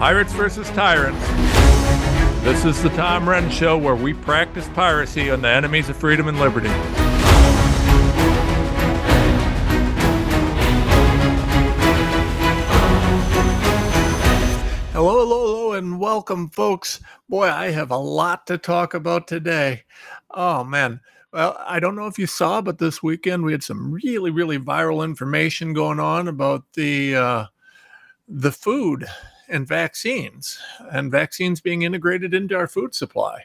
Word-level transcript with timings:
Pirates 0.00 0.32
versus 0.32 0.66
Tyrants. 0.70 1.22
This 2.42 2.64
is 2.64 2.82
the 2.82 2.88
Tom 2.96 3.26
Renz 3.26 3.50
Show 3.50 3.76
where 3.76 3.94
we 3.94 4.14
practice 4.14 4.66
piracy 4.70 5.30
on 5.30 5.42
the 5.42 5.48
enemies 5.50 5.90
of 5.90 5.96
freedom 5.98 6.26
and 6.26 6.40
liberty. 6.40 6.70
Hello, 14.92 15.18
hello, 15.18 15.44
hello, 15.44 15.72
and 15.74 16.00
welcome, 16.00 16.48
folks. 16.48 17.00
Boy, 17.28 17.50
I 17.50 17.70
have 17.70 17.90
a 17.90 17.98
lot 17.98 18.46
to 18.46 18.56
talk 18.56 18.94
about 18.94 19.28
today. 19.28 19.84
Oh, 20.30 20.64
man. 20.64 21.02
Well, 21.30 21.62
I 21.66 21.78
don't 21.78 21.94
know 21.94 22.06
if 22.06 22.18
you 22.18 22.26
saw, 22.26 22.62
but 22.62 22.78
this 22.78 23.02
weekend 23.02 23.42
we 23.44 23.52
had 23.52 23.62
some 23.62 23.92
really, 23.92 24.30
really 24.30 24.58
viral 24.58 25.04
information 25.04 25.74
going 25.74 26.00
on 26.00 26.26
about 26.26 26.64
the 26.72 27.16
uh, 27.16 27.44
the 28.26 28.50
food 28.50 29.06
and 29.50 29.66
vaccines 29.66 30.58
and 30.92 31.10
vaccines 31.10 31.60
being 31.60 31.82
integrated 31.82 32.34
into 32.34 32.56
our 32.56 32.66
food 32.66 32.94
supply. 32.94 33.44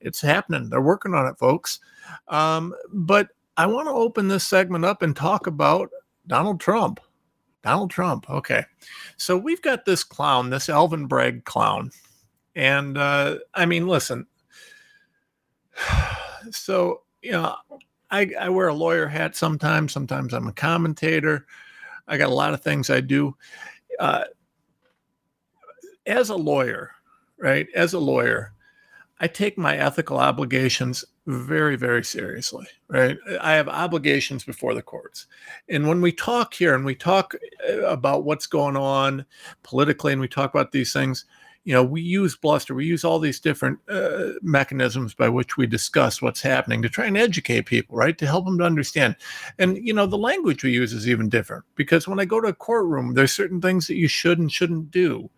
It's 0.00 0.20
happening. 0.20 0.68
They're 0.68 0.80
working 0.80 1.14
on 1.14 1.26
it, 1.26 1.38
folks. 1.38 1.80
Um, 2.28 2.74
but 2.92 3.28
I 3.56 3.66
want 3.66 3.88
to 3.88 3.92
open 3.92 4.28
this 4.28 4.46
segment 4.46 4.84
up 4.84 5.02
and 5.02 5.16
talk 5.16 5.46
about 5.46 5.90
Donald 6.26 6.60
Trump. 6.60 7.00
Donald 7.62 7.90
Trump. 7.90 8.30
Okay. 8.30 8.64
So 9.16 9.36
we've 9.36 9.62
got 9.62 9.84
this 9.84 10.04
clown, 10.04 10.50
this 10.50 10.68
Alvin 10.68 11.06
Bragg 11.06 11.44
clown. 11.44 11.90
And 12.54 12.96
uh, 12.96 13.38
I 13.54 13.66
mean, 13.66 13.86
listen. 13.86 14.26
So, 16.52 17.02
you 17.20 17.32
know, 17.32 17.56
I, 18.10 18.30
I 18.40 18.48
wear 18.48 18.68
a 18.68 18.74
lawyer 18.74 19.08
hat 19.08 19.34
sometimes. 19.34 19.92
Sometimes 19.92 20.32
I'm 20.32 20.46
a 20.46 20.52
commentator. 20.52 21.46
I 22.06 22.16
got 22.16 22.30
a 22.30 22.34
lot 22.34 22.54
of 22.54 22.62
things 22.62 22.90
I 22.90 23.00
do. 23.00 23.36
Uh, 23.98 24.24
as 26.08 26.30
a 26.30 26.36
lawyer, 26.36 26.92
right? 27.38 27.68
As 27.74 27.94
a 27.94 27.98
lawyer, 27.98 28.52
I 29.20 29.26
take 29.26 29.58
my 29.58 29.76
ethical 29.76 30.18
obligations 30.18 31.04
very, 31.26 31.76
very 31.76 32.04
seriously, 32.04 32.66
right? 32.88 33.18
I 33.40 33.52
have 33.52 33.68
obligations 33.68 34.44
before 34.44 34.74
the 34.74 34.82
courts. 34.82 35.26
And 35.68 35.88
when 35.88 36.00
we 36.00 36.12
talk 36.12 36.54
here 36.54 36.74
and 36.74 36.84
we 36.84 36.94
talk 36.94 37.34
uh, 37.68 37.82
about 37.82 38.24
what's 38.24 38.46
going 38.46 38.76
on 38.76 39.26
politically 39.62 40.12
and 40.12 40.20
we 40.20 40.28
talk 40.28 40.54
about 40.54 40.72
these 40.72 40.92
things, 40.92 41.26
you 41.68 41.74
know, 41.74 41.84
we 41.84 42.00
use 42.00 42.34
bluster, 42.34 42.74
we 42.74 42.86
use 42.86 43.04
all 43.04 43.18
these 43.18 43.38
different 43.38 43.78
uh, 43.90 44.30
mechanisms 44.40 45.12
by 45.12 45.28
which 45.28 45.58
we 45.58 45.66
discuss 45.66 46.22
what's 46.22 46.40
happening 46.40 46.80
to 46.80 46.88
try 46.88 47.04
and 47.04 47.18
educate 47.18 47.66
people, 47.66 47.94
right? 47.94 48.16
To 48.16 48.26
help 48.26 48.46
them 48.46 48.56
to 48.56 48.64
understand. 48.64 49.16
And, 49.58 49.76
you 49.76 49.92
know, 49.92 50.06
the 50.06 50.16
language 50.16 50.64
we 50.64 50.70
use 50.70 50.94
is 50.94 51.06
even 51.06 51.28
different 51.28 51.66
because 51.74 52.08
when 52.08 52.20
I 52.20 52.24
go 52.24 52.40
to 52.40 52.48
a 52.48 52.54
courtroom, 52.54 53.12
there's 53.12 53.32
certain 53.32 53.60
things 53.60 53.86
that 53.86 53.96
you 53.96 54.08
should 54.08 54.38
and 54.38 54.50
shouldn't 54.50 54.90
do. 54.90 55.28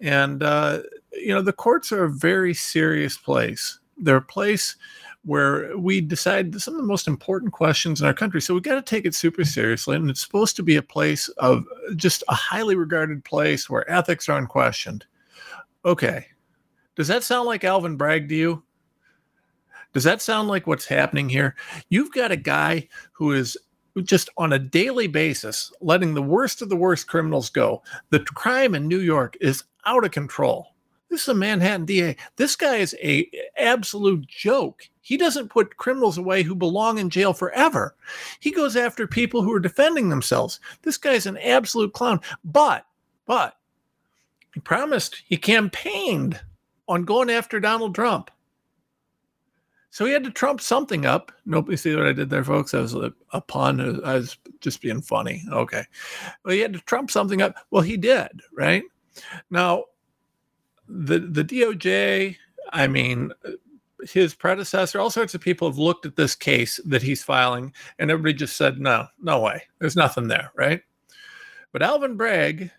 And, 0.00 0.44
uh, 0.44 0.82
you 1.12 1.34
know, 1.34 1.42
the 1.42 1.52
courts 1.52 1.90
are 1.90 2.04
a 2.04 2.08
very 2.08 2.54
serious 2.54 3.16
place. 3.16 3.80
They're 3.96 4.18
a 4.18 4.22
place 4.22 4.76
where 5.24 5.76
we 5.76 6.00
decide 6.00 6.54
some 6.60 6.74
of 6.74 6.80
the 6.80 6.86
most 6.86 7.08
important 7.08 7.52
questions 7.52 8.00
in 8.00 8.06
our 8.06 8.14
country. 8.14 8.40
So 8.40 8.54
we 8.54 8.60
got 8.60 8.76
to 8.76 8.82
take 8.82 9.06
it 9.06 9.14
super 9.16 9.44
seriously. 9.44 9.96
And 9.96 10.08
it's 10.08 10.22
supposed 10.22 10.54
to 10.54 10.62
be 10.62 10.76
a 10.76 10.82
place 10.82 11.26
of 11.38 11.64
just 11.96 12.22
a 12.28 12.34
highly 12.34 12.76
regarded 12.76 13.24
place 13.24 13.68
where 13.68 13.90
ethics 13.90 14.28
are 14.28 14.38
unquestioned. 14.38 15.04
Okay. 15.84 16.26
Does 16.96 17.08
that 17.08 17.22
sound 17.22 17.46
like 17.46 17.64
Alvin 17.64 17.96
Bragg 17.96 18.28
to 18.28 18.34
you? 18.34 18.62
Does 19.92 20.04
that 20.04 20.20
sound 20.20 20.48
like 20.48 20.66
what's 20.66 20.86
happening 20.86 21.28
here? 21.28 21.56
You've 21.88 22.12
got 22.12 22.32
a 22.32 22.36
guy 22.36 22.88
who 23.12 23.32
is 23.32 23.56
just 24.02 24.28
on 24.36 24.52
a 24.52 24.58
daily 24.58 25.06
basis 25.06 25.72
letting 25.80 26.14
the 26.14 26.22
worst 26.22 26.62
of 26.62 26.68
the 26.68 26.76
worst 26.76 27.08
criminals 27.08 27.50
go. 27.50 27.82
The 28.10 28.20
crime 28.20 28.74
in 28.74 28.86
New 28.86 29.00
York 29.00 29.36
is 29.40 29.64
out 29.86 30.04
of 30.04 30.10
control. 30.10 30.74
This 31.08 31.22
is 31.22 31.28
a 31.28 31.34
Manhattan 31.34 31.86
DA. 31.86 32.16
This 32.36 32.54
guy 32.54 32.76
is 32.76 32.94
a 33.02 33.30
absolute 33.56 34.26
joke. 34.26 34.82
He 35.00 35.16
doesn't 35.16 35.48
put 35.48 35.78
criminals 35.78 36.18
away 36.18 36.42
who 36.42 36.54
belong 36.54 36.98
in 36.98 37.08
jail 37.08 37.32
forever. 37.32 37.96
He 38.40 38.50
goes 38.50 38.76
after 38.76 39.06
people 39.06 39.40
who 39.42 39.52
are 39.54 39.60
defending 39.60 40.10
themselves. 40.10 40.60
This 40.82 40.98
guy's 40.98 41.24
an 41.24 41.38
absolute 41.38 41.94
clown. 41.94 42.20
But, 42.44 42.84
but 43.24 43.57
he 44.54 44.60
promised, 44.60 45.22
he 45.26 45.36
campaigned 45.36 46.40
on 46.88 47.04
going 47.04 47.30
after 47.30 47.60
Donald 47.60 47.94
Trump. 47.94 48.30
So 49.90 50.04
he 50.04 50.12
had 50.12 50.24
to 50.24 50.30
trump 50.30 50.60
something 50.60 51.06
up. 51.06 51.32
Nobody 51.46 51.76
see 51.76 51.94
what 51.94 52.06
I 52.06 52.12
did 52.12 52.30
there, 52.30 52.44
folks? 52.44 52.74
I 52.74 52.80
was 52.80 52.94
a, 52.94 53.12
a 53.32 53.40
pun. 53.40 54.04
I 54.04 54.14
was 54.14 54.36
just 54.60 54.82
being 54.82 55.00
funny. 55.00 55.42
Okay. 55.50 55.84
Well, 56.44 56.54
he 56.54 56.60
had 56.60 56.74
to 56.74 56.80
trump 56.80 57.10
something 57.10 57.40
up. 57.40 57.54
Well, 57.70 57.82
he 57.82 57.96
did, 57.96 58.42
right? 58.54 58.82
Now, 59.50 59.84
the 60.88 61.18
the 61.18 61.44
DOJ, 61.44 62.36
I 62.72 62.86
mean, 62.86 63.32
his 64.06 64.34
predecessor, 64.34 65.00
all 65.00 65.10
sorts 65.10 65.34
of 65.34 65.40
people 65.40 65.68
have 65.68 65.78
looked 65.78 66.06
at 66.06 66.16
this 66.16 66.34
case 66.34 66.78
that 66.84 67.02
he's 67.02 67.22
filing, 67.22 67.72
and 67.98 68.10
everybody 68.10 68.34
just 68.34 68.56
said, 68.56 68.78
no, 68.78 69.06
no 69.20 69.40
way. 69.40 69.62
There's 69.78 69.96
nothing 69.96 70.28
there, 70.28 70.52
right? 70.54 70.82
But 71.72 71.82
Alvin 71.82 72.16
Bragg, 72.16 72.70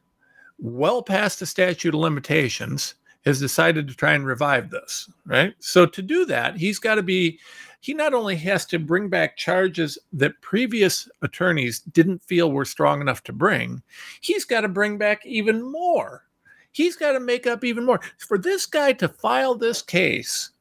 well 0.60 1.02
past 1.02 1.40
the 1.40 1.46
statute 1.46 1.94
of 1.94 2.00
limitations, 2.00 2.96
has 3.26 3.40
decided 3.40 3.88
to 3.88 3.96
try 3.96 4.14
and 4.14 4.26
revive 4.26 4.70
this, 4.70 5.10
right? 5.26 5.54
So 5.60 5.86
to 5.86 6.02
do 6.02 6.26
that, 6.26 6.58
he's 6.58 6.80
got 6.80 6.96
to 6.96 7.04
be 7.04 7.40
he 7.82 7.94
not 7.94 8.14
only 8.14 8.36
has 8.36 8.66
to 8.68 8.80
bring 8.80 9.08
back 9.08 9.38
charges 9.38 9.98
that 10.12 10.42
previous 10.42 11.08
attorneys 11.22 11.80
didn't 11.80 12.22
feel 12.22 12.52
were 12.52 12.66
strong 12.66 13.00
enough 13.00 13.24
to 13.24 13.34
bring, 13.34 13.82
he's 14.20 14.44
got 14.44 14.62
to 14.62 14.68
bring 14.68 14.98
back 14.98 15.26
even 15.26 15.62
more. 15.72 16.26
He's 16.72 16.96
got 16.96 17.14
to 17.14 17.20
make 17.20 17.48
up 17.48 17.64
even 17.64 17.86
more. 17.86 18.02
For 18.18 18.38
this 18.38 18.66
guy 18.66 18.94
to 18.94 19.08
file 19.08 19.56
this 19.56 19.82
case, 19.82 20.52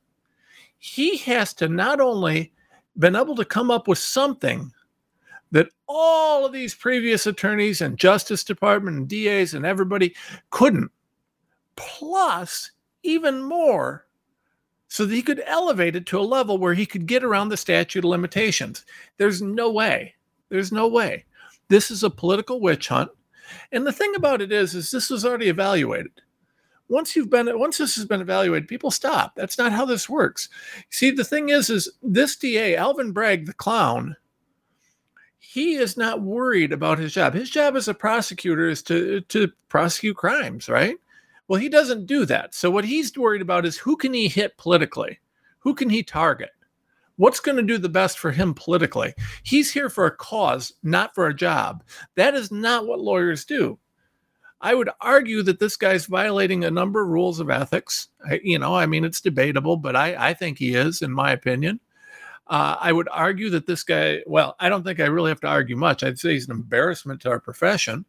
he 0.79 1.17
has 1.19 1.53
to 1.55 1.69
not 1.69 2.01
only 2.01 2.53
been 2.99 3.17
able 3.17 3.35
to 3.35 3.45
come 3.45 3.71
up 3.71 3.89
with 3.89 3.99
something 3.99 4.73
that 5.51 5.69
all 5.87 6.45
of 6.45 6.53
these 6.53 6.75
previous 6.75 7.27
attorneys 7.27 7.81
and 7.81 7.99
Justice 7.99 8.45
Department 8.45 8.97
and 8.97 9.09
DAs 9.09 9.55
and 9.55 9.65
everybody 9.65 10.15
couldn't, 10.51 10.91
plus 11.77 12.71
even 13.03 13.43
more, 13.43 14.07
so 14.89 15.05
that 15.05 15.15
he 15.15 15.23
could 15.23 15.43
elevate 15.47 15.97
it 15.97 16.07
to 16.07 16.19
a 16.19 16.21
level 16.21 16.59
where 16.59 16.75
he 16.75 16.87
could 16.87 17.07
get 17.07 17.23
around 17.23 17.49
the 17.49 17.57
statute 17.57 18.05
of 18.05 18.11
limitations. 18.11 18.85
There's 19.19 19.43
no 19.43 19.71
way. 19.71 20.15
There's 20.49 20.73
no 20.73 20.89
way. 20.89 21.25
This 21.69 21.91
is 21.91 22.03
a 22.03 22.11
political 22.11 22.61
witch 22.61 22.89
hunt. 22.89 23.11
And 23.73 23.87
the 23.87 23.93
thing 23.93 24.15
about 24.15 24.41
it 24.41 24.53
is, 24.53 24.75
is 24.75 24.91
this 24.91 25.11
was 25.11 25.25
already 25.25 25.49
evaluated. 25.49 26.13
Once 26.89 27.15
you've 27.15 27.29
been, 27.29 27.59
once 27.59 27.77
this 27.77 27.97
has 27.97 28.07
been 28.07 28.23
evaluated, 28.23 28.67
people 28.67 28.91
stop. 28.91 29.35
That's 29.37 29.59
not 29.59 29.73
how 29.73 29.85
this 29.85 30.09
works. 30.09 30.49
See, 30.89 31.11
the 31.11 31.25
thing 31.25 31.51
is, 31.51 31.69
is 31.69 31.91
this 32.03 32.37
DA, 32.37 32.77
Alvin 32.77 33.13
Bragg, 33.13 33.45
the 33.45 33.53
clown, 33.53 34.17
he 35.39 35.75
is 35.75 35.97
not 35.97 36.23
worried 36.23 36.73
about 36.73 36.99
his 36.99 37.13
job. 37.13 37.35
His 37.35 37.51
job 37.51 37.77
as 37.77 37.89
a 37.89 37.95
prosecutor 37.95 38.69
is 38.69 38.83
to 38.85 39.21
to 39.23 39.51
prosecute 39.69 40.17
crimes, 40.17 40.69
right? 40.69 40.97
Well, 41.47 41.61
he 41.61 41.69
doesn't 41.69 42.07
do 42.07 42.27
that. 42.27 42.55
So 42.55 42.71
what 42.71 42.85
he's 42.85 43.17
worried 43.17 43.43
about 43.43 43.65
is 43.65 43.79
who 43.79 43.97
can 43.97 44.13
he 44.13 44.29
hit 44.29 44.59
politically? 44.59 45.19
Who 45.61 45.75
can 45.75 45.89
he 45.89 46.03
target? 46.03 46.51
What's 47.17 47.41
going 47.41 47.57
to 47.57 47.63
do 47.63 47.79
the 47.79 47.89
best 47.89 48.19
for 48.19 48.31
him 48.31 48.55
politically? 48.55 49.15
He's 49.43 49.73
here 49.73 49.89
for 49.91 50.07
a 50.07 50.17
cause, 50.17 50.73
not 50.83 51.15
for 51.15 51.27
a 51.27 51.35
job. 51.35 51.83
That 52.15 52.35
is 52.35 52.53
not 52.53 52.87
what 52.87 53.01
lawyers 53.01 53.45
do. 53.45 53.79
I 54.61 54.75
would 54.75 54.91
argue 55.01 55.43
that 55.43 55.59
this 55.59 55.77
guy's 55.77 56.07
violating 56.07 56.65
a 56.65 56.71
number 56.71 57.03
of 57.03 57.09
rules 57.09 57.41
of 57.41 57.51
ethics. 57.51 58.09
I, 58.29 58.41
you 58.43 58.59
know, 58.59 58.75
I 58.75 58.87
mean, 58.87 59.05
it's 59.05 59.21
debatable, 59.21 59.77
but 59.77 59.97
I, 59.97 60.31
I 60.31 60.35
think 60.35 60.59
he 60.59 60.75
is, 60.75 61.03
in 61.03 61.13
my 61.13 61.33
opinion. 61.33 61.81
Uh, 62.49 62.77
I 62.81 62.93
would 62.93 63.09
argue 63.13 63.51
that 63.51 63.67
this 63.67 63.83
guy, 63.83 64.23
well, 64.27 64.57
I 64.59 64.69
don't 64.69 64.83
think 64.83 65.01
I 65.01 65.07
really 65.07 65.31
have 65.31 65.41
to 65.41 65.49
argue 65.49 65.77
much. 65.77 66.03
I'd 66.03 66.19
say 66.19 66.33
he's 66.33 66.49
an 66.49 66.53
embarrassment 66.53 67.21
to 67.23 67.31
our 67.31 67.41
profession. 67.41 68.07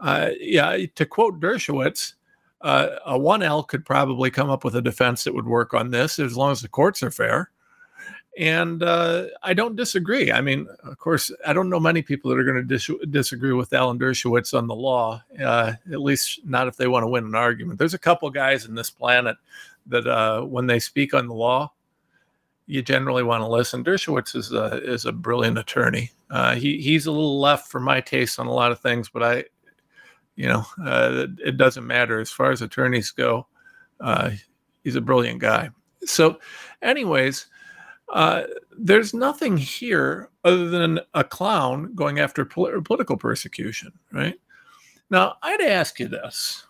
Uh, 0.00 0.30
yeah, 0.40 0.76
to 0.94 1.06
quote 1.06 1.40
Dershowitz, 1.40 2.14
uh, 2.62 2.88
a 3.04 3.18
1L 3.18 3.68
could 3.68 3.84
probably 3.84 4.30
come 4.30 4.48
up 4.48 4.64
with 4.64 4.74
a 4.74 4.82
defense 4.82 5.24
that 5.24 5.34
would 5.34 5.46
work 5.46 5.74
on 5.74 5.90
this 5.90 6.18
as 6.18 6.36
long 6.36 6.52
as 6.52 6.62
the 6.62 6.68
courts 6.68 7.02
are 7.02 7.10
fair. 7.10 7.50
And 8.36 8.82
uh, 8.82 9.26
I 9.42 9.54
don't 9.54 9.76
disagree. 9.76 10.32
I 10.32 10.40
mean, 10.40 10.66
of 10.82 10.98
course, 10.98 11.30
I 11.46 11.52
don't 11.52 11.68
know 11.68 11.78
many 11.78 12.02
people 12.02 12.30
that 12.30 12.38
are 12.38 12.44
going 12.44 12.56
to 12.56 12.62
dis- 12.62 12.90
disagree 13.10 13.52
with 13.52 13.72
Alan 13.72 13.98
Dershowitz 13.98 14.56
on 14.56 14.66
the 14.66 14.74
law, 14.74 15.22
uh, 15.40 15.74
at 15.92 16.00
least 16.00 16.40
not 16.44 16.66
if 16.66 16.76
they 16.76 16.88
want 16.88 17.04
to 17.04 17.08
win 17.08 17.24
an 17.24 17.34
argument. 17.36 17.78
There's 17.78 17.94
a 17.94 17.98
couple 17.98 18.28
guys 18.30 18.64
in 18.64 18.74
this 18.74 18.90
planet 18.90 19.36
that 19.86 20.06
uh, 20.06 20.40
when 20.40 20.66
they 20.66 20.80
speak 20.80 21.14
on 21.14 21.28
the 21.28 21.34
law, 21.34 21.70
you 22.66 22.82
generally 22.82 23.22
want 23.22 23.42
to 23.42 23.46
listen. 23.46 23.84
Dershowitz 23.84 24.34
is 24.34 24.52
a 24.52 24.82
is 24.82 25.04
a 25.04 25.12
brilliant 25.12 25.58
attorney. 25.58 26.10
Uh, 26.30 26.54
he 26.54 26.80
he's 26.80 27.06
a 27.06 27.12
little 27.12 27.40
left 27.40 27.70
for 27.70 27.80
my 27.80 28.00
taste 28.00 28.38
on 28.38 28.46
a 28.46 28.52
lot 28.52 28.72
of 28.72 28.80
things, 28.80 29.08
but 29.08 29.22
I, 29.22 29.44
you 30.36 30.48
know, 30.48 30.64
uh, 30.84 31.26
it 31.44 31.56
doesn't 31.56 31.86
matter 31.86 32.20
as 32.20 32.30
far 32.30 32.50
as 32.50 32.62
attorneys 32.62 33.10
go. 33.10 33.46
Uh, 34.00 34.30
he's 34.82 34.96
a 34.96 35.00
brilliant 35.00 35.40
guy. 35.40 35.70
So, 36.04 36.38
anyways, 36.82 37.46
uh, 38.12 38.42
there's 38.76 39.14
nothing 39.14 39.56
here 39.56 40.30
other 40.44 40.68
than 40.68 41.00
a 41.14 41.24
clown 41.24 41.94
going 41.94 42.18
after 42.18 42.44
pol- 42.44 42.80
political 42.82 43.16
persecution, 43.16 43.92
right? 44.12 44.34
Now, 45.10 45.36
I'd 45.42 45.60
ask 45.60 46.00
you 46.00 46.08
this. 46.08 46.66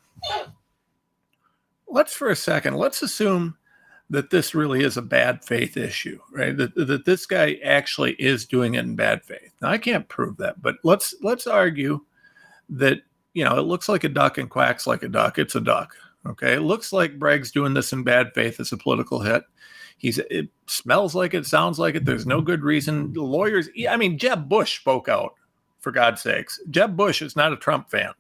let's 1.89 2.15
for 2.15 2.31
a 2.31 2.37
second, 2.37 2.77
let's 2.77 3.03
assume 3.03 3.57
that 4.11 4.31
this 4.31 4.55
really 4.55 4.85
is 4.85 4.97
a 4.97 5.03
bad 5.03 5.45
faith 5.45 5.77
issue, 5.77 6.19
right? 6.31 6.57
That, 6.57 6.75
that 6.75 7.05
this 7.05 7.27
guy 7.27 7.59
actually 7.65 8.13
is 8.13 8.47
doing 8.47 8.75
it 8.75 8.85
in 8.85 8.97
bad 8.97 9.25
faith. 9.25 9.53
Now 9.63 9.71
I 9.71 9.79
can't 9.79 10.09
prove 10.09 10.37
that, 10.39 10.61
but 10.61 10.77
let's 10.85 11.15
let's 11.23 11.47
argue 11.47 12.01
that 12.69 12.99
you 13.33 13.45
know 13.45 13.59
it 13.59 13.63
looks 13.63 13.89
like 13.89 14.05
a 14.05 14.09
duck 14.09 14.39
and 14.39 14.51
quacks 14.51 14.87
like 14.87 15.03
a 15.03 15.09
duck. 15.09 15.39
It's 15.39 15.55
a 15.55 15.61
duck. 15.61 15.95
Okay, 16.27 16.55
it 16.55 16.63
looks 16.63 16.93
like 16.93 17.19
Bragg's 17.19 17.51
doing 17.51 17.75
this 17.75 17.93
in 17.93 18.03
bad 18.03 18.33
faith 18.35 18.59
as 18.61 18.73
a 18.73 18.77
political 18.77 19.21
hit. 19.21 19.45
He's 19.99 20.19
it 20.19 20.49
smells 20.67 21.15
like 21.15 21.35
it, 21.35 21.47
sounds 21.47 21.79
like 21.79 21.95
it. 21.95 22.05
There's 22.05 22.27
no 22.27 22.41
good 22.41 22.63
reason. 22.63 23.13
The 23.13 23.23
lawyers, 23.23 23.69
I 23.89 23.97
mean, 23.97 24.19
Jeb 24.19 24.49
Bush 24.49 24.81
spoke 24.81 25.09
out 25.09 25.35
for 25.81 25.93
God's 25.93 26.23
sakes. 26.23 26.61
Jeb 26.71 26.97
Bush 26.97 27.23
is 27.23 27.37
not 27.37 27.53
a 27.53 27.57
Trump 27.57 27.91
fan, 27.91 28.13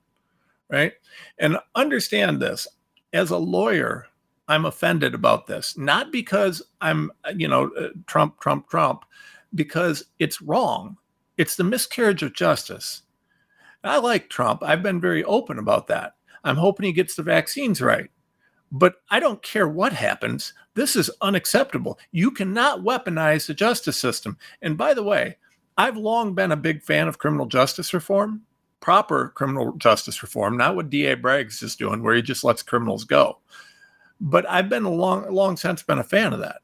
right? 0.70 0.92
And 1.38 1.58
understand 1.74 2.40
this 2.40 2.68
as 3.12 3.30
a 3.30 3.38
lawyer, 3.38 4.06
I'm 4.48 4.66
offended 4.66 5.14
about 5.14 5.46
this, 5.46 5.76
not 5.78 6.12
because 6.12 6.62
I'm, 6.80 7.10
you 7.34 7.48
know, 7.48 7.70
uh, 7.78 7.88
Trump, 8.06 8.40
Trump, 8.40 8.68
Trump, 8.68 9.04
because 9.54 10.04
it's 10.18 10.42
wrong. 10.42 10.98
It's 11.36 11.56
the 11.56 11.64
miscarriage 11.64 12.22
of 12.22 12.34
justice. 12.34 13.02
I 13.82 13.98
like 13.98 14.30
Trump. 14.30 14.62
I've 14.62 14.82
been 14.82 15.00
very 15.00 15.24
open 15.24 15.58
about 15.58 15.86
that. 15.88 16.14
I'm 16.42 16.56
hoping 16.56 16.86
he 16.86 16.92
gets 16.92 17.14
the 17.14 17.22
vaccines 17.22 17.80
right. 17.80 18.10
But 18.72 18.96
I 19.10 19.20
don't 19.20 19.42
care 19.42 19.68
what 19.68 19.92
happens. 19.92 20.52
This 20.74 20.96
is 20.96 21.10
unacceptable. 21.20 21.98
You 22.12 22.30
cannot 22.30 22.80
weaponize 22.80 23.46
the 23.46 23.54
justice 23.54 23.96
system. 23.96 24.36
And 24.62 24.76
by 24.76 24.94
the 24.94 25.02
way, 25.02 25.36
I've 25.76 25.96
long 25.96 26.34
been 26.34 26.52
a 26.52 26.56
big 26.56 26.82
fan 26.82 27.08
of 27.08 27.18
criminal 27.18 27.46
justice 27.46 27.94
reform, 27.94 28.42
proper 28.80 29.30
criminal 29.30 29.72
justice 29.76 30.22
reform, 30.22 30.56
not 30.56 30.76
what 30.76 30.90
DA 30.90 31.16
Braggs 31.16 31.62
is 31.62 31.76
doing, 31.76 32.02
where 32.02 32.14
he 32.14 32.22
just 32.22 32.44
lets 32.44 32.62
criminals 32.62 33.04
go. 33.04 33.38
But 34.20 34.48
I've 34.48 34.68
been 34.68 34.84
a 34.84 34.90
long, 34.90 35.30
long 35.30 35.56
since 35.56 35.82
been 35.82 35.98
a 35.98 36.04
fan 36.04 36.32
of 36.32 36.40
that. 36.40 36.60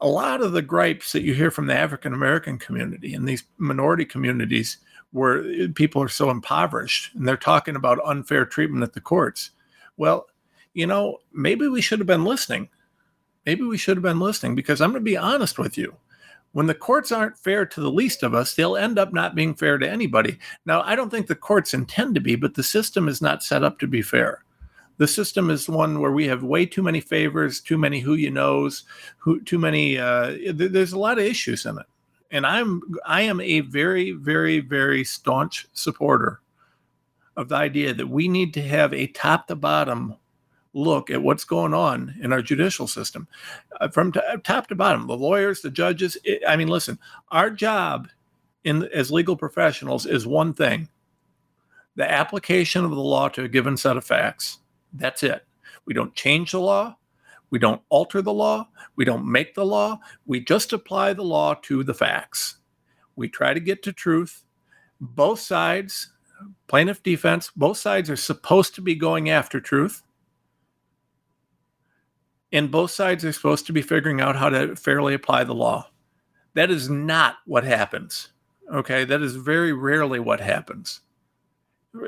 A 0.00 0.08
lot 0.08 0.42
of 0.42 0.52
the 0.52 0.62
gripes 0.62 1.12
that 1.12 1.22
you 1.22 1.34
hear 1.34 1.50
from 1.50 1.66
the 1.66 1.76
African 1.76 2.12
American 2.12 2.58
community 2.58 3.14
and 3.14 3.26
these 3.26 3.44
minority 3.58 4.04
communities 4.04 4.78
where 5.12 5.68
people 5.68 6.02
are 6.02 6.08
so 6.08 6.28
impoverished 6.30 7.14
and 7.14 7.26
they're 7.26 7.36
talking 7.36 7.76
about 7.76 8.04
unfair 8.04 8.44
treatment 8.44 8.82
at 8.82 8.92
the 8.92 9.00
courts. 9.00 9.52
Well, 9.96 10.26
you 10.74 10.86
know, 10.86 11.18
maybe 11.32 11.68
we 11.68 11.80
should 11.80 11.98
have 12.00 12.06
been 12.06 12.24
listening. 12.24 12.68
Maybe 13.46 13.62
we 13.62 13.78
should 13.78 13.96
have 13.96 14.02
been 14.02 14.20
listening 14.20 14.54
because 14.54 14.80
I'm 14.80 14.90
going 14.90 15.02
to 15.02 15.10
be 15.10 15.16
honest 15.16 15.58
with 15.58 15.78
you. 15.78 15.96
When 16.52 16.66
the 16.66 16.74
courts 16.74 17.12
aren't 17.12 17.38
fair 17.38 17.64
to 17.66 17.80
the 17.80 17.90
least 17.90 18.22
of 18.22 18.34
us, 18.34 18.54
they'll 18.54 18.76
end 18.76 18.98
up 18.98 19.12
not 19.12 19.34
being 19.34 19.54
fair 19.54 19.78
to 19.78 19.88
anybody. 19.88 20.38
Now, 20.64 20.82
I 20.82 20.96
don't 20.96 21.10
think 21.10 21.26
the 21.26 21.34
courts 21.34 21.74
intend 21.74 22.14
to 22.14 22.20
be, 22.20 22.34
but 22.34 22.54
the 22.54 22.62
system 22.62 23.08
is 23.08 23.22
not 23.22 23.42
set 23.42 23.62
up 23.62 23.78
to 23.78 23.86
be 23.86 24.02
fair 24.02 24.42
the 24.98 25.06
system 25.06 25.50
is 25.50 25.68
one 25.68 26.00
where 26.00 26.12
we 26.12 26.26
have 26.26 26.42
way 26.42 26.64
too 26.64 26.82
many 26.82 27.00
favors, 27.00 27.60
too 27.60 27.78
many 27.78 28.00
who 28.00 28.14
you 28.14 28.30
knows, 28.30 28.84
who 29.18 29.40
too 29.42 29.58
many. 29.58 29.98
Uh, 29.98 30.30
th- 30.30 30.72
there's 30.72 30.92
a 30.92 30.98
lot 30.98 31.18
of 31.18 31.24
issues 31.24 31.66
in 31.66 31.78
it, 31.78 31.86
and 32.30 32.46
I'm 32.46 32.80
I 33.04 33.22
am 33.22 33.40
a 33.40 33.60
very 33.60 34.12
very 34.12 34.60
very 34.60 35.04
staunch 35.04 35.66
supporter 35.72 36.40
of 37.36 37.48
the 37.48 37.56
idea 37.56 37.92
that 37.92 38.08
we 38.08 38.28
need 38.28 38.54
to 38.54 38.62
have 38.62 38.94
a 38.94 39.08
top 39.08 39.48
to 39.48 39.56
bottom 39.56 40.14
look 40.72 41.10
at 41.10 41.22
what's 41.22 41.44
going 41.44 41.74
on 41.74 42.14
in 42.22 42.32
our 42.32 42.42
judicial 42.42 42.86
system, 42.86 43.26
uh, 43.80 43.88
from 43.88 44.12
t- 44.12 44.20
top 44.44 44.66
to 44.68 44.74
bottom. 44.74 45.06
The 45.06 45.16
lawyers, 45.16 45.60
the 45.60 45.70
judges. 45.70 46.16
It, 46.24 46.42
I 46.48 46.56
mean, 46.56 46.68
listen, 46.68 46.98
our 47.30 47.50
job 47.50 48.08
in 48.64 48.84
as 48.94 49.10
legal 49.10 49.36
professionals 49.36 50.06
is 50.06 50.26
one 50.26 50.54
thing: 50.54 50.88
the 51.96 52.10
application 52.10 52.82
of 52.82 52.92
the 52.92 52.96
law 52.96 53.28
to 53.28 53.44
a 53.44 53.48
given 53.48 53.76
set 53.76 53.98
of 53.98 54.04
facts 54.04 54.60
that's 54.98 55.22
it. 55.22 55.44
We 55.84 55.94
don't 55.94 56.14
change 56.14 56.52
the 56.52 56.60
law. 56.60 56.96
We 57.50 57.58
don't 57.58 57.82
alter 57.88 58.22
the 58.22 58.32
law. 58.32 58.68
We 58.96 59.04
don't 59.04 59.30
make 59.30 59.54
the 59.54 59.64
law. 59.64 60.00
We 60.26 60.40
just 60.40 60.72
apply 60.72 61.12
the 61.12 61.24
law 61.24 61.54
to 61.62 61.84
the 61.84 61.94
facts. 61.94 62.56
We 63.14 63.28
try 63.28 63.54
to 63.54 63.60
get 63.60 63.82
to 63.84 63.92
truth. 63.92 64.44
Both 65.00 65.40
sides, 65.40 66.12
plaintiff 66.66 67.02
defense, 67.02 67.50
both 67.54 67.78
sides 67.78 68.10
are 68.10 68.16
supposed 68.16 68.74
to 68.74 68.82
be 68.82 68.94
going 68.94 69.30
after 69.30 69.60
truth. 69.60 70.02
And 72.52 72.70
both 72.70 72.90
sides 72.90 73.24
are 73.24 73.32
supposed 73.32 73.66
to 73.66 73.72
be 73.72 73.82
figuring 73.82 74.20
out 74.20 74.36
how 74.36 74.48
to 74.48 74.76
fairly 74.76 75.14
apply 75.14 75.44
the 75.44 75.54
law. 75.54 75.90
That 76.54 76.70
is 76.70 76.88
not 76.88 77.36
what 77.44 77.64
happens. 77.64 78.30
Okay. 78.72 79.04
That 79.04 79.22
is 79.22 79.36
very 79.36 79.72
rarely 79.72 80.18
what 80.18 80.40
happens 80.40 81.02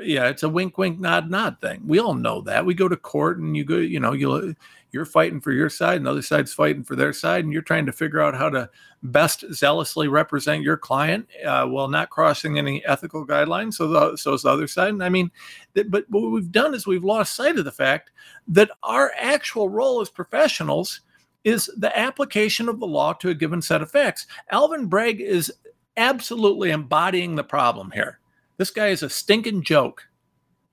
yeah, 0.03 0.27
it's 0.27 0.43
a 0.43 0.49
wink, 0.49 0.77
wink, 0.77 0.99
nod, 0.99 1.29
nod 1.29 1.57
thing. 1.61 1.81
We 1.85 1.99
all 1.99 2.13
know 2.13 2.41
that. 2.41 2.65
We 2.65 2.73
go 2.73 2.87
to 2.87 2.97
court 2.97 3.39
and 3.39 3.55
you 3.55 3.63
go, 3.63 3.77
you 3.77 3.99
know, 3.99 4.13
you 4.13 4.55
you're 4.91 5.05
fighting 5.05 5.39
for 5.39 5.51
your 5.51 5.69
side, 5.69 5.97
and 5.97 6.05
the 6.05 6.11
other 6.11 6.21
side's 6.21 6.53
fighting 6.53 6.83
for 6.83 6.95
their 6.95 7.13
side, 7.13 7.43
and 7.43 7.53
you're 7.53 7.61
trying 7.61 7.85
to 7.85 7.91
figure 7.91 8.21
out 8.21 8.35
how 8.35 8.49
to 8.49 8.69
best 9.03 9.45
zealously 9.53 10.07
represent 10.07 10.63
your 10.63 10.77
client 10.77 11.27
uh, 11.45 11.65
while 11.65 11.87
not 11.87 12.09
crossing 12.09 12.57
any 12.57 12.83
ethical 12.85 13.25
guidelines. 13.25 13.75
So, 13.75 13.87
the, 13.87 14.17
so 14.17 14.33
is 14.33 14.41
the 14.41 14.49
other 14.49 14.67
side. 14.67 14.89
And 14.89 15.03
I 15.03 15.09
mean, 15.09 15.31
but 15.73 16.05
what 16.09 16.31
we've 16.31 16.51
done 16.51 16.73
is 16.73 16.87
we've 16.87 17.03
lost 17.03 17.35
sight 17.35 17.57
of 17.57 17.65
the 17.65 17.71
fact 17.71 18.11
that 18.47 18.71
our 18.81 19.11
actual 19.17 19.69
role 19.69 20.01
as 20.01 20.09
professionals 20.09 21.01
is 21.43 21.69
the 21.77 21.97
application 21.97 22.67
of 22.67 22.79
the 22.79 22.87
law 22.87 23.13
to 23.13 23.29
a 23.29 23.35
given 23.35 23.61
set 23.61 23.81
of 23.81 23.91
facts. 23.91 24.25
Alvin 24.51 24.87
Bragg 24.87 25.21
is 25.21 25.53
absolutely 25.97 26.71
embodying 26.71 27.35
the 27.35 27.43
problem 27.43 27.91
here 27.91 28.19
this 28.59 28.71
guy 28.71 28.87
is 28.87 29.03
a 29.03 29.09
stinking 29.09 29.63
joke. 29.63 30.09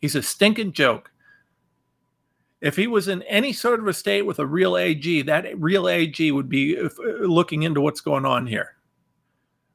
He's 0.01 0.17
a 0.17 0.23
stinking 0.23 0.73
joke. 0.73 1.13
If 2.61 2.75
he 2.75 2.89
was 2.89 3.07
in 3.07 3.23
any 3.23 3.53
sort 3.53 3.79
of 3.79 3.87
a 3.87 3.95
state 3.95 4.23
with 4.23 4.41
a 4.41 4.47
real 4.47 4.77
AG, 4.77 5.23
that 5.23 5.47
real 5.57 5.89
AG 5.89 6.33
would 6.33 6.49
be 6.49 6.77
uh, 6.77 6.89
looking 7.21 7.63
into 7.63 7.81
what's 7.81 8.01
going 8.01 8.25
on 8.25 8.49
here. 8.49 8.75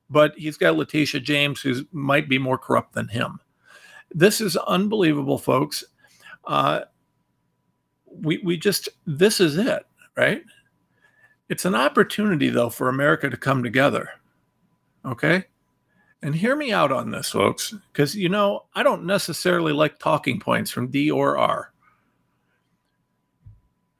But 0.09 0.33
he's 0.35 0.57
got 0.57 0.75
Letitia 0.75 1.21
James, 1.21 1.61
who 1.61 1.85
might 1.93 2.27
be 2.27 2.37
more 2.37 2.57
corrupt 2.57 2.95
than 2.95 3.07
him. 3.07 3.39
This 4.13 4.41
is 4.41 4.57
unbelievable, 4.57 5.37
folks. 5.37 5.85
Uh, 6.43 6.81
we 8.05 8.39
we 8.39 8.57
just 8.57 8.89
this 9.07 9.39
is 9.39 9.57
it, 9.57 9.83
right? 10.17 10.43
It's 11.47 11.63
an 11.63 11.75
opportunity 11.75 12.49
though 12.49 12.69
for 12.69 12.89
America 12.89 13.29
to 13.29 13.37
come 13.37 13.63
together. 13.63 14.09
Okay, 15.05 15.45
and 16.23 16.35
hear 16.35 16.55
me 16.55 16.71
out 16.71 16.91
on 16.91 17.11
this, 17.11 17.31
folks, 17.31 17.73
because 17.91 18.15
you 18.15 18.29
know, 18.29 18.65
I 18.75 18.83
don't 18.83 19.05
necessarily 19.05 19.73
like 19.73 19.99
talking 19.99 20.39
points 20.39 20.71
from 20.71 20.91
D 20.91 21.09
or 21.09 21.37
R. 21.37 21.71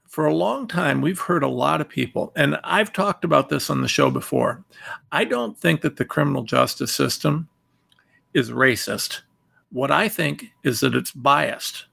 For 0.07 0.25
a 0.25 0.35
long 0.35 0.67
time, 0.67 1.01
we've 1.01 1.19
heard 1.19 1.41
a 1.41 1.47
lot 1.47 1.79
of 1.79 1.87
people, 1.87 2.33
and 2.35 2.59
I've 2.63 2.91
talked 2.91 3.23
about 3.23 3.49
this 3.49 3.69
on 3.69 3.81
the 3.81 3.87
show 3.87 4.11
before. 4.11 4.63
I 5.11 5.23
don't 5.23 5.57
think 5.57 5.81
that 5.81 5.95
the 5.95 6.05
criminal 6.05 6.43
justice 6.43 6.93
system 6.93 7.47
is 8.33 8.51
racist. 8.51 9.21
What 9.71 9.89
I 9.89 10.09
think 10.09 10.47
is 10.63 10.81
that 10.81 10.95
it's 10.95 11.11
biased. 11.11 11.85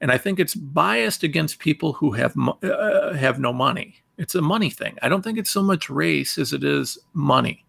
And 0.00 0.10
I 0.10 0.16
think 0.18 0.38
it's 0.38 0.54
biased 0.54 1.22
against 1.22 1.58
people 1.58 1.92
who 1.92 2.12
have 2.12 2.34
uh, 2.62 3.12
have 3.14 3.38
no 3.38 3.52
money. 3.52 3.96
It's 4.16 4.34
a 4.34 4.42
money 4.42 4.70
thing. 4.70 4.96
I 5.02 5.08
don't 5.08 5.22
think 5.22 5.38
it's 5.38 5.50
so 5.50 5.62
much 5.62 5.90
race 5.90 6.38
as 6.38 6.52
it 6.52 6.64
is 6.64 6.98
money 7.12 7.64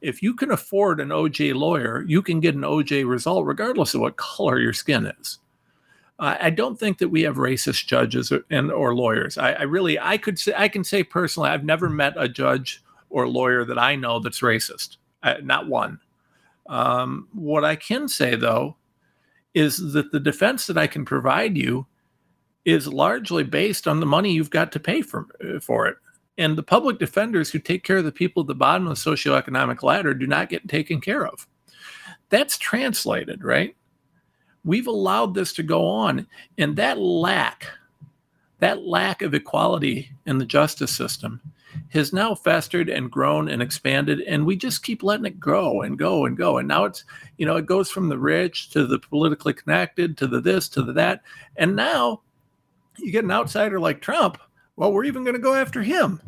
if 0.00 0.22
you 0.22 0.34
can 0.34 0.50
afford 0.50 1.00
an 1.00 1.08
OJ 1.08 1.54
lawyer, 1.54 2.04
you 2.06 2.22
can 2.22 2.40
get 2.40 2.54
an 2.54 2.62
OJ 2.62 3.08
result 3.08 3.46
regardless 3.46 3.94
of 3.94 4.00
what 4.00 4.16
color 4.16 4.58
your 4.58 4.72
skin 4.72 5.12
is. 5.20 5.38
I 6.18 6.50
don't 6.50 6.78
think 6.78 6.98
that 6.98 7.08
we 7.08 7.22
have 7.22 7.34
racist 7.34 7.86
judges 7.86 8.30
or, 8.30 8.44
and 8.48 8.70
or 8.70 8.94
lawyers. 8.94 9.38
I, 9.38 9.52
I, 9.54 9.62
really, 9.62 9.98
I 9.98 10.18
could 10.18 10.38
say, 10.38 10.54
I 10.56 10.68
can 10.68 10.84
say 10.84 11.02
personally, 11.02 11.50
I've 11.50 11.64
never 11.64 11.90
met 11.90 12.14
a 12.16 12.28
judge 12.28 12.80
or 13.10 13.26
lawyer 13.26 13.64
that 13.64 13.78
I 13.78 13.96
know 13.96 14.20
that's 14.20 14.40
racist. 14.40 14.98
Not 15.42 15.66
one. 15.66 15.98
Um, 16.68 17.26
what 17.32 17.64
I 17.64 17.74
can 17.74 18.08
say 18.08 18.36
though 18.36 18.76
is 19.54 19.92
that 19.94 20.12
the 20.12 20.20
defense 20.20 20.68
that 20.68 20.78
I 20.78 20.86
can 20.86 21.04
provide 21.04 21.56
you 21.56 21.86
is 22.64 22.86
largely 22.86 23.42
based 23.42 23.88
on 23.88 23.98
the 23.98 24.06
money 24.06 24.32
you've 24.32 24.50
got 24.50 24.70
to 24.72 24.80
pay 24.80 25.02
for 25.02 25.26
for 25.60 25.86
it. 25.88 25.96
And 26.38 26.56
the 26.56 26.62
public 26.62 26.98
defenders 26.98 27.50
who 27.50 27.58
take 27.58 27.84
care 27.84 27.98
of 27.98 28.04
the 28.04 28.12
people 28.12 28.42
at 28.42 28.46
the 28.46 28.54
bottom 28.54 28.86
of 28.86 28.96
the 28.96 29.10
socioeconomic 29.10 29.82
ladder 29.82 30.14
do 30.14 30.26
not 30.26 30.48
get 30.48 30.68
taken 30.68 31.00
care 31.00 31.26
of. 31.26 31.46
That's 32.30 32.56
translated, 32.56 33.44
right? 33.44 33.76
We've 34.64 34.86
allowed 34.86 35.34
this 35.34 35.52
to 35.54 35.62
go 35.62 35.86
on. 35.86 36.26
And 36.56 36.76
that 36.76 36.98
lack, 36.98 37.66
that 38.60 38.82
lack 38.82 39.22
of 39.22 39.34
equality 39.34 40.10
in 40.24 40.38
the 40.38 40.46
justice 40.46 40.94
system 40.94 41.40
has 41.90 42.12
now 42.12 42.34
festered 42.34 42.88
and 42.88 43.10
grown 43.10 43.48
and 43.48 43.62
expanded 43.62 44.20
and 44.20 44.44
we 44.44 44.56
just 44.56 44.82
keep 44.82 45.02
letting 45.02 45.26
it 45.26 45.40
grow 45.40 45.82
and 45.82 45.98
go 45.98 46.26
and 46.26 46.36
go 46.36 46.58
and 46.58 46.68
now 46.68 46.84
it's 46.84 47.04
you 47.38 47.46
know 47.46 47.56
it 47.56 47.66
goes 47.66 47.90
from 47.90 48.08
the 48.08 48.18
rich 48.18 48.70
to 48.70 48.86
the 48.86 48.98
politically 48.98 49.52
connected 49.52 50.16
to 50.16 50.26
the 50.26 50.40
this 50.40 50.68
to 50.68 50.82
the 50.82 50.92
that 50.92 51.22
and 51.56 51.74
now 51.74 52.20
you 52.98 53.10
get 53.10 53.24
an 53.24 53.30
outsider 53.30 53.80
like 53.80 54.00
trump 54.00 54.38
well, 54.76 54.92
we're 54.92 55.04
even 55.04 55.24
going 55.24 55.36
to 55.36 55.40
go 55.40 55.54
after 55.54 55.82
him. 55.82 56.20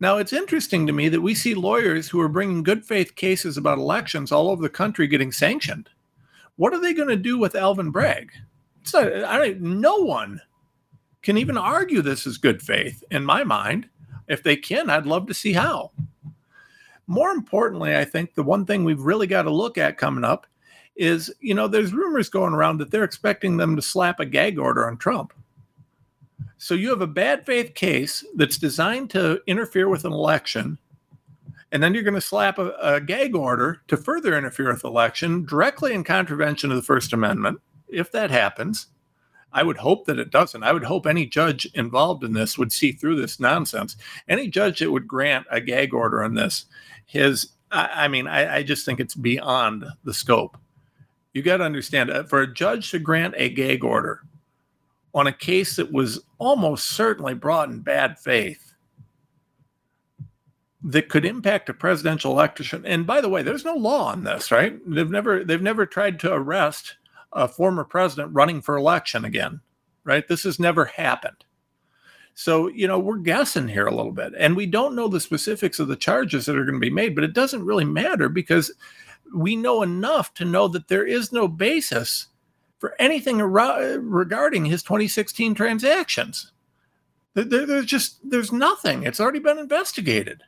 Now, 0.00 0.18
it's 0.18 0.32
interesting 0.32 0.86
to 0.86 0.92
me 0.92 1.08
that 1.08 1.20
we 1.20 1.34
see 1.34 1.54
lawyers 1.54 2.08
who 2.08 2.20
are 2.20 2.28
bringing 2.28 2.62
good 2.62 2.84
faith 2.84 3.14
cases 3.14 3.56
about 3.56 3.78
elections 3.78 4.32
all 4.32 4.50
over 4.50 4.60
the 4.62 4.68
country 4.68 5.06
getting 5.06 5.32
sanctioned. 5.32 5.88
What 6.56 6.74
are 6.74 6.80
they 6.80 6.92
going 6.92 7.08
to 7.08 7.16
do 7.16 7.38
with 7.38 7.54
Alvin 7.54 7.90
Bragg? 7.90 8.32
Not, 8.92 9.24
I 9.24 9.38
don't, 9.38 9.60
no 9.60 9.96
one 9.96 10.40
can 11.22 11.38
even 11.38 11.56
argue 11.56 12.02
this 12.02 12.26
is 12.26 12.38
good 12.38 12.60
faith. 12.62 13.04
In 13.10 13.24
my 13.24 13.44
mind, 13.44 13.88
if 14.28 14.42
they 14.42 14.56
can, 14.56 14.90
I'd 14.90 15.06
love 15.06 15.26
to 15.26 15.34
see 15.34 15.52
how. 15.52 15.92
More 17.06 17.30
importantly, 17.30 17.96
I 17.96 18.04
think 18.04 18.34
the 18.34 18.42
one 18.42 18.66
thing 18.66 18.84
we've 18.84 19.00
really 19.00 19.26
got 19.26 19.42
to 19.42 19.50
look 19.50 19.78
at 19.78 19.98
coming 19.98 20.24
up 20.24 20.46
is 20.96 21.32
you 21.40 21.54
know, 21.54 21.68
there's 21.68 21.92
rumors 21.92 22.28
going 22.28 22.52
around 22.52 22.78
that 22.78 22.90
they're 22.90 23.04
expecting 23.04 23.56
them 23.56 23.76
to 23.76 23.82
slap 23.82 24.20
a 24.20 24.26
gag 24.26 24.58
order 24.58 24.88
on 24.88 24.96
Trump. 24.96 25.32
So 26.58 26.74
you 26.74 26.90
have 26.90 27.00
a 27.00 27.06
bad 27.06 27.46
faith 27.46 27.74
case 27.74 28.24
that's 28.34 28.58
designed 28.58 29.10
to 29.10 29.40
interfere 29.46 29.88
with 29.88 30.04
an 30.04 30.12
election, 30.12 30.78
and 31.70 31.80
then 31.80 31.94
you're 31.94 32.02
going 32.02 32.14
to 32.14 32.20
slap 32.20 32.58
a, 32.58 32.72
a, 32.82 33.00
gag 33.00 33.36
order 33.36 33.82
to 33.86 33.96
further 33.96 34.36
interfere 34.36 34.72
with 34.72 34.82
the 34.82 34.88
election 34.88 35.44
directly 35.44 35.94
in 35.94 36.02
contravention 36.02 36.70
of 36.70 36.76
the 36.76 36.82
First 36.82 37.12
Amendment. 37.12 37.60
If 37.88 38.10
that 38.10 38.32
happens, 38.32 38.88
I 39.52 39.62
would 39.62 39.76
hope 39.76 40.06
that 40.06 40.18
it 40.18 40.30
doesn't. 40.30 40.64
I 40.64 40.72
would 40.72 40.84
hope 40.84 41.06
any 41.06 41.26
judge 41.26 41.64
involved 41.74 42.24
in 42.24 42.32
this 42.32 42.58
would 42.58 42.72
see 42.72 42.90
through 42.90 43.20
this 43.20 43.38
nonsense. 43.38 43.96
Any 44.28 44.48
judge 44.48 44.80
that 44.80 44.90
would 44.90 45.06
grant 45.06 45.46
a 45.50 45.60
gag 45.60 45.94
order 45.94 46.24
on 46.24 46.34
this, 46.34 46.66
his, 47.06 47.50
I, 47.70 48.04
I 48.04 48.08
mean, 48.08 48.26
I, 48.26 48.56
I 48.56 48.62
just 48.64 48.84
think 48.84 48.98
it's 48.98 49.14
beyond 49.14 49.84
the 50.02 50.12
scope. 50.12 50.58
You 51.34 51.42
got 51.42 51.58
to 51.58 51.64
understand, 51.64 52.10
uh, 52.10 52.24
for 52.24 52.40
a 52.40 52.52
judge 52.52 52.90
to 52.90 52.98
grant 52.98 53.34
a 53.36 53.48
gag 53.48 53.84
order 53.84 54.22
on 55.18 55.26
a 55.26 55.32
case 55.32 55.76
that 55.76 55.92
was 55.92 56.20
almost 56.38 56.88
certainly 56.88 57.34
brought 57.34 57.68
in 57.68 57.80
bad 57.80 58.18
faith 58.18 58.74
that 60.82 61.08
could 61.08 61.24
impact 61.24 61.68
a 61.68 61.74
presidential 61.74 62.32
election. 62.32 62.86
And 62.86 63.06
by 63.06 63.20
the 63.20 63.28
way, 63.28 63.42
there's 63.42 63.64
no 63.64 63.74
law 63.74 64.06
on 64.06 64.24
this, 64.24 64.50
right? 64.50 64.78
They've 64.86 65.10
never 65.10 65.44
they've 65.44 65.60
never 65.60 65.86
tried 65.86 66.20
to 66.20 66.32
arrest 66.32 66.96
a 67.32 67.48
former 67.48 67.84
president 67.84 68.32
running 68.32 68.62
for 68.62 68.76
election 68.76 69.24
again, 69.24 69.60
right? 70.04 70.26
This 70.26 70.44
has 70.44 70.58
never 70.58 70.86
happened. 70.86 71.44
So, 72.34 72.68
you 72.68 72.86
know, 72.86 73.00
we're 73.00 73.18
guessing 73.18 73.66
here 73.66 73.86
a 73.86 73.94
little 73.94 74.12
bit 74.12 74.32
and 74.38 74.56
we 74.56 74.66
don't 74.66 74.94
know 74.94 75.08
the 75.08 75.18
specifics 75.18 75.80
of 75.80 75.88
the 75.88 75.96
charges 75.96 76.46
that 76.46 76.56
are 76.56 76.64
going 76.64 76.74
to 76.74 76.80
be 76.80 76.90
made, 76.90 77.16
but 77.16 77.24
it 77.24 77.34
doesn't 77.34 77.66
really 77.66 77.84
matter 77.84 78.28
because 78.28 78.72
we 79.34 79.56
know 79.56 79.82
enough 79.82 80.32
to 80.34 80.44
know 80.44 80.68
that 80.68 80.86
there 80.86 81.04
is 81.04 81.32
no 81.32 81.48
basis 81.48 82.28
for 82.78 82.94
anything 82.98 83.38
regarding 83.38 84.64
his 84.64 84.82
2016 84.82 85.54
transactions. 85.54 86.52
There, 87.34 87.66
there's 87.66 87.86
just 87.86 88.18
there's 88.28 88.52
nothing. 88.52 89.02
It's 89.04 89.20
already 89.20 89.38
been 89.38 89.58
investigated. 89.58 90.42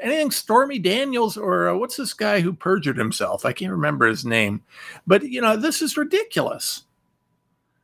Anything 0.00 0.30
Stormy 0.30 0.78
Daniels 0.78 1.36
or 1.36 1.68
uh, 1.68 1.76
what's 1.76 1.96
this 1.96 2.12
guy 2.12 2.40
who 2.40 2.52
perjured 2.52 2.98
himself? 2.98 3.44
I 3.44 3.52
can't 3.52 3.72
remember 3.72 4.06
his 4.06 4.24
name, 4.24 4.62
but 5.06 5.22
you 5.22 5.40
know 5.40 5.56
this 5.56 5.82
is 5.82 5.96
ridiculous. 5.96 6.84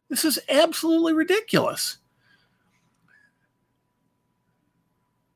This 0.08 0.24
is 0.24 0.38
absolutely 0.48 1.14
ridiculous. 1.14 1.98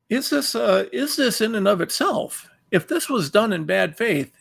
Is 0.08 0.30
this 0.30 0.54
uh, 0.54 0.84
is 0.92 1.16
this 1.16 1.40
in 1.40 1.54
and 1.54 1.66
of 1.66 1.80
itself? 1.80 2.48
If 2.70 2.86
this 2.86 3.08
was 3.08 3.30
done 3.30 3.52
in 3.52 3.64
bad 3.64 3.96
faith, 3.96 4.32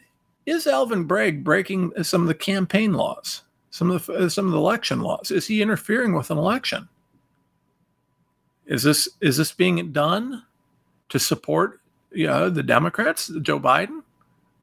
is 0.46 0.68
Alvin 0.68 1.06
Bragg 1.06 1.44
breaking 1.44 1.92
some 2.04 2.22
of 2.22 2.28
the 2.28 2.36
campaign 2.36 2.94
laws? 2.94 3.44
Some 3.76 3.92
of 3.92 4.06
the 4.06 4.14
uh, 4.14 4.30
some 4.30 4.46
of 4.46 4.54
the 4.54 4.58
election 4.58 5.02
laws? 5.02 5.32
Is 5.32 5.48
he 5.48 5.62
interfering 5.62 6.14
with 6.14 6.32
an 6.32 6.38
election? 6.38 6.88
Is 8.66 8.84
this 8.84 9.10
is 9.20 9.36
this 9.36 9.52
being 9.52 9.92
done 9.92 10.46
to 11.10 11.20
support 11.20 11.82
you 12.14 12.28
know, 12.28 12.50
the 12.50 12.64
Democrats, 12.64 13.30
Joe 13.42 13.60
Biden? 13.60 14.02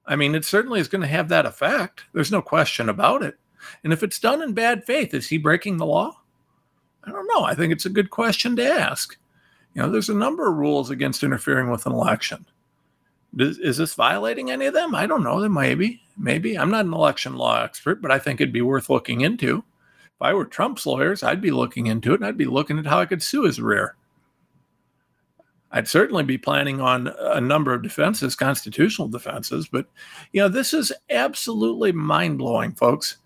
I 0.06 0.16
mean, 0.16 0.34
it 0.34 0.46
certainly 0.46 0.80
is 0.80 0.88
going 0.88 1.02
to 1.02 1.08
have 1.08 1.28
that 1.28 1.44
effect. 1.44 2.04
There's 2.14 2.32
no 2.32 2.40
question 2.40 2.88
about 2.88 3.22
it. 3.22 3.36
And 3.84 3.92
if 3.92 4.02
it's 4.02 4.18
done 4.18 4.40
in 4.40 4.54
bad 4.54 4.86
faith, 4.86 5.12
is 5.12 5.28
he 5.28 5.36
breaking 5.36 5.76
the 5.76 5.86
law? 5.86 6.18
I 7.04 7.10
don't 7.10 7.28
know. 7.28 7.44
I 7.44 7.54
think 7.54 7.70
it's 7.70 7.86
a 7.86 7.90
good 7.90 8.08
question 8.08 8.56
to 8.56 8.64
ask. 8.64 9.18
You 9.74 9.82
know, 9.82 9.90
there's 9.90 10.08
a 10.08 10.14
number 10.14 10.48
of 10.48 10.56
rules 10.56 10.88
against 10.88 11.22
interfering 11.22 11.70
with 11.70 11.84
an 11.84 11.92
election. 11.92 12.46
Is, 13.38 13.58
is 13.58 13.76
this 13.78 13.94
violating 13.94 14.50
any 14.50 14.66
of 14.66 14.74
them? 14.74 14.94
I 14.94 15.06
don't 15.06 15.22
know. 15.22 15.40
Then 15.40 15.52
maybe, 15.52 16.02
maybe. 16.16 16.58
I'm 16.58 16.70
not 16.70 16.84
an 16.84 16.92
election 16.92 17.36
law 17.36 17.62
expert, 17.62 18.02
but 18.02 18.10
I 18.10 18.18
think 18.18 18.40
it'd 18.40 18.52
be 18.52 18.62
worth 18.62 18.90
looking 18.90 19.22
into. 19.22 19.64
If 20.04 20.20
I 20.20 20.34
were 20.34 20.44
Trump's 20.44 20.86
lawyers, 20.86 21.22
I'd 21.22 21.40
be 21.40 21.50
looking 21.50 21.86
into 21.86 22.12
it 22.12 22.20
and 22.20 22.26
I'd 22.26 22.36
be 22.36 22.44
looking 22.44 22.78
at 22.78 22.86
how 22.86 23.00
I 23.00 23.06
could 23.06 23.22
sue 23.22 23.44
his 23.44 23.60
rear. 23.60 23.96
I'd 25.72 25.88
certainly 25.88 26.22
be 26.22 26.36
planning 26.36 26.82
on 26.82 27.08
a 27.18 27.40
number 27.40 27.72
of 27.72 27.82
defenses, 27.82 28.36
constitutional 28.36 29.08
defenses, 29.08 29.66
but 29.66 29.86
you 30.32 30.42
know, 30.42 30.48
this 30.48 30.74
is 30.74 30.92
absolutely 31.08 31.92
mind 31.92 32.36
blowing, 32.36 32.72
folks. 32.72 33.16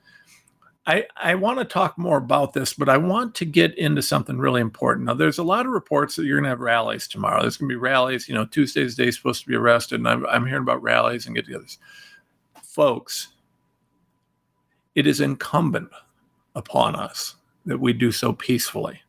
I, 0.86 1.06
I 1.16 1.34
want 1.34 1.58
to 1.58 1.64
talk 1.64 1.98
more 1.98 2.16
about 2.16 2.52
this, 2.52 2.72
but 2.72 2.88
I 2.88 2.96
want 2.96 3.34
to 3.36 3.44
get 3.44 3.76
into 3.76 4.02
something 4.02 4.38
really 4.38 4.60
important. 4.60 5.06
Now, 5.06 5.14
there's 5.14 5.38
a 5.38 5.42
lot 5.42 5.66
of 5.66 5.72
reports 5.72 6.14
that 6.14 6.24
you're 6.24 6.36
going 6.36 6.44
to 6.44 6.50
have 6.50 6.60
rallies 6.60 7.08
tomorrow. 7.08 7.42
There's 7.42 7.56
going 7.56 7.68
to 7.68 7.72
be 7.72 7.80
rallies. 7.80 8.28
You 8.28 8.36
know, 8.36 8.44
Tuesday's 8.44 8.94
day 8.94 9.10
supposed 9.10 9.42
to 9.42 9.48
be 9.48 9.56
arrested, 9.56 9.98
and 9.98 10.08
I'm, 10.08 10.24
I'm 10.26 10.46
hearing 10.46 10.62
about 10.62 10.82
rallies 10.82 11.26
and 11.26 11.34
get 11.34 11.48
togethers. 11.48 11.78
Folks, 12.62 13.28
it 14.94 15.08
is 15.08 15.20
incumbent 15.20 15.88
upon 16.54 16.94
us 16.94 17.34
that 17.64 17.78
we 17.78 17.92
do 17.92 18.12
so 18.12 18.32
peacefully. 18.32 19.00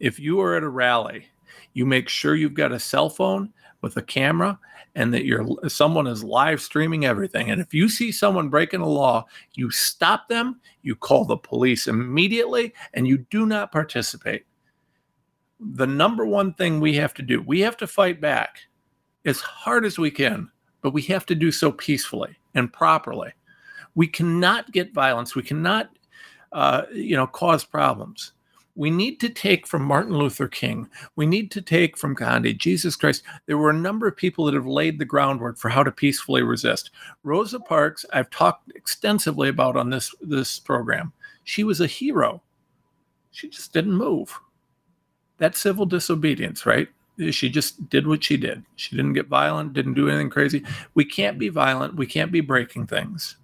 If 0.00 0.18
you 0.18 0.40
are 0.40 0.56
at 0.56 0.64
a 0.64 0.68
rally, 0.68 1.26
you 1.74 1.86
make 1.86 2.08
sure 2.08 2.34
you've 2.34 2.54
got 2.54 2.72
a 2.72 2.80
cell 2.80 3.08
phone 3.08 3.52
with 3.82 3.96
a 3.96 4.02
camera 4.02 4.58
and 4.98 5.14
that 5.14 5.24
you're 5.24 5.46
someone 5.68 6.08
is 6.08 6.24
live 6.24 6.60
streaming 6.60 7.04
everything 7.04 7.52
and 7.52 7.60
if 7.60 7.72
you 7.72 7.88
see 7.88 8.10
someone 8.10 8.48
breaking 8.48 8.80
a 8.80 8.86
law 8.86 9.24
you 9.54 9.70
stop 9.70 10.28
them 10.28 10.60
you 10.82 10.96
call 10.96 11.24
the 11.24 11.36
police 11.36 11.86
immediately 11.86 12.74
and 12.94 13.06
you 13.06 13.18
do 13.30 13.46
not 13.46 13.70
participate. 13.70 14.44
The 15.60 15.86
number 15.86 16.26
one 16.26 16.52
thing 16.52 16.80
we 16.80 16.96
have 16.96 17.14
to 17.14 17.22
do 17.22 17.40
we 17.40 17.60
have 17.60 17.76
to 17.76 17.86
fight 17.86 18.20
back 18.20 18.58
as 19.24 19.40
hard 19.40 19.84
as 19.84 20.00
we 20.00 20.10
can 20.10 20.50
but 20.82 20.92
we 20.92 21.02
have 21.02 21.24
to 21.26 21.34
do 21.36 21.52
so 21.52 21.70
peacefully 21.70 22.36
and 22.54 22.72
properly. 22.72 23.30
We 23.94 24.06
cannot 24.08 24.72
get 24.72 24.92
violence. 24.92 25.36
We 25.36 25.42
cannot 25.42 25.90
uh, 26.50 26.82
you 26.92 27.14
know 27.14 27.28
cause 27.28 27.64
problems 27.64 28.32
we 28.78 28.90
need 28.92 29.18
to 29.18 29.28
take 29.28 29.66
from 29.66 29.82
Martin 29.82 30.16
Luther 30.16 30.46
King, 30.46 30.88
we 31.16 31.26
need 31.26 31.50
to 31.50 31.60
take 31.60 31.98
from 31.98 32.14
Gandhi, 32.14 32.54
Jesus 32.54 32.94
Christ. 32.94 33.24
There 33.46 33.58
were 33.58 33.70
a 33.70 33.74
number 33.74 34.06
of 34.06 34.16
people 34.16 34.44
that 34.44 34.54
have 34.54 34.68
laid 34.68 35.00
the 35.00 35.04
groundwork 35.04 35.58
for 35.58 35.68
how 35.68 35.82
to 35.82 35.90
peacefully 35.90 36.44
resist. 36.44 36.92
Rosa 37.24 37.58
Parks, 37.58 38.06
I've 38.12 38.30
talked 38.30 38.70
extensively 38.76 39.48
about 39.48 39.76
on 39.76 39.90
this 39.90 40.14
this 40.20 40.60
program. 40.60 41.12
She 41.42 41.64
was 41.64 41.80
a 41.80 41.88
hero. 41.88 42.40
She 43.32 43.48
just 43.48 43.72
didn't 43.72 43.94
move. 43.94 44.38
That's 45.38 45.58
civil 45.58 45.84
disobedience, 45.84 46.64
right? 46.64 46.86
She 47.30 47.48
just 47.48 47.90
did 47.90 48.06
what 48.06 48.22
she 48.22 48.36
did. 48.36 48.62
She 48.76 48.94
didn't 48.94 49.14
get 49.14 49.26
violent, 49.26 49.72
didn't 49.72 49.94
do 49.94 50.08
anything 50.08 50.30
crazy. 50.30 50.64
We 50.94 51.04
can't 51.04 51.36
be 51.36 51.48
violent. 51.48 51.96
We 51.96 52.06
can't 52.06 52.30
be 52.30 52.42
breaking 52.42 52.86
things. 52.86 53.38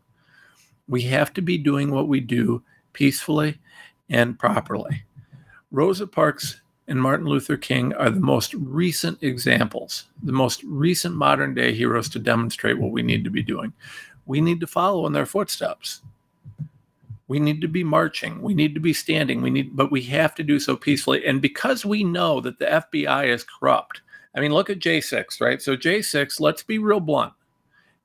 We 0.86 1.02
have 1.02 1.34
to 1.34 1.42
be 1.42 1.58
doing 1.58 1.90
what 1.90 2.06
we 2.06 2.20
do 2.20 2.62
peacefully 2.92 3.58
and 4.08 4.38
properly. 4.38 5.02
Rosa 5.74 6.06
Parks 6.06 6.60
and 6.86 7.02
Martin 7.02 7.26
Luther 7.26 7.56
King 7.56 7.94
are 7.94 8.08
the 8.08 8.20
most 8.20 8.54
recent 8.54 9.20
examples, 9.24 10.04
the 10.22 10.30
most 10.30 10.62
recent 10.62 11.16
modern 11.16 11.52
day 11.52 11.74
heroes 11.74 12.08
to 12.10 12.20
demonstrate 12.20 12.78
what 12.78 12.92
we 12.92 13.02
need 13.02 13.24
to 13.24 13.30
be 13.30 13.42
doing. 13.42 13.72
We 14.24 14.40
need 14.40 14.60
to 14.60 14.68
follow 14.68 15.04
in 15.04 15.12
their 15.12 15.26
footsteps. 15.26 16.02
We 17.26 17.40
need 17.40 17.60
to 17.60 17.66
be 17.66 17.82
marching. 17.82 18.40
We 18.40 18.54
need 18.54 18.74
to 18.74 18.80
be 18.80 18.92
standing. 18.92 19.42
We 19.42 19.50
need, 19.50 19.74
but 19.74 19.90
we 19.90 20.02
have 20.02 20.36
to 20.36 20.44
do 20.44 20.60
so 20.60 20.76
peacefully. 20.76 21.26
And 21.26 21.42
because 21.42 21.84
we 21.84 22.04
know 22.04 22.40
that 22.40 22.60
the 22.60 22.66
FBI 22.66 23.26
is 23.26 23.42
corrupt, 23.42 24.02
I 24.36 24.40
mean, 24.40 24.52
look 24.52 24.70
at 24.70 24.78
J6, 24.78 25.40
right? 25.40 25.60
So, 25.60 25.76
J6, 25.76 26.38
let's 26.38 26.62
be 26.62 26.78
real 26.78 27.00
blunt. 27.00 27.32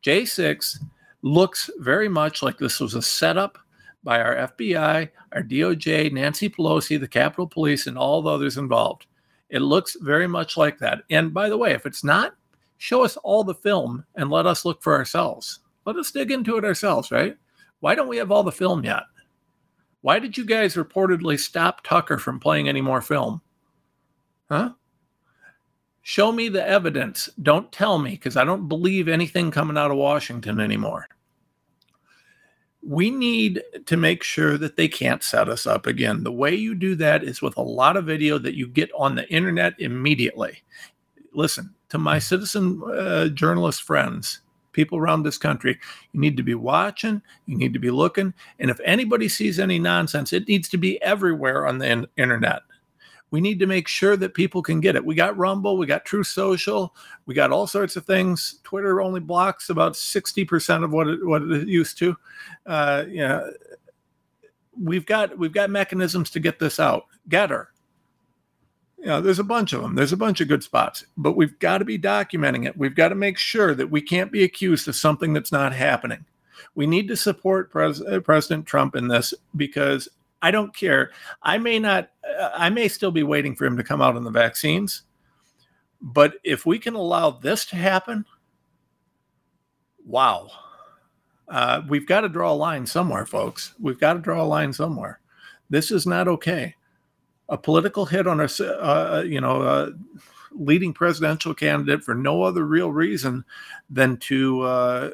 J6 0.03 0.83
looks 1.21 1.69
very 1.77 2.09
much 2.09 2.41
like 2.41 2.57
this 2.57 2.79
was 2.79 2.95
a 2.95 3.01
setup 3.03 3.59
by 4.03 4.22
our 4.22 4.36
FBI, 4.36 5.10
our 5.34 5.44
DOJ, 5.44 6.12
Nancy 6.12 6.50
Pelosi, 6.50 7.00
the 7.00 7.08
Capitol 7.08 7.48
Police, 7.48 7.88
and 7.88 7.98
all 7.98 8.22
the 8.22 8.29
others 8.29 8.58
involved. 8.58 9.06
It 9.50 9.60
looks 9.60 9.98
very 10.01 10.27
much 10.27 10.58
like 10.58 10.77
that. 10.79 11.03
And 11.10 11.34
by 11.34 11.50
the 11.50 11.58
way, 11.58 11.72
if 11.72 11.86
it's 11.86 12.03
not, 12.03 12.36
show 12.77 13.03
us 13.03 13.18
all 13.18 13.44
the 13.44 13.56
film 13.56 14.06
and 14.15 14.29
let 14.29 14.46
us 14.46 14.65
look 14.65 14.82
for 14.82 14.94
ourselves. 14.96 15.60
Let 15.86 15.96
us 15.96 16.12
dig 16.12 16.32
into 16.32 16.58
it 16.58 16.65
ourselves, 16.65 17.12
right? 17.12 17.36
Why 17.79 17.96
don't 17.96 18.08
we 18.08 18.18
have 18.18 18.32
all 18.32 18.44
the 18.44 18.51
film 18.51 18.84
yet? 18.84 19.03
Why 20.01 20.20
did 20.20 20.38
you 20.38 20.46
guys 20.46 20.75
reportedly 20.75 21.39
stop 21.39 21.84
Tucker 21.84 22.18
from 22.18 22.39
playing 22.39 22.70
any 22.70 22.82
more 22.82 23.01
film? 23.01 23.41
Huh? 24.50 24.74
Show 26.01 26.32
me 26.32 26.48
the 26.48 26.65
evidence. 26.65 27.29
Don't 27.41 27.72
tell 27.72 28.00
me 28.00 28.12
because 28.12 28.38
I 28.38 28.46
don't 28.46 28.70
believe 28.70 29.08
anything 29.08 29.51
coming 29.51 29.77
out 29.77 29.91
of 29.91 29.98
Washington 29.98 30.60
anymore 30.60 31.08
we 32.81 33.12
need 33.12 33.62
to 33.86 33.98
make 33.98 34.24
sure 34.24 34.57
that 34.57 34.77
they 34.77 34.88
can't 34.88 35.24
set 35.24 35.50
us 35.50 35.67
up 35.67 35.86
again. 35.86 36.24
The 36.24 36.31
way 36.31 36.55
you 36.55 36.75
do 36.75 36.95
that 36.95 37.24
is 37.24 37.41
with 37.41 37.57
a 37.57 37.62
lot 37.62 37.98
of 37.98 38.05
video 38.05 38.38
that 38.39 38.55
you 38.55 38.67
get 38.67 38.89
on 38.98 39.15
the 39.15 39.29
internet 39.29 39.74
immediately. 39.79 40.63
Listen 41.33 41.74
to 41.89 41.98
my 41.98 42.19
citizen 42.19 42.81
uh, 42.83 43.27
journalist 43.29 43.83
friends, 43.83 44.41
people 44.71 44.98
around 44.98 45.24
this 45.24 45.38
country. 45.38 45.77
You 46.13 46.21
need 46.21 46.38
to 46.38 46.43
be 46.43 46.55
watching, 46.55 47.21
you 47.45 47.57
need 47.57 47.74
to 47.74 47.79
be 47.79 47.91
looking. 47.91 48.33
And 48.59 48.71
if 48.71 48.79
anybody 48.86 49.27
sees 49.27 49.59
any 49.59 49.77
nonsense, 49.77 50.31
it 50.31 50.48
needs 50.48 50.69
to 50.69 50.77
be 50.77 51.01
everywhere 51.01 51.67
on 51.67 51.79
the 51.79 51.89
in- 51.89 52.07
internet. 52.17 52.62
We 53.31 53.41
need 53.41 53.59
to 53.59 53.67
make 53.67 53.88
sure 53.88 54.17
that 54.17 54.33
people 54.33 54.62
can 54.63 54.79
get 54.79 54.95
it. 54.95 55.05
We 55.05 55.15
got 55.15 55.38
Rumble, 55.38 55.77
we 55.77 55.86
got 55.86 56.05
Truth 56.05 56.27
Social, 56.27 56.95
we 57.25 57.36
got 57.36 57.51
all 57.51 57.67
sorts 57.67 57.95
of 57.95 58.05
things. 58.05 58.59
Twitter 58.63 59.01
only 59.01 59.19
blocks 59.19 59.69
about 59.69 59.93
60% 59.93 60.83
of 60.83 60.91
what 60.91 61.07
it, 61.07 61.25
what 61.25 61.43
it 61.43 61.67
used 61.67 61.98
to. 62.00 62.15
Uh, 62.65 63.03
we've 64.81 65.05
got 65.05 65.38
we've 65.38 65.53
got 65.53 65.69
mechanisms 65.69 66.29
to 66.31 66.39
get 66.39 66.59
this 66.59 66.79
out. 66.79 67.05
Gettr. 67.29 67.67
You 68.98 69.05
know, 69.05 69.21
there's 69.21 69.39
a 69.39 69.45
bunch 69.45 69.71
of 69.71 69.81
them. 69.81 69.95
There's 69.95 70.12
a 70.12 70.17
bunch 70.17 70.41
of 70.41 70.50
good 70.50 70.62
spots, 70.62 71.05
but 71.15 71.38
we've 71.38 71.57
got 71.59 71.77
to 71.77 71.86
be 71.86 71.98
documenting 71.98 72.67
it. 72.67 72.77
We've 72.77 72.95
got 72.95 73.09
to 73.09 73.15
make 73.15 73.38
sure 73.38 73.74
that 73.74 73.89
we 73.89 74.01
can't 74.01 74.31
be 74.31 74.43
accused 74.43 74.89
of 74.89 74.95
something 74.95 75.31
that's 75.31 75.53
not 75.53 75.71
happening. 75.71 76.25
We 76.75 76.86
need 76.86 77.07
to 77.07 77.15
support 77.15 77.71
Pres- 77.71 78.01
uh, 78.01 78.19
President 78.19 78.65
Trump 78.65 78.98
in 78.98 79.07
this 79.07 79.33
because 79.55 80.09
I 80.41 80.51
don't 80.51 80.75
care. 80.75 81.12
I 81.41 81.58
may 81.58 81.79
not, 81.79 82.10
uh, 82.24 82.51
I 82.53 82.69
may 82.69 82.88
still 82.88 83.12
be 83.12 83.24
waiting 83.24 83.55
for 83.55 83.65
him 83.65 83.77
to 83.77 83.84
come 83.84 84.01
out 84.01 84.15
on 84.15 84.24
the 84.24 84.31
vaccines, 84.31 85.03
but 86.01 86.36
if 86.43 86.65
we 86.65 86.79
can 86.79 86.96
allow 86.96 87.31
this 87.31 87.65
to 87.67 87.75
happen, 87.75 88.25
wow. 90.05 90.50
Uh, 91.48 91.81
we've 91.89 92.08
got 92.08 92.22
to 92.22 92.29
draw 92.29 92.51
a 92.51 92.53
line 92.53 92.86
somewhere, 92.86 93.25
folks. 93.25 93.74
We've 93.79 94.00
got 94.00 94.13
to 94.13 94.19
draw 94.19 94.41
a 94.41 94.46
line 94.46 94.72
somewhere. 94.72 95.19
This 95.69 95.91
is 95.91 96.05
not 96.05 96.27
okay. 96.27 96.75
A 97.50 97.58
political 97.58 98.05
hit 98.05 98.27
on 98.27 98.39
a, 98.39 98.63
uh, 98.63 99.24
you 99.25 99.41
know, 99.41 99.62
uh, 99.62 99.89
leading 100.51 100.93
presidential 100.93 101.53
candidate 101.53 102.03
for 102.03 102.13
no 102.15 102.43
other 102.43 102.65
real 102.65 102.91
reason 102.91 103.43
than 103.89 104.17
to, 104.17 104.62
uh, 104.62 105.10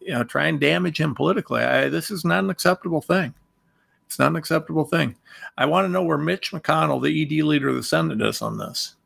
you 0.00 0.12
know, 0.12 0.24
try 0.24 0.46
and 0.46 0.60
damage 0.60 1.00
him 1.00 1.14
politically. 1.14 1.62
I, 1.62 1.88
this 1.88 2.10
is 2.10 2.24
not 2.24 2.44
an 2.44 2.50
acceptable 2.50 3.00
thing. 3.00 3.34
It's 4.06 4.18
not 4.18 4.30
an 4.30 4.36
acceptable 4.36 4.84
thing. 4.84 5.16
I 5.56 5.66
want 5.66 5.86
to 5.86 5.90
know 5.90 6.02
where 6.02 6.18
Mitch 6.18 6.52
McConnell, 6.52 7.02
the 7.02 7.22
ED 7.22 7.44
leader 7.44 7.68
of 7.68 7.76
the 7.76 7.82
Senate, 7.82 8.20
is 8.22 8.42
on 8.42 8.58
this. 8.58 8.96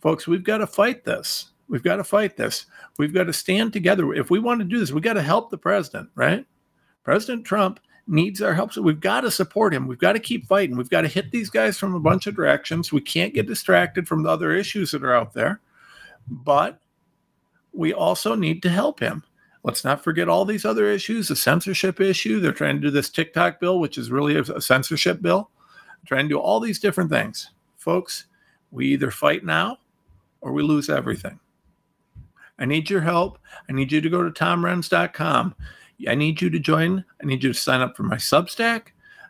Folks, 0.00 0.26
we've 0.26 0.44
got 0.44 0.58
to 0.58 0.66
fight 0.66 1.04
this. 1.04 1.50
We've 1.68 1.82
got 1.82 1.96
to 1.96 2.04
fight 2.04 2.36
this. 2.36 2.66
We've 2.98 3.14
got 3.14 3.24
to 3.24 3.32
stand 3.32 3.72
together. 3.72 4.12
If 4.12 4.30
we 4.30 4.40
want 4.40 4.60
to 4.60 4.64
do 4.64 4.78
this, 4.78 4.90
we've 4.90 5.04
got 5.04 5.12
to 5.14 5.22
help 5.22 5.50
the 5.50 5.58
president, 5.58 6.10
right? 6.14 6.44
President 7.04 7.44
Trump 7.44 7.80
needs 8.06 8.42
our 8.42 8.52
help. 8.52 8.72
So 8.72 8.82
we've 8.82 9.00
got 9.00 9.20
to 9.22 9.30
support 9.30 9.72
him. 9.72 9.86
We've 9.86 9.98
got 9.98 10.14
to 10.14 10.20
keep 10.20 10.46
fighting. 10.46 10.76
We've 10.76 10.90
got 10.90 11.02
to 11.02 11.08
hit 11.08 11.30
these 11.30 11.48
guys 11.48 11.78
from 11.78 11.94
a 11.94 12.00
bunch 12.00 12.26
of 12.26 12.34
directions. 12.34 12.92
We 12.92 13.00
can't 13.00 13.34
get 13.34 13.46
distracted 13.46 14.08
from 14.08 14.22
the 14.22 14.30
other 14.30 14.52
issues 14.52 14.90
that 14.90 15.04
are 15.04 15.14
out 15.14 15.32
there. 15.32 15.60
But 16.28 16.80
we 17.72 17.92
also 17.92 18.34
need 18.34 18.62
to 18.64 18.68
help 18.68 18.98
him. 18.98 19.22
Let's 19.62 19.84
not 19.84 20.02
forget 20.02 20.28
all 20.28 20.44
these 20.44 20.64
other 20.64 20.88
issues 20.88 21.28
the 21.28 21.36
censorship 21.36 22.00
issue. 22.00 22.40
They're 22.40 22.52
trying 22.52 22.76
to 22.76 22.82
do 22.82 22.90
this 22.90 23.10
TikTok 23.10 23.60
bill, 23.60 23.78
which 23.78 23.98
is 23.98 24.10
really 24.10 24.36
a 24.36 24.60
censorship 24.60 25.20
bill. 25.20 25.50
They're 25.58 26.16
trying 26.16 26.28
to 26.28 26.34
do 26.34 26.38
all 26.38 26.60
these 26.60 26.78
different 26.78 27.10
things. 27.10 27.50
Folks, 27.76 28.26
we 28.70 28.86
either 28.86 29.10
fight 29.10 29.44
now 29.44 29.78
or 30.40 30.52
we 30.52 30.62
lose 30.62 30.88
everything. 30.88 31.38
I 32.58 32.64
need 32.64 32.88
your 32.88 33.00
help. 33.00 33.38
I 33.68 33.72
need 33.72 33.92
you 33.92 34.00
to 34.00 34.08
go 34.10 34.22
to 34.22 34.30
tomrenz.com. 34.30 35.54
I 36.08 36.14
need 36.14 36.40
you 36.40 36.48
to 36.50 36.58
join. 36.58 37.04
I 37.22 37.26
need 37.26 37.42
you 37.42 37.52
to 37.52 37.58
sign 37.58 37.80
up 37.80 37.96
for 37.96 38.02
my 38.02 38.16
Substack. 38.16 38.88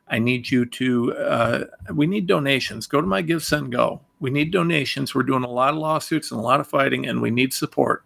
I 0.09 0.19
need 0.19 0.51
you 0.51 0.67
to, 0.67 1.15
uh, 1.15 1.65
we 1.95 2.07
need 2.07 2.27
donations. 2.27 2.87
Go 2.87 3.01
to 3.01 3.07
my 3.07 3.23
Give, 3.23 3.43
Send, 3.43 3.73
Go. 3.73 4.01
We 4.21 4.31
need 4.31 4.53
donations. 4.53 5.15
We're 5.15 5.23
doing 5.23 5.45
a 5.45 5.50
lot 5.50 5.73
of 5.73 5.81
lawsuits 5.81 6.31
and 6.31 6.39
a 6.39 6.43
lot 6.43 6.61
of 6.61 6.69
fighting, 6.69 7.07
and 7.07 7.23
we 7.23 7.31
need 7.31 7.53
support. 7.53 8.05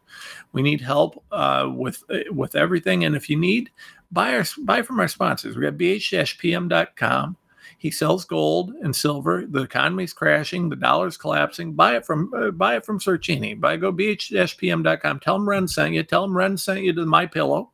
We 0.53 0.63
need 0.63 0.81
help 0.81 1.23
uh, 1.33 1.71
with 1.75 2.03
uh, 2.09 2.33
with 2.33 2.55
everything. 2.55 3.05
And 3.05 3.17
if 3.17 3.29
you 3.29 3.37
need, 3.37 3.71
buy 4.13 4.37
our 4.37 4.45
buy 4.63 4.83
from 4.83 5.01
our 5.01 5.09
sponsors. 5.09 5.57
We 5.57 5.63
got 5.63 5.75
bh-pm.com. 5.75 7.37
He 7.79 7.91
sells 7.91 8.25
gold 8.25 8.73
and 8.83 8.95
silver. 8.95 9.45
The 9.47 9.63
economy's 9.63 10.13
crashing. 10.13 10.69
The 10.69 10.77
dollar's 10.77 11.17
collapsing. 11.17 11.75
Buy 11.75 11.97
it 11.97 12.07
from 12.07 12.33
uh, 12.35 12.51
buy 12.51 12.77
it 12.77 12.87
from 12.87 13.01
Cercini. 13.01 13.61
Buy 13.61 13.77
go 13.77 13.93
bh-pm.com. 13.93 15.21
Tell 15.21 15.37
him 15.37 15.49
Ren 15.49 15.69
sent 15.69 15.95
you. 15.95 16.03
Tell 16.03 16.25
him 16.25 16.37
Ren 16.37 16.57
sent 16.57 16.83
you 16.83 16.93
to 16.95 17.05
my 17.05 17.27
pillow. 17.27 17.71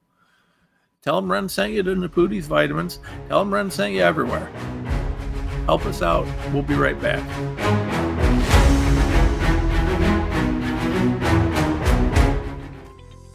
Tell 1.03 1.19
him 1.19 1.31
Ren 1.31 1.49
sent 1.49 1.73
you 1.73 1.83
to 1.83 1.95
Naputi's 1.95 2.47
vitamins. 2.47 2.99
Tell 3.29 3.43
him 3.43 3.53
Ren 3.53 3.71
sent 3.71 3.95
you 3.95 4.03
everywhere. 4.03 4.47
Help 5.67 5.87
us 5.87 6.03
out. 6.03 6.27
We'll 6.53 6.63
be 6.63 6.75
right 6.75 7.01
back. 7.01 8.00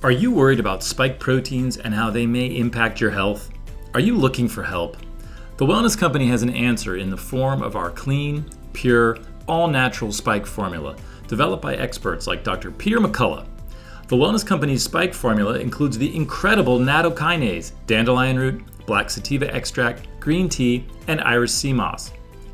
Are 0.06 0.12
you 0.12 0.30
worried 0.32 0.60
about 0.60 0.84
spike 0.84 1.18
proteins 1.18 1.78
and 1.78 1.92
how 1.92 2.12
they 2.12 2.28
may 2.28 2.46
impact 2.46 3.02
your 3.02 3.10
health? 3.10 3.50
Are 3.96 4.00
you 4.00 4.16
looking 4.16 4.48
for 4.48 4.62
help? 4.62 4.98
The 5.58 5.66
Wellness 5.66 5.98
Company 5.98 6.28
has 6.28 6.44
an 6.44 6.52
answer 6.52 6.98
in 6.98 7.10
the 7.10 7.18
form 7.18 7.64
of 7.64 7.76
our 7.76 7.90
clean, 7.90 8.48
pure, 8.72 9.18
all 9.48 9.68
natural 9.68 10.12
spike 10.12 10.46
formula, 10.46 10.96
developed 11.28 11.64
by 11.64 11.74
experts 11.78 12.28
like 12.28 12.44
Dr. 12.44 12.70
Peter 12.70 13.00
McCullough. 13.00 13.48
The 14.08 14.16
Wellness 14.16 14.46
Company's 14.46 14.84
spike 14.84 15.16
formula 15.16 15.58
includes 15.58 15.98
the 15.98 16.16
incredible 16.16 16.78
nattokinase, 16.78 17.72
dandelion 17.88 18.38
root, 18.38 18.64
black 18.86 19.10
sativa 19.10 19.52
extract, 19.52 20.08
green 20.20 20.48
tea, 20.48 20.86
and 21.08 21.20
Irish 21.22 21.50
sea 21.50 21.74
moss. 21.74 22.12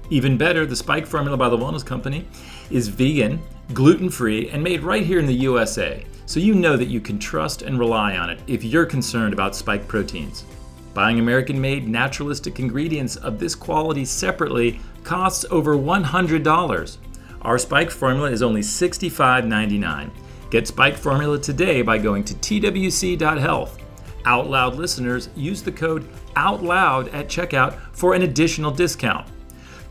Even 0.10 0.38
better, 0.38 0.66
the 0.66 0.74
spike 0.74 1.06
formula 1.06 1.36
by 1.36 1.50
the 1.50 1.58
Wellness 1.58 1.86
Company 1.86 2.26
is 2.70 2.88
vegan, 2.88 3.42
gluten 3.74 4.10
free, 4.10 4.50
and 4.52 4.64
made 4.64 4.84
right 4.84 5.06
here 5.06 5.20
in 5.20 5.26
the 5.26 5.34
USA 5.34 6.06
so 6.32 6.40
you 6.40 6.56
know 6.56 6.78
that 6.78 6.88
you 6.88 7.02
can 7.02 7.20
trust 7.20 7.62
and 7.62 7.78
rely 7.78 8.16
on 8.16 8.30
it 8.30 8.40
if 8.48 8.64
you're 8.64 8.86
concerned 8.86 9.34
about 9.34 9.54
spike 9.54 9.86
proteins. 9.86 10.46
Buying 10.94 11.20
American 11.20 11.60
made 11.60 11.90
naturalistic 11.90 12.58
ingredients 12.58 13.18
of 13.18 13.38
this 13.38 13.54
quality 13.54 14.06
separately 14.06 14.80
costs 15.04 15.44
over 15.52 15.76
$100. 15.76 16.98
Our 17.42 17.58
spike 17.58 17.92
formula 17.92 18.32
is 18.32 18.42
only 18.42 18.62
$65.99. 18.62 20.10
Get 20.50 20.70
spike 20.70 20.96
formula 20.96 21.38
today 21.38 21.82
by 21.82 21.98
going 21.98 22.24
to 22.24 22.34
twc.health. 22.36 23.78
Out 24.24 24.50
Loud 24.50 24.76
listeners 24.76 25.28
use 25.36 25.62
the 25.62 25.72
code 25.74 26.08
OUTLOUD 26.38 27.14
at 27.14 27.28
checkout 27.28 27.78
for 27.92 28.14
an 28.14 28.22
additional 28.22 28.72
discount. 28.72 29.28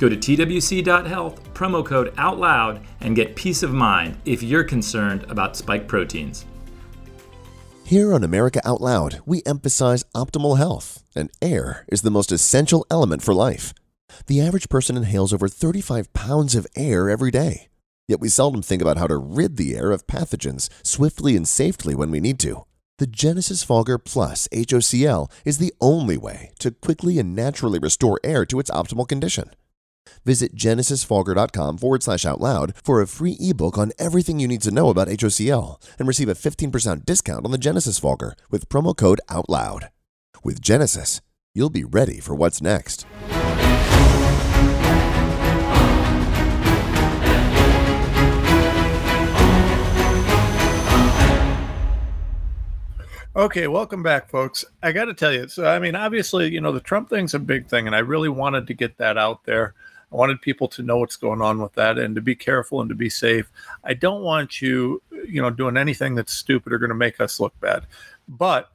Go 0.01 0.09
to 0.09 0.17
twc.health, 0.17 1.53
promo 1.53 1.85
code 1.85 2.15
OUTLOUD, 2.17 2.81
and 3.03 3.15
get 3.15 3.37
peace 3.37 3.63
of 3.63 3.75
mind 3.75 4.17
if 4.25 4.43
you're 4.43 4.65
concerned 4.65 5.27
about 5.29 5.59
spike 5.59 5.87
proteins. 5.87 6.47
Here 7.85 8.15
on 8.15 8.25
America 8.25 8.63
Out 8.65 8.81
Loud, 8.81 9.21
we 9.27 9.43
emphasize 9.45 10.05
optimal 10.15 10.57
health, 10.57 11.03
and 11.15 11.31
air 11.43 11.85
is 11.93 12.01
the 12.01 12.11
most 12.11 12.33
essential 12.33 12.87
element 12.91 13.21
for 13.21 13.35
life. 13.35 13.75
The 14.27 14.41
average 14.41 14.71
person 14.71 14.97
inhales 14.97 15.35
over 15.35 15.49
35 15.49 16.11
pounds 16.15 16.55
of 16.55 16.67
air 16.75 17.11
every 17.11 17.31
day, 17.31 17.69
yet 18.09 18.21
we 18.21 18.31
seldom 18.31 18.63
think 18.63 18.81
about 18.81 18.97
how 18.97 19.07
to 19.07 19.19
rid 19.19 19.59
the 19.59 19.77
air 19.77 19.91
of 19.91 20.07
pathogens 20.07 20.71
swiftly 20.83 21.37
and 21.37 21.47
safely 21.47 21.95
when 21.95 22.11
we 22.11 22.21
need 22.21 22.39
to. 22.39 22.65
The 22.97 23.07
Genesis 23.07 23.63
Fogger 23.63 23.99
Plus 23.99 24.49
HOCl 24.49 25.31
is 25.45 25.59
the 25.59 25.75
only 25.79 26.17
way 26.17 26.53
to 26.61 26.71
quickly 26.71 27.19
and 27.19 27.37
naturally 27.37 27.79
restore 27.79 28.19
air 28.25 28.47
to 28.47 28.59
its 28.59 28.71
optimal 28.71 29.07
condition. 29.07 29.51
Visit 30.25 30.55
genesisfogger.com 30.55 31.79
forward 31.79 32.03
slash 32.03 32.25
out 32.25 32.41
loud 32.41 32.75
for 32.85 33.01
a 33.01 33.07
free 33.07 33.37
ebook 33.41 33.79
on 33.79 33.93
everything 33.99 34.39
you 34.39 34.49
need 34.49 34.63
to 34.63 34.71
know 34.71 34.89
about 34.91 35.09
HOCl 35.09 35.81
and 35.99 36.09
receive 36.09 36.29
a 36.29 36.35
15% 36.35 37.05
discount 37.05 37.45
on 37.45 37.51
the 37.51 37.59
Genesis 37.59 37.99
Fogger 37.99 38.35
with 38.51 38.69
promo 38.69 38.97
code 38.97 39.21
OUTLOUD. 39.29 39.89
With 40.43 40.61
Genesis, 40.63 41.21
you'll 41.55 41.71
be 41.71 41.85
ready 41.85 42.21
for 42.21 42.35
what's 42.35 42.63
next. 42.63 43.07
Okay, 53.37 53.69
welcome 53.69 54.03
back, 54.03 54.29
folks. 54.29 54.65
I 54.83 54.91
got 54.91 55.05
to 55.05 55.15
tell 55.15 55.33
you, 55.33 55.47
so 55.47 55.65
I 55.65 55.79
mean, 55.79 55.95
obviously, 55.95 56.51
you 56.51 56.61
know, 56.61 56.73
the 56.73 56.81
Trump 56.81 57.09
thing's 57.09 57.33
a 57.33 57.39
big 57.39 57.69
thing, 57.69 57.87
and 57.87 57.95
I 57.95 58.01
really 58.01 58.29
wanted 58.29 58.67
to 58.67 58.75
get 58.75 58.99
that 58.99 59.17
out 59.17 59.45
there. 59.45 59.75
I 60.13 60.17
wanted 60.17 60.43
people 60.43 60.69
to 60.69 60.83
know 60.83 60.99
what's 60.99 61.17
going 61.17 61.41
on 61.41 61.61
with 61.61 61.73
that 61.75 61.99
and 61.99 62.15
to 62.17 62.21
be 62.21 62.35
careful 62.35 62.81
and 62.81 62.89
to 62.89 62.97
be 62.97 63.09
safe. 63.09 63.51
I 63.85 63.95
don't 63.95 64.23
want 64.23 64.61
you, 64.61 65.03
you 65.27 65.41
know, 65.41 65.51
doing 65.51 65.77
anything 65.77 66.15
that's 66.15 66.33
stupid 66.33 66.73
or 66.73 66.79
going 66.79 66.89
to 66.89 66.95
make 66.97 67.21
us 67.21 67.39
look 67.39 67.59
bad. 67.61 67.87
But 68.29 68.71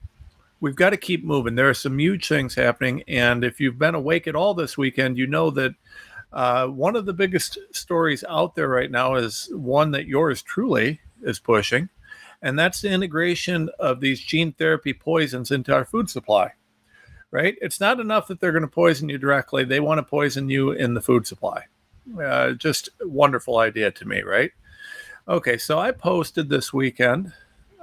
we've 0.61 0.75
got 0.75 0.91
to 0.91 0.97
keep 0.97 1.23
moving. 1.23 1.55
There 1.55 1.69
are 1.69 1.73
some 1.73 1.99
huge 1.99 2.27
things 2.27 2.55
happening. 2.55 3.03
And 3.07 3.43
if 3.43 3.59
you've 3.59 3.79
been 3.79 3.95
awake 3.95 4.27
at 4.27 4.35
all 4.35 4.53
this 4.53 4.77
weekend, 4.77 5.17
you 5.17 5.27
know 5.27 5.49
that 5.51 5.73
uh, 6.31 6.67
one 6.67 6.95
of 6.95 7.05
the 7.05 7.13
biggest 7.13 7.57
stories 7.71 8.23
out 8.29 8.55
there 8.55 8.69
right 8.69 8.91
now 8.91 9.15
is 9.15 9.49
one 9.51 9.91
that 9.91 10.07
yours 10.07 10.41
truly 10.41 11.01
is 11.21 11.39
pushing. 11.39 11.89
And 12.41 12.57
that's 12.57 12.81
the 12.81 12.89
integration 12.91 13.69
of 13.79 13.99
these 13.99 14.21
gene 14.21 14.53
therapy 14.53 14.93
poisons 14.93 15.51
into 15.51 15.73
our 15.73 15.85
food 15.85 16.09
supply 16.09 16.53
right? 17.35 17.57
It's 17.61 17.81
not 17.81 17.99
enough 17.99 18.27
that 18.27 18.39
they're 18.39 18.53
going 18.53 18.61
to 18.61 18.67
poison 18.67 19.09
you 19.09 19.17
directly. 19.17 19.65
They 19.65 19.81
want 19.81 19.97
to 19.97 20.03
poison 20.03 20.47
you 20.49 20.71
in 20.71 20.93
the 20.93 21.01
food 21.01 21.27
supply. 21.27 21.65
Uh, 22.23 22.53
just 22.53 22.87
wonderful 23.01 23.57
idea 23.57 23.91
to 23.91 24.07
me, 24.07 24.21
right? 24.21 24.51
Okay, 25.27 25.57
so 25.57 25.77
I 25.77 25.91
posted 25.91 26.47
this 26.47 26.71
weekend 26.71 27.33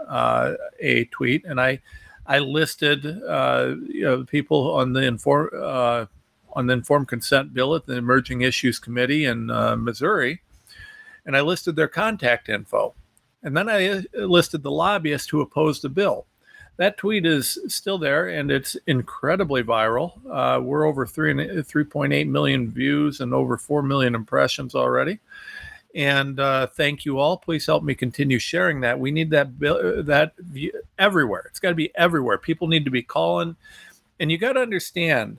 uh, 0.09 0.55
a 0.81 1.05
tweet, 1.07 1.45
and 1.45 1.61
I 1.61 1.83
I 2.27 2.39
listed 2.39 3.05
uh, 3.05 3.75
you 3.87 4.05
know 4.05 4.25
people 4.25 4.73
on 4.73 4.95
the 4.95 5.03
inform 5.03 5.51
uh, 5.55 6.07
on 6.55 6.67
the 6.67 6.73
informed 6.73 7.09
consent 7.09 7.53
bill 7.53 7.75
at 7.75 7.85
the 7.85 7.97
Emerging 7.97 8.41
Issues 8.41 8.79
Committee 8.79 9.27
in 9.27 9.51
uh, 9.51 9.77
Missouri, 9.77 10.41
and 11.27 11.37
I 11.37 11.43
listed 11.43 11.77
their 11.77 11.89
contact 11.89 12.49
info. 12.49 12.95
And 13.43 13.55
then 13.55 13.69
I 13.69 13.89
uh, 13.89 14.03
listed 14.15 14.63
the 14.63 14.71
lobbyists 14.71 15.29
who 15.29 15.43
opposed 15.43 15.83
the 15.83 15.91
bill. 15.91 16.27
That 16.79 16.97
tweet 16.97 17.27
is 17.27 17.59
still 17.69 17.99
there 17.99 18.29
and 18.29 18.51
it's 18.51 18.77
incredibly 18.87 19.63
viral. 19.63 20.19
Uh, 20.29 20.61
we're 20.61 20.87
over 20.87 21.07
3, 21.07 21.35
3.8 21.35 22.29
million 22.29 22.71
views 22.71 23.21
and 23.21 23.35
over 23.35 23.57
4 23.57 23.83
million 23.83 24.15
impressions 24.15 24.75
already. 24.75 25.19
And 25.95 26.41
uh, 26.41 26.69
thank 26.69 27.05
you 27.05 27.19
all. 27.19 27.37
Please 27.37 27.67
help 27.67 27.85
me 27.85 27.95
continue 27.95 28.39
sharing 28.39 28.81
that. 28.81 28.99
We 28.99 29.11
need 29.11 29.31
that 29.31 29.59
that 29.59 30.33
everywhere. 30.99 31.45
It's 31.49 31.61
got 31.61 31.69
to 31.71 31.75
be 31.75 31.95
everywhere. 31.95 32.39
People 32.39 32.67
need 32.67 32.87
to 32.87 32.91
be 32.91 33.03
calling, 33.03 33.57
and 34.19 34.31
you 34.31 34.39
got 34.39 34.55
to 34.55 34.61
understand. 34.61 35.39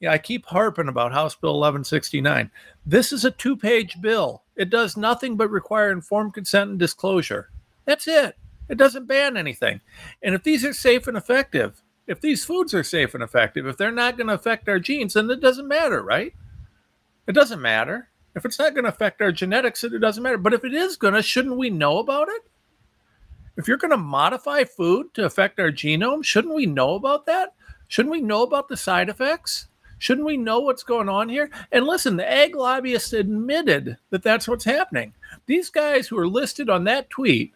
Yeah, 0.00 0.10
I 0.10 0.18
keep 0.18 0.44
harping 0.46 0.88
about 0.88 1.12
House 1.12 1.36
Bill 1.36 1.52
1169. 1.52 2.50
This 2.84 3.12
is 3.12 3.24
a 3.24 3.30
two-page 3.30 4.00
bill. 4.02 4.42
It 4.56 4.68
does 4.68 4.96
nothing 4.96 5.36
but 5.36 5.50
require 5.50 5.92
informed 5.92 6.34
consent 6.34 6.70
and 6.70 6.78
disclosure. 6.78 7.48
That's 7.84 8.08
it. 8.08 8.36
It 8.68 8.78
doesn't 8.78 9.06
ban 9.06 9.36
anything. 9.36 9.80
And 10.22 10.34
if 10.34 10.42
these 10.42 10.64
are 10.64 10.72
safe 10.72 11.06
and 11.06 11.16
effective, 11.16 11.82
if 12.06 12.20
these 12.20 12.44
foods 12.44 12.74
are 12.74 12.82
safe 12.82 13.14
and 13.14 13.22
effective, 13.22 13.66
if 13.66 13.76
they're 13.76 13.90
not 13.90 14.16
going 14.16 14.26
to 14.26 14.34
affect 14.34 14.68
our 14.68 14.78
genes, 14.78 15.14
then 15.14 15.30
it 15.30 15.40
doesn't 15.40 15.68
matter, 15.68 16.02
right? 16.02 16.34
It 17.26 17.32
doesn't 17.32 17.60
matter. 17.60 18.08
If 18.34 18.44
it's 18.44 18.58
not 18.58 18.74
going 18.74 18.84
to 18.84 18.90
affect 18.90 19.22
our 19.22 19.32
genetics, 19.32 19.84
it 19.84 19.98
doesn't 19.98 20.22
matter. 20.22 20.38
But 20.38 20.54
if 20.54 20.64
it 20.64 20.74
is 20.74 20.96
going 20.96 21.14
to, 21.14 21.22
shouldn't 21.22 21.56
we 21.56 21.70
know 21.70 21.98
about 21.98 22.28
it? 22.28 22.42
If 23.56 23.68
you're 23.68 23.76
going 23.76 23.92
to 23.92 23.96
modify 23.96 24.64
food 24.64 25.14
to 25.14 25.24
affect 25.24 25.60
our 25.60 25.70
genome, 25.70 26.24
shouldn't 26.24 26.54
we 26.54 26.66
know 26.66 26.94
about 26.94 27.26
that? 27.26 27.54
Shouldn't 27.86 28.12
we 28.12 28.20
know 28.20 28.42
about 28.42 28.68
the 28.68 28.76
side 28.76 29.08
effects? 29.08 29.68
Shouldn't 29.98 30.26
we 30.26 30.36
know 30.36 30.58
what's 30.60 30.82
going 30.82 31.08
on 31.08 31.28
here? 31.28 31.50
And 31.70 31.86
listen, 31.86 32.16
the 32.16 32.30
egg 32.30 32.56
lobbyists 32.56 33.12
admitted 33.12 33.96
that 34.10 34.24
that's 34.24 34.48
what's 34.48 34.64
happening. 34.64 35.14
These 35.46 35.70
guys 35.70 36.08
who 36.08 36.18
are 36.18 36.26
listed 36.26 36.68
on 36.68 36.84
that 36.84 37.08
tweet 37.08 37.54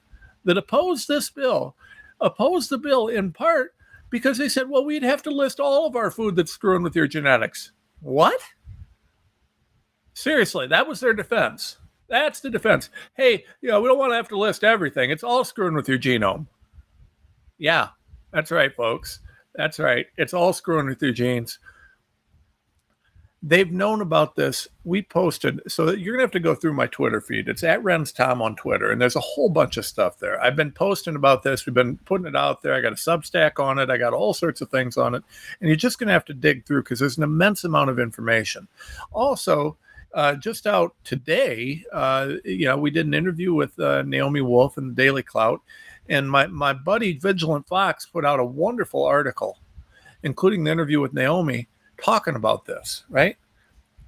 that 0.48 0.58
opposed 0.58 1.06
this 1.06 1.28
bill 1.30 1.76
opposed 2.20 2.70
the 2.70 2.78
bill 2.78 3.08
in 3.08 3.32
part 3.32 3.74
because 4.10 4.38
they 4.38 4.48
said, 4.48 4.68
well, 4.68 4.84
we'd 4.84 5.02
have 5.02 5.22
to 5.22 5.30
list 5.30 5.60
all 5.60 5.86
of 5.86 5.94
our 5.94 6.10
food 6.10 6.34
that's 6.34 6.50
screwing 6.50 6.82
with 6.82 6.96
your 6.96 7.06
genetics. 7.06 7.72
What? 8.00 8.40
Seriously, 10.14 10.66
that 10.68 10.88
was 10.88 11.00
their 11.00 11.12
defense. 11.12 11.76
That's 12.08 12.40
the 12.40 12.50
defense. 12.50 12.88
Hey, 13.14 13.44
you 13.60 13.68
know, 13.68 13.80
we 13.80 13.88
don't 13.88 13.98
want 13.98 14.12
to 14.12 14.16
have 14.16 14.28
to 14.28 14.38
list 14.38 14.64
everything. 14.64 15.10
It's 15.10 15.22
all 15.22 15.44
screwing 15.44 15.74
with 15.74 15.88
your 15.88 15.98
genome. 15.98 16.46
Yeah, 17.58 17.88
that's 18.32 18.50
right, 18.50 18.74
folks. 18.74 19.20
That's 19.54 19.78
right. 19.78 20.06
It's 20.16 20.32
all 20.32 20.52
screwing 20.52 20.86
with 20.86 21.02
your 21.02 21.12
genes. 21.12 21.58
They've 23.40 23.70
known 23.70 24.00
about 24.00 24.34
this. 24.34 24.66
We 24.82 25.02
posted, 25.02 25.60
so 25.68 25.92
you're 25.92 26.14
gonna 26.14 26.24
have 26.24 26.32
to 26.32 26.40
go 26.40 26.56
through 26.56 26.72
my 26.72 26.88
Twitter 26.88 27.20
feed. 27.20 27.48
It's 27.48 27.62
at 27.62 27.80
Renz 27.84 28.12
Tom 28.12 28.42
on 28.42 28.56
Twitter, 28.56 28.90
and 28.90 29.00
there's 29.00 29.14
a 29.14 29.20
whole 29.20 29.48
bunch 29.48 29.76
of 29.76 29.86
stuff 29.86 30.18
there. 30.18 30.42
I've 30.42 30.56
been 30.56 30.72
posting 30.72 31.14
about 31.14 31.44
this. 31.44 31.64
We've 31.64 31.74
been 31.74 31.98
putting 31.98 32.26
it 32.26 32.34
out 32.34 32.62
there. 32.62 32.74
I 32.74 32.80
got 32.80 32.92
a 32.92 32.96
Substack 32.96 33.62
on 33.62 33.78
it. 33.78 33.90
I 33.90 33.96
got 33.96 34.12
all 34.12 34.34
sorts 34.34 34.60
of 34.60 34.70
things 34.70 34.96
on 34.96 35.14
it, 35.14 35.22
and 35.60 35.68
you're 35.68 35.76
just 35.76 36.00
gonna 36.00 36.12
have 36.12 36.24
to 36.24 36.34
dig 36.34 36.66
through 36.66 36.82
because 36.82 36.98
there's 36.98 37.16
an 37.16 37.22
immense 37.22 37.62
amount 37.62 37.90
of 37.90 38.00
information. 38.00 38.66
Also, 39.12 39.76
uh, 40.14 40.34
just 40.34 40.66
out 40.66 40.96
today, 41.04 41.84
uh, 41.92 42.32
you 42.44 42.66
know, 42.66 42.76
we 42.76 42.90
did 42.90 43.06
an 43.06 43.14
interview 43.14 43.54
with 43.54 43.78
uh, 43.78 44.02
Naomi 44.02 44.40
Wolf 44.40 44.78
in 44.78 44.88
the 44.88 44.94
Daily 44.94 45.22
Clout, 45.22 45.60
and 46.08 46.28
my 46.28 46.48
my 46.48 46.72
buddy 46.72 47.12
Vigilant 47.12 47.68
Fox 47.68 48.04
put 48.04 48.24
out 48.24 48.40
a 48.40 48.44
wonderful 48.44 49.04
article, 49.04 49.58
including 50.24 50.64
the 50.64 50.72
interview 50.72 51.00
with 51.00 51.14
Naomi, 51.14 51.68
talking 52.02 52.34
about 52.34 52.64
this. 52.64 53.04
Right, 53.08 53.36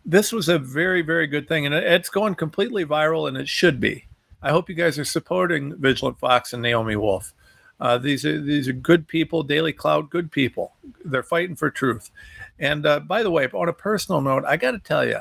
this 0.05 0.33
was 0.33 0.49
a 0.49 0.59
very 0.59 1.03
very 1.03 1.27
good 1.27 1.49
thing, 1.49 1.67
and 1.67 1.75
it's 1.75 2.09
going 2.09 2.35
completely 2.35 2.85
viral, 2.85 3.29
and 3.29 3.37
it 3.37 3.49
should 3.49 3.81
be. 3.81 4.07
I 4.43 4.51
hope 4.51 4.69
you 4.69 4.75
guys 4.75 4.99
are 4.99 5.05
supporting 5.05 5.77
Vigilant 5.77 6.19
Fox 6.19 6.53
and 6.53 6.63
Naomi 6.63 6.97
Wolf. 6.97 7.35
Uh, 7.81 7.97
these 7.97 8.25
are 8.27 8.41
these 8.41 8.69
are 8.69 8.75
good 8.75 9.09
people, 9.09 9.43
Daily 9.43 9.73
Clout, 9.73 10.11
good 10.11 10.31
people. 10.31 10.75
They're 11.05 11.23
fighting 11.23 11.57
for 11.57 11.71
truth. 11.71 12.11
And 12.59 12.85
uh, 12.85 13.01
by 13.01 13.23
the 13.23 13.31
way, 13.31 13.47
on 13.47 13.69
a 13.69 13.73
personal 13.73 14.21
note, 14.21 14.45
I 14.47 14.57
got 14.57 14.73
to 14.73 14.79
tell 14.79 15.07
you, 15.07 15.21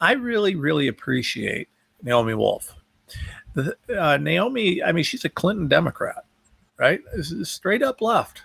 I 0.00 0.12
really, 0.12 0.54
really 0.54 0.88
appreciate 0.88 1.68
Naomi 2.02 2.34
Wolf. 2.34 2.74
The, 3.54 3.76
uh, 3.96 4.16
Naomi, 4.16 4.82
I 4.82 4.92
mean, 4.92 5.04
she's 5.04 5.24
a 5.24 5.28
Clinton 5.28 5.68
Democrat, 5.68 6.24
right? 6.78 7.00
Straight 7.42 7.82
up 7.82 8.00
left. 8.00 8.42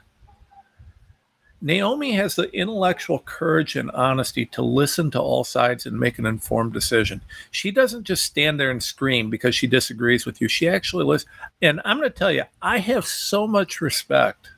Naomi 1.62 2.14
has 2.14 2.36
the 2.36 2.50
intellectual 2.56 3.20
courage 3.20 3.76
and 3.76 3.92
honesty 3.92 4.46
to 4.46 4.62
listen 4.62 5.12
to 5.12 5.20
all 5.20 5.44
sides 5.44 5.86
and 5.86 6.00
make 6.00 6.18
an 6.18 6.26
informed 6.26 6.72
decision. 6.72 7.22
She 7.52 7.70
doesn't 7.70 8.06
just 8.06 8.24
stand 8.24 8.60
there 8.60 8.72
and 8.72 8.82
scream 8.82 9.30
because 9.30 9.56
she 9.56 9.68
disagrees 9.68 10.26
with 10.26 10.40
you. 10.40 10.48
She 10.48 10.70
actually 10.70 11.04
listens. 11.04 11.32
And 11.62 11.82
I'm 11.84 11.98
going 11.98 12.10
to 12.10 12.18
tell 12.18 12.32
you, 12.32 12.44
I 12.62 12.78
have 12.78 13.06
so 13.06 13.46
much 13.46 13.82
respect 13.82 14.52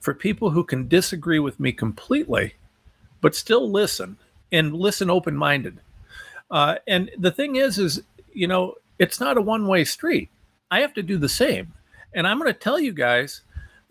for 0.00 0.14
people 0.14 0.50
who 0.50 0.64
can 0.64 0.88
disagree 0.88 1.38
with 1.38 1.60
me 1.60 1.70
completely, 1.70 2.54
but 3.20 3.36
still 3.36 3.70
listen 3.70 4.16
and 4.50 4.74
listen 4.74 5.10
open 5.10 5.36
minded. 5.36 5.78
Uh, 6.50 6.76
and 6.88 7.08
the 7.18 7.30
thing 7.30 7.54
is, 7.54 7.78
is 7.78 8.02
you 8.32 8.48
know, 8.48 8.74
it's 8.98 9.20
not 9.20 9.38
a 9.38 9.42
one 9.42 9.68
way 9.68 9.84
street. 9.84 10.28
I 10.72 10.80
have 10.80 10.94
to 10.94 11.02
do 11.04 11.18
the 11.18 11.28
same. 11.28 11.72
And 12.14 12.26
I'm 12.26 12.38
going 12.38 12.52
to 12.52 12.58
tell 12.58 12.80
you 12.80 12.92
guys 12.92 13.42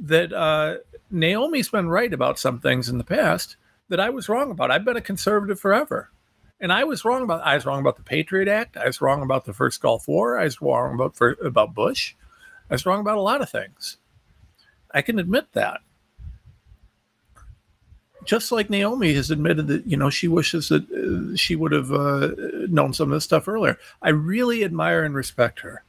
that 0.01 0.33
uh, 0.33 0.77
Naomi's 1.09 1.69
been 1.69 1.89
right 1.89 2.11
about 2.13 2.39
some 2.39 2.59
things 2.59 2.89
in 2.89 2.97
the 2.97 3.03
past 3.03 3.55
that 3.89 3.99
I 3.99 4.09
was 4.09 4.27
wrong 4.27 4.51
about. 4.51 4.71
I've 4.71 4.85
been 4.85 4.97
a 4.97 5.01
conservative 5.01 5.59
forever. 5.59 6.09
And 6.59 6.71
I 6.71 6.83
was 6.83 7.03
wrong 7.03 7.23
about 7.23 7.41
I 7.41 7.55
was 7.55 7.65
wrong 7.65 7.79
about 7.79 7.95
the 7.95 8.03
Patriot 8.03 8.47
Act. 8.47 8.77
I 8.77 8.85
was 8.85 9.01
wrong 9.01 9.23
about 9.23 9.45
the 9.45 9.53
first 9.53 9.81
Gulf 9.81 10.07
War. 10.07 10.37
I 10.37 10.43
was 10.43 10.61
wrong 10.61 10.93
about 10.93 11.15
for, 11.15 11.31
about 11.43 11.73
Bush. 11.73 12.13
I 12.69 12.75
was 12.75 12.85
wrong 12.85 12.99
about 12.99 13.17
a 13.17 13.21
lot 13.21 13.41
of 13.41 13.49
things. 13.49 13.97
I 14.91 15.01
can 15.01 15.17
admit 15.17 15.53
that 15.53 15.81
just 18.23 18.51
like 18.51 18.69
Naomi 18.69 19.13
has 19.13 19.31
admitted 19.31 19.67
that 19.67 19.85
you 19.87 19.97
know 19.97 20.09
she 20.09 20.27
wishes 20.27 20.69
that 20.69 20.83
uh, 20.91 21.35
she 21.35 21.55
would 21.55 21.71
have 21.71 21.91
uh, 21.91 22.29
known 22.69 22.93
some 22.93 23.11
of 23.11 23.15
this 23.15 23.23
stuff 23.23 23.47
earlier. 23.47 23.77
I 24.01 24.09
really 24.09 24.63
admire 24.63 25.03
and 25.03 25.15
respect 25.15 25.61
her. 25.61 25.83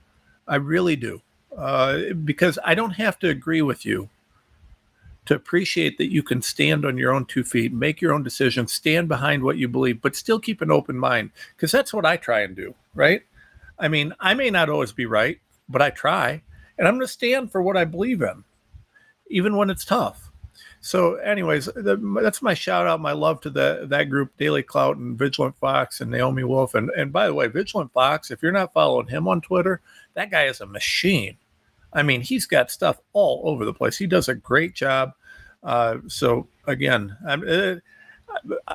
I 0.46 0.56
really 0.56 0.96
do, 0.96 1.22
uh, 1.56 2.14
because 2.24 2.58
I 2.64 2.74
don't 2.74 2.92
have 2.92 3.18
to 3.20 3.28
agree 3.28 3.62
with 3.62 3.84
you 3.84 4.08
to 5.24 5.34
appreciate 5.34 5.98
that 5.98 6.10
you 6.10 6.22
can 6.22 6.42
stand 6.42 6.84
on 6.84 6.98
your 6.98 7.12
own 7.12 7.24
two 7.24 7.44
feet, 7.44 7.72
make 7.72 8.00
your 8.00 8.12
own 8.12 8.22
decisions, 8.22 8.72
stand 8.72 9.08
behind 9.08 9.42
what 9.42 9.56
you 9.56 9.68
believe, 9.68 10.02
but 10.02 10.16
still 10.16 10.40
keep 10.40 10.60
an 10.60 10.70
open 10.70 10.98
mind. 10.98 11.30
Because 11.56 11.70
that's 11.70 11.92
what 11.92 12.04
I 12.04 12.16
try 12.16 12.40
and 12.40 12.56
do, 12.56 12.74
right? 12.94 13.22
I 13.78 13.88
mean, 13.88 14.12
I 14.18 14.34
may 14.34 14.50
not 14.50 14.68
always 14.68 14.92
be 14.92 15.06
right, 15.06 15.38
but 15.68 15.82
I 15.82 15.90
try, 15.90 16.42
and 16.78 16.88
I'm 16.88 16.94
going 16.94 17.06
to 17.06 17.12
stand 17.12 17.52
for 17.52 17.62
what 17.62 17.76
I 17.76 17.84
believe 17.84 18.22
in, 18.22 18.44
even 19.28 19.56
when 19.56 19.70
it's 19.70 19.84
tough 19.84 20.32
so, 20.84 21.14
anyways, 21.14 21.66
the, 21.66 21.96
that's 22.20 22.42
my 22.42 22.54
shout 22.54 22.88
out, 22.88 23.00
my 23.00 23.12
love 23.12 23.40
to 23.42 23.50
the 23.50 23.86
that 23.88 24.10
group, 24.10 24.36
Daily 24.36 24.64
Clout 24.64 24.96
and 24.96 25.16
Vigilant 25.16 25.56
Fox 25.58 26.00
and 26.00 26.10
Naomi 26.10 26.42
Wolf. 26.42 26.74
And 26.74 26.90
and 26.90 27.12
by 27.12 27.28
the 27.28 27.34
way, 27.34 27.46
Vigilant 27.46 27.92
Fox, 27.92 28.32
if 28.32 28.42
you're 28.42 28.50
not 28.50 28.72
following 28.72 29.06
him 29.06 29.28
on 29.28 29.40
Twitter, 29.40 29.80
that 30.14 30.32
guy 30.32 30.46
is 30.46 30.60
a 30.60 30.66
machine. 30.66 31.36
I 31.92 32.02
mean, 32.02 32.20
he's 32.20 32.46
got 32.46 32.70
stuff 32.70 33.00
all 33.12 33.42
over 33.44 33.64
the 33.64 33.74
place. 33.74 33.98
He 33.98 34.06
does 34.06 34.28
a 34.28 34.34
great 34.34 34.74
job. 34.74 35.12
Uh, 35.62 35.98
so 36.08 36.48
again. 36.66 37.16
Uh, 37.26 37.76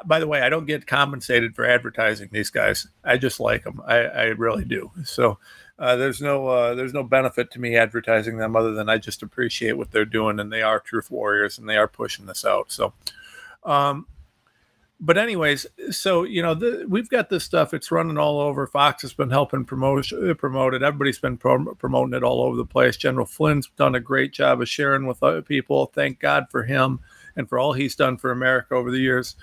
by 0.06 0.20
the 0.20 0.28
way, 0.28 0.42
I 0.42 0.50
don't 0.50 0.66
get 0.66 0.88
compensated 0.88 1.56
for 1.56 1.66
advertising 1.66 2.30
these 2.32 2.50
guys. 2.50 2.88
I 3.04 3.18
just 3.18 3.40
like 3.40 3.64
them. 3.64 3.82
I, 3.86 3.98
I 3.98 4.24
really 4.26 4.66
do. 4.66 4.92
So 5.04 5.40
uh, 5.80 5.96
there's 5.96 6.22
no 6.22 6.48
uh, 6.48 6.76
there's 6.76 6.94
no 6.94 7.04
benefit 7.04 7.52
to 7.52 7.60
me 7.60 7.76
advertising 7.76 8.38
them 8.38 8.56
other 8.56 8.74
than 8.74 8.90
I 8.90 8.98
just 8.98 9.24
appreciate 9.24 9.74
what 9.74 9.92
they're 9.92 10.06
doing 10.06 10.40
and 10.40 10.52
they 10.52 10.62
are 10.62 10.80
truth 10.80 11.12
warriors 11.12 11.58
and 11.58 11.70
they 11.70 11.78
are 11.78 11.88
pushing 11.88 12.26
this 12.26 12.46
out. 12.46 12.72
So, 12.72 12.94
um, 13.64 14.08
but 15.00 15.18
anyways, 15.18 15.66
so 15.92 16.24
you 16.24 16.42
know 16.42 16.54
the, 16.54 16.86
we've 16.88 17.10
got 17.10 17.30
this 17.30 17.44
stuff. 17.44 17.74
It's 17.74 17.92
running 17.92 18.18
all 18.18 18.40
over. 18.40 18.66
Fox 18.66 19.02
has 19.04 19.14
been 19.14 19.30
helping 19.30 19.66
promote 19.66 20.12
promote 20.38 20.74
it. 20.74 20.84
Everybody's 20.84 21.20
been 21.20 21.38
pro- 21.38 21.76
promoting 21.76 22.16
it 22.16 22.24
all 22.24 22.42
over 22.42 22.56
the 22.56 22.66
place. 22.66 22.98
General 22.98 23.26
Flynn's 23.26 23.70
done 23.78 23.96
a 23.96 24.00
great 24.00 24.34
job 24.34 24.62
of 24.62 24.70
sharing 24.70 25.06
with 25.06 25.22
other 25.22 25.42
people. 25.42 25.88
Thank 25.88 26.20
God 26.20 26.46
for 26.50 26.64
him 26.64 27.00
and 27.36 27.48
for 27.48 27.60
all 27.60 27.74
he's 27.74 27.96
done 27.96 28.18
for 28.18 28.32
America 28.32 28.74
over 28.74 28.92
the 28.92 29.00
years. 29.00 29.36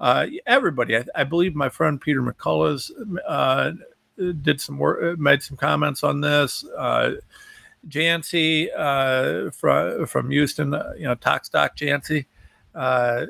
Uh, 0.00 0.26
everybody, 0.46 0.96
I, 0.96 1.04
I, 1.14 1.24
believe 1.24 1.54
my 1.54 1.68
friend 1.68 2.00
Peter 2.00 2.22
McCullough's 2.22 2.90
uh, 3.24 3.72
did 4.16 4.60
some 4.60 4.78
work, 4.78 5.00
uh, 5.02 5.20
made 5.20 5.42
some 5.42 5.56
comments 5.56 6.02
on 6.02 6.20
this. 6.20 6.64
Uh, 6.76 7.12
Jancy 7.88 8.68
uh, 8.76 9.50
from 9.50 10.06
from 10.06 10.30
Houston, 10.30 10.74
uh, 10.74 10.92
you 10.96 11.04
know, 11.04 11.14
Talk 11.14 11.44
Stock 11.44 11.76
Jancy, 11.76 12.26
uh, 12.74 13.26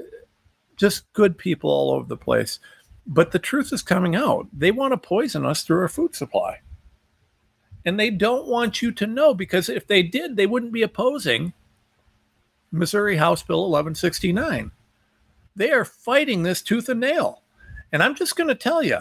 just 0.77 1.13
good 1.13 1.39
people 1.39 1.71
all 1.71 1.91
over 1.93 2.07
the 2.07 2.17
place. 2.17 2.59
But 3.07 3.33
the 3.33 3.39
truth 3.39 3.73
is 3.73 3.83
coming 3.83 4.15
out. 4.15 4.47
They 4.53 4.71
want 4.71 4.93
to 4.93 4.97
poison 4.97 5.45
us 5.45 5.63
through 5.63 5.81
our 5.81 5.89
food 5.89 6.15
supply. 6.15 6.61
And 7.85 7.99
they 7.99 8.11
don't 8.11 8.47
want 8.47 8.81
you 8.81 8.93
to 8.93 9.07
know 9.07 9.35
because 9.35 9.69
if 9.69 9.87
they 9.87 10.03
did, 10.03 10.37
they 10.37 10.47
wouldn't 10.47 10.73
be 10.73 10.83
opposing 10.83 11.53
Missouri 12.71 13.17
House 13.17 13.43
Bill 13.43 13.63
1169. 13.63 14.71
They 15.57 15.71
are 15.71 15.85
fighting 15.85 16.43
this 16.43 16.63
tooth 16.63 16.89
and 16.89 17.01
nail. 17.01 17.43
And 17.91 18.03
I'm 18.03 18.15
just 18.15 18.37
going 18.37 18.49
to 18.49 18.55
tell 18.55 18.83
you, 18.83 18.99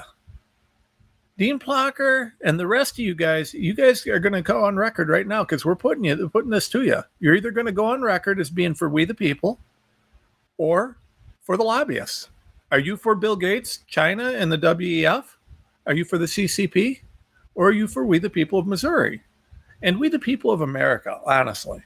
Dean 1.38 1.60
Plocher 1.60 2.34
and 2.44 2.60
the 2.60 2.68
rest 2.68 2.94
of 2.94 3.00
you 3.00 3.16
guys, 3.16 3.54
you 3.54 3.74
guys 3.74 4.06
are 4.06 4.20
going 4.20 4.34
to 4.34 4.42
go 4.42 4.66
on 4.66 4.76
record 4.76 5.10
right 5.10 5.26
now 5.26 5.44
because 5.44 5.64
we're 5.64 5.76
putting 5.76 6.04
you 6.04 6.30
putting 6.30 6.52
this 6.52 6.70
to 6.70 6.84
you. 6.84 7.02
You're 7.20 7.36
either 7.36 7.52
going 7.52 7.66
to 7.66 7.72
go 7.72 7.86
on 7.86 8.02
record 8.02 8.40
as 8.40 8.50
being 8.50 8.74
for 8.74 8.90
we 8.90 9.06
the 9.06 9.16
people, 9.16 9.60
or 10.58 10.98
for 11.42 11.58
the 11.58 11.64
lobbyists. 11.64 12.30
Are 12.72 12.80
you 12.80 12.96
for 12.96 13.16
Bill 13.16 13.36
Gates, 13.36 13.80
China, 13.88 14.32
and 14.32 14.52
the 14.52 14.58
WEF? 14.58 15.26
Are 15.86 15.94
you 15.94 16.06
for 16.06 16.18
the 16.18 16.26
CCP, 16.26 17.02
or 17.56 17.68
are 17.68 17.74
you 17.74 17.88
for 17.88 18.06
we 18.06 18.20
the 18.20 18.30
people 18.30 18.60
of 18.60 18.68
Missouri, 18.68 19.22
and 19.82 20.00
we 20.00 20.10
the 20.10 20.20
people 20.20 20.52
of 20.52 20.62
America? 20.62 21.20
Honestly, 21.26 21.84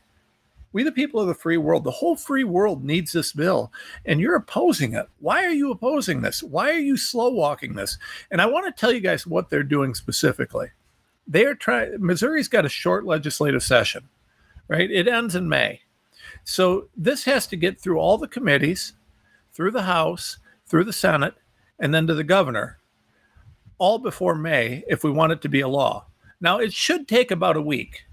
we, 0.76 0.84
the 0.84 0.92
people 0.92 1.22
of 1.22 1.28
the 1.28 1.34
free 1.34 1.56
world, 1.56 1.86
the 1.86 1.92
whole 1.92 2.18
free 2.18 2.44
world 2.44 2.84
needs 2.84 3.14
this 3.14 3.32
bill, 3.32 3.72
and 4.06 4.20
you're 4.20 4.36
opposing 4.36 4.92
it. 4.94 5.08
Why 5.22 5.46
are 5.46 5.54
you 5.54 5.72
opposing 5.72 6.22
this? 6.22 6.44
Why 6.44 6.72
are 6.72 6.80
you 6.80 6.98
slow 6.98 7.30
walking 7.30 7.76
this? 7.76 7.98
And 8.30 8.42
I 8.42 8.46
want 8.46 8.66
to 8.66 8.78
tell 8.78 8.92
you 8.92 9.00
guys 9.00 9.26
what 9.26 9.50
they're 9.50 9.64
doing 9.64 9.96
specifically. 9.96 10.68
They 11.26 11.46
are 11.46 11.56
trying, 11.56 12.06
Missouri's 12.06 12.50
got 12.50 12.66
a 12.66 12.70
short 12.70 13.06
legislative 13.06 13.64
session, 13.64 14.10
right? 14.68 14.92
It 14.92 15.08
ends 15.08 15.34
in 15.34 15.48
May. 15.48 15.80
So 16.44 16.90
this 16.98 17.24
has 17.24 17.48
to 17.48 17.56
get 17.56 17.80
through 17.80 18.00
all 18.00 18.18
the 18.18 18.28
committees, 18.28 18.96
through 19.56 19.72
the 19.72 19.84
House, 19.84 20.38
through 20.68 20.84
the 20.84 20.94
Senate, 20.94 21.34
and 21.80 21.94
then 21.94 22.06
to 22.08 22.14
the 22.14 22.24
governor, 22.24 22.78
all 23.78 23.98
before 23.98 24.36
May 24.36 24.84
if 24.88 25.04
we 25.04 25.12
want 25.12 25.32
it 25.32 25.42
to 25.42 25.50
be 25.50 25.62
a 25.62 25.68
law. 25.68 26.06
Now, 26.40 26.60
it 26.60 26.74
should 26.74 27.08
take 27.08 27.32
about 27.32 27.58
a 27.58 27.62
week 27.62 28.06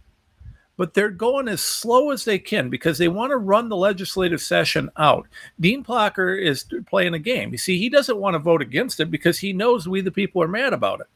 but 0.77 0.95
they're 0.95 1.11
going 1.11 1.49
as 1.49 1.61
slow 1.61 2.11
as 2.11 2.25
they 2.25 2.39
can 2.39 2.71
because 2.71 2.99
they 2.99 3.09
want 3.09 3.31
to 3.31 3.37
run 3.37 3.69
the 3.69 3.77
legislative 3.77 4.41
session 4.41 4.91
out. 4.97 5.29
Dean 5.61 5.85
Plocher 5.85 6.41
is 6.41 6.67
playing 6.89 7.15
a 7.15 7.19
game. 7.19 7.53
You 7.53 7.59
see, 7.59 7.79
he 7.79 7.89
doesn't 7.89 8.19
want 8.19 8.35
to 8.35 8.39
vote 8.39 8.63
against 8.63 8.99
it 9.01 9.11
because 9.11 9.39
he 9.39 9.53
knows 9.53 9.87
we, 9.87 10.01
the 10.01 10.11
people, 10.11 10.43
are 10.43 10.49
mad 10.49 10.73
about 10.73 11.01
it. 11.01 11.07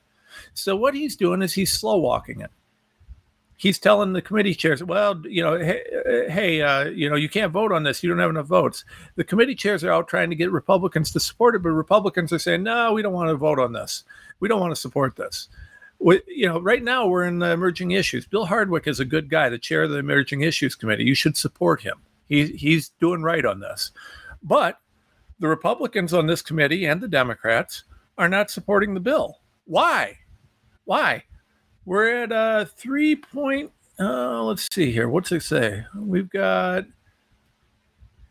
So 0.54 0.76
what 0.76 0.94
he's 0.94 1.16
doing 1.16 1.42
is 1.42 1.54
he's 1.54 1.72
slow 1.72 1.96
walking 1.98 2.40
it. 2.40 2.50
He's 3.58 3.78
telling 3.78 4.12
the 4.12 4.20
committee 4.20 4.54
chairs, 4.54 4.84
well, 4.84 5.20
you 5.24 5.42
know, 5.42 5.58
hey, 5.58 5.82
hey 6.28 6.60
uh, 6.60 6.84
you 6.86 7.08
know, 7.08 7.16
you 7.16 7.28
can't 7.28 7.52
vote 7.52 7.72
on 7.72 7.84
this. 7.84 8.02
You 8.02 8.10
don't 8.10 8.18
have 8.18 8.30
enough 8.30 8.46
votes. 8.46 8.84
The 9.14 9.24
committee 9.24 9.54
chairs 9.54 9.82
are 9.82 9.92
out 9.92 10.08
trying 10.08 10.28
to 10.30 10.36
get 10.36 10.52
Republicans 10.52 11.10
to 11.12 11.20
support 11.20 11.54
it, 11.54 11.62
but 11.62 11.70
Republicans 11.70 12.32
are 12.32 12.38
saying, 12.38 12.62
no, 12.62 12.92
we 12.92 13.02
don't 13.02 13.14
want 13.14 13.30
to 13.30 13.36
vote 13.36 13.58
on 13.58 13.72
this. 13.72 14.04
We 14.40 14.48
don't 14.48 14.60
want 14.60 14.72
to 14.72 14.80
support 14.80 15.16
this 15.16 15.48
you 16.00 16.46
know, 16.46 16.60
right 16.60 16.82
now 16.82 17.06
we're 17.06 17.24
in 17.24 17.38
the 17.38 17.50
emerging 17.50 17.92
issues. 17.92 18.26
Bill 18.26 18.46
Hardwick 18.46 18.86
is 18.86 19.00
a 19.00 19.04
good 19.04 19.30
guy, 19.30 19.48
the 19.48 19.58
chair 19.58 19.84
of 19.84 19.90
the 19.90 19.98
emerging 19.98 20.42
issues 20.42 20.74
committee. 20.74 21.04
You 21.04 21.14
should 21.14 21.36
support 21.36 21.80
him. 21.80 21.96
He, 22.26 22.46
he's 22.48 22.90
doing 23.00 23.22
right 23.22 23.44
on 23.44 23.60
this. 23.60 23.92
But 24.42 24.78
the 25.38 25.48
Republicans 25.48 26.12
on 26.12 26.26
this 26.26 26.42
committee 26.42 26.86
and 26.86 27.00
the 27.00 27.08
Democrats 27.08 27.84
are 28.18 28.28
not 28.28 28.50
supporting 28.50 28.94
the 28.94 29.00
bill. 29.00 29.40
Why? 29.64 30.18
Why? 30.84 31.24
We're 31.86 32.24
at 32.24 32.32
uh, 32.32 32.64
three 32.64 33.14
point. 33.16 33.70
Uh, 33.98 34.42
let's 34.42 34.68
see 34.72 34.90
here. 34.92 35.08
What's 35.08 35.32
it 35.32 35.42
say? 35.42 35.86
We've 35.94 36.28
got 36.28 36.84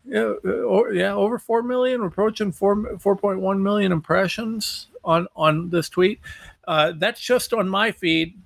yeah, 0.04 0.34
uh, 0.44 0.90
yeah, 0.90 1.14
over 1.14 1.38
four 1.38 1.62
million, 1.62 2.02
approaching 2.02 2.52
four 2.52 2.98
four 2.98 3.16
point 3.16 3.40
one 3.40 3.62
million 3.62 3.90
impressions 3.90 4.88
on 5.02 5.26
on 5.34 5.70
this 5.70 5.88
tweet. 5.88 6.20
Uh, 6.68 6.92
that's 6.96 7.20
just 7.20 7.52
on 7.52 7.68
my 7.68 7.90
feed. 7.90 8.38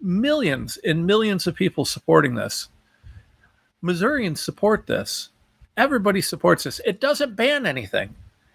Millions 0.00 0.78
and 0.84 1.06
millions 1.06 1.46
of 1.46 1.54
people 1.54 1.84
supporting 1.84 2.34
this. 2.34 2.68
Missourians 3.82 4.40
support 4.40 4.86
this. 4.86 5.30
Everybody 5.76 6.20
supports 6.20 6.64
this. 6.64 6.80
It 6.84 7.00
doesn't 7.00 7.36
ban 7.36 7.66
anything. 7.66 8.14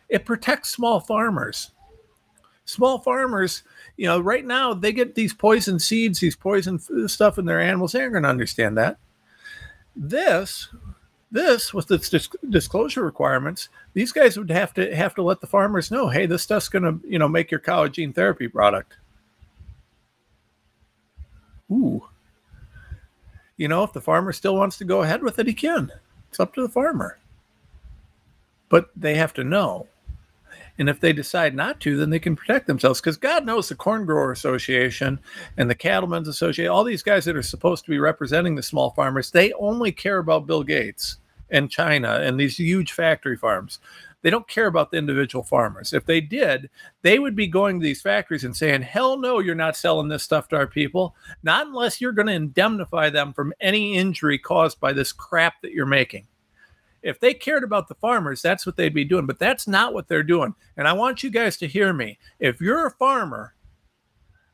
It 0.10 0.25
protects 0.25 0.69
small 0.69 0.99
farmers. 0.99 1.71
Small 2.65 2.99
farmers, 2.99 3.63
you 3.95 4.08
know, 4.08 4.19
right 4.19 4.45
now 4.45 4.73
they 4.73 4.91
get 4.91 5.15
these 5.15 5.34
poison 5.34 5.80
seeds, 5.80 6.19
these 6.19 6.36
poison 6.36 6.80
stuff 7.08 7.38
in 7.38 7.45
their 7.45 7.62
animals. 7.62 7.91
They 7.91 8.01
aren't 8.01 8.13
going 8.13 8.23
to 8.23 8.30
understand 8.30 8.78
that. 8.78 8.97
This 9.95 10.67
this, 11.36 11.73
with 11.73 11.91
its 11.91 12.10
disclosure 12.49 13.04
requirements, 13.04 13.67
these 13.93 14.13
guys 14.13 14.38
would 14.38 14.49
have 14.49 14.73
to 14.75 14.95
have 14.95 15.13
to 15.15 15.21
let 15.21 15.41
the 15.41 15.47
farmers 15.47 15.91
know, 15.91 16.08
hey, 16.08 16.25
this 16.25 16.43
stuff's 16.43 16.69
going 16.69 16.84
to, 16.84 17.06
you 17.06 17.19
know, 17.19 17.28
make 17.28 17.51
your 17.51 17.60
cow 17.60 17.84
a 17.84 17.89
gene 17.89 18.13
therapy 18.13 18.47
product. 18.47 18.95
Ooh. 21.69 22.08
You 23.58 23.67
know, 23.67 23.84
if 23.84 23.91
the 23.91 23.99
farmer 23.99 24.32
still 24.32 24.56
wants 24.56 24.78
to 24.78 24.86
go 24.86 25.01
ahead 25.01 25.23
with 25.23 25.38
it, 25.38 25.47
he 25.47 25.54
can. 25.54 25.91
It's 26.30 26.39
up 26.39 26.54
to 26.56 26.62
the 26.62 26.69
farmer. 26.69 27.17
But 28.69 28.89
they 28.95 29.15
have 29.15 29.34
to 29.34 29.43
know. 29.43 29.88
And 30.78 30.90
if 30.90 31.00
they 31.00 31.14
decide 31.14 31.56
not 31.56 31.80
to, 31.82 31.98
then 31.98 32.10
they 32.10 32.20
can 32.20 32.36
protect 32.36 32.68
themselves. 32.68 33.00
Because 33.00 33.18
God 33.18 33.46
knows 33.46 33.70
the 33.70 33.76
Corn 33.76 34.06
Grower 34.06 34.32
Association 34.32 35.20
and 35.58 35.70
the 35.70 35.76
Cattlemen's 35.76 36.28
Association, 36.28 36.72
all 36.72 36.84
these 36.84 37.04
guys 37.04 37.26
that 37.26 37.36
are 37.38 37.44
supposed 37.44 37.86
to 37.86 37.92
be 37.92 38.00
representing 38.00 38.56
the 38.56 38.64
small 38.64 38.92
farmers, 38.92 39.32
they 39.32 39.54
only 39.54 39.92
care 39.92 40.18
about 40.18 40.48
Bill 40.48 40.64
Gates 40.64 41.18
and 41.50 41.72
China 41.72 42.20
and 42.22 42.40
these 42.40 42.58
huge 42.58 42.92
factory 42.92 43.38
farms. 43.38 43.80
They 44.22 44.32
don't 44.32 44.48
care 44.48 44.66
about 44.66 44.90
the 44.90 44.98
individual 44.98 45.44
farmers. 45.44 45.94
If 45.94 46.08
they 46.08 46.20
did, 46.20 46.72
they 47.04 47.20
would 47.20 47.36
be 47.36 47.46
going 47.46 47.80
to 47.80 47.84
these 47.84 48.02
factories 48.02 48.44
and 48.44 48.58
saying, 48.58 48.82
hell 48.82 49.20
no, 49.20 49.38
you're 49.38 49.54
not 49.54 49.78
selling 49.78 50.08
this 50.08 50.24
stuff 50.24 50.48
to 50.48 50.56
our 50.56 50.66
people. 50.66 51.16
Not 51.44 51.68
unless 51.68 52.02
you're 52.02 52.12
going 52.12 52.28
to 52.28 52.34
indemnify 52.34 53.12
them 53.12 53.34
from 53.34 53.54
any 53.62 53.96
injury 53.96 54.40
caused 54.40 54.80
by 54.80 54.94
this 54.94 55.12
crap 55.12 55.62
that 55.62 55.74
you're 55.74 55.86
making. 55.86 56.26
If 57.06 57.20
they 57.20 57.36
cared 57.36 57.63
about 57.63 57.88
the 57.88 57.96
farmers, 57.96 58.41
that's 58.41 58.65
what 58.65 58.76
they'd 58.76 58.94
be 58.94 59.06
doing. 59.06 59.28
But 59.28 59.38
that's 59.38 59.68
not 59.68 59.94
what 59.94 60.08
they're 60.08 60.24
doing. 60.24 60.56
And 60.76 60.88
I 60.88 60.94
want 60.94 61.22
you 61.22 61.30
guys 61.30 61.56
to 61.58 61.68
hear 61.68 61.94
me. 61.94 62.18
If 62.39 62.60
you're 62.60 62.88
a 62.88 62.91
farmer, 62.91 63.54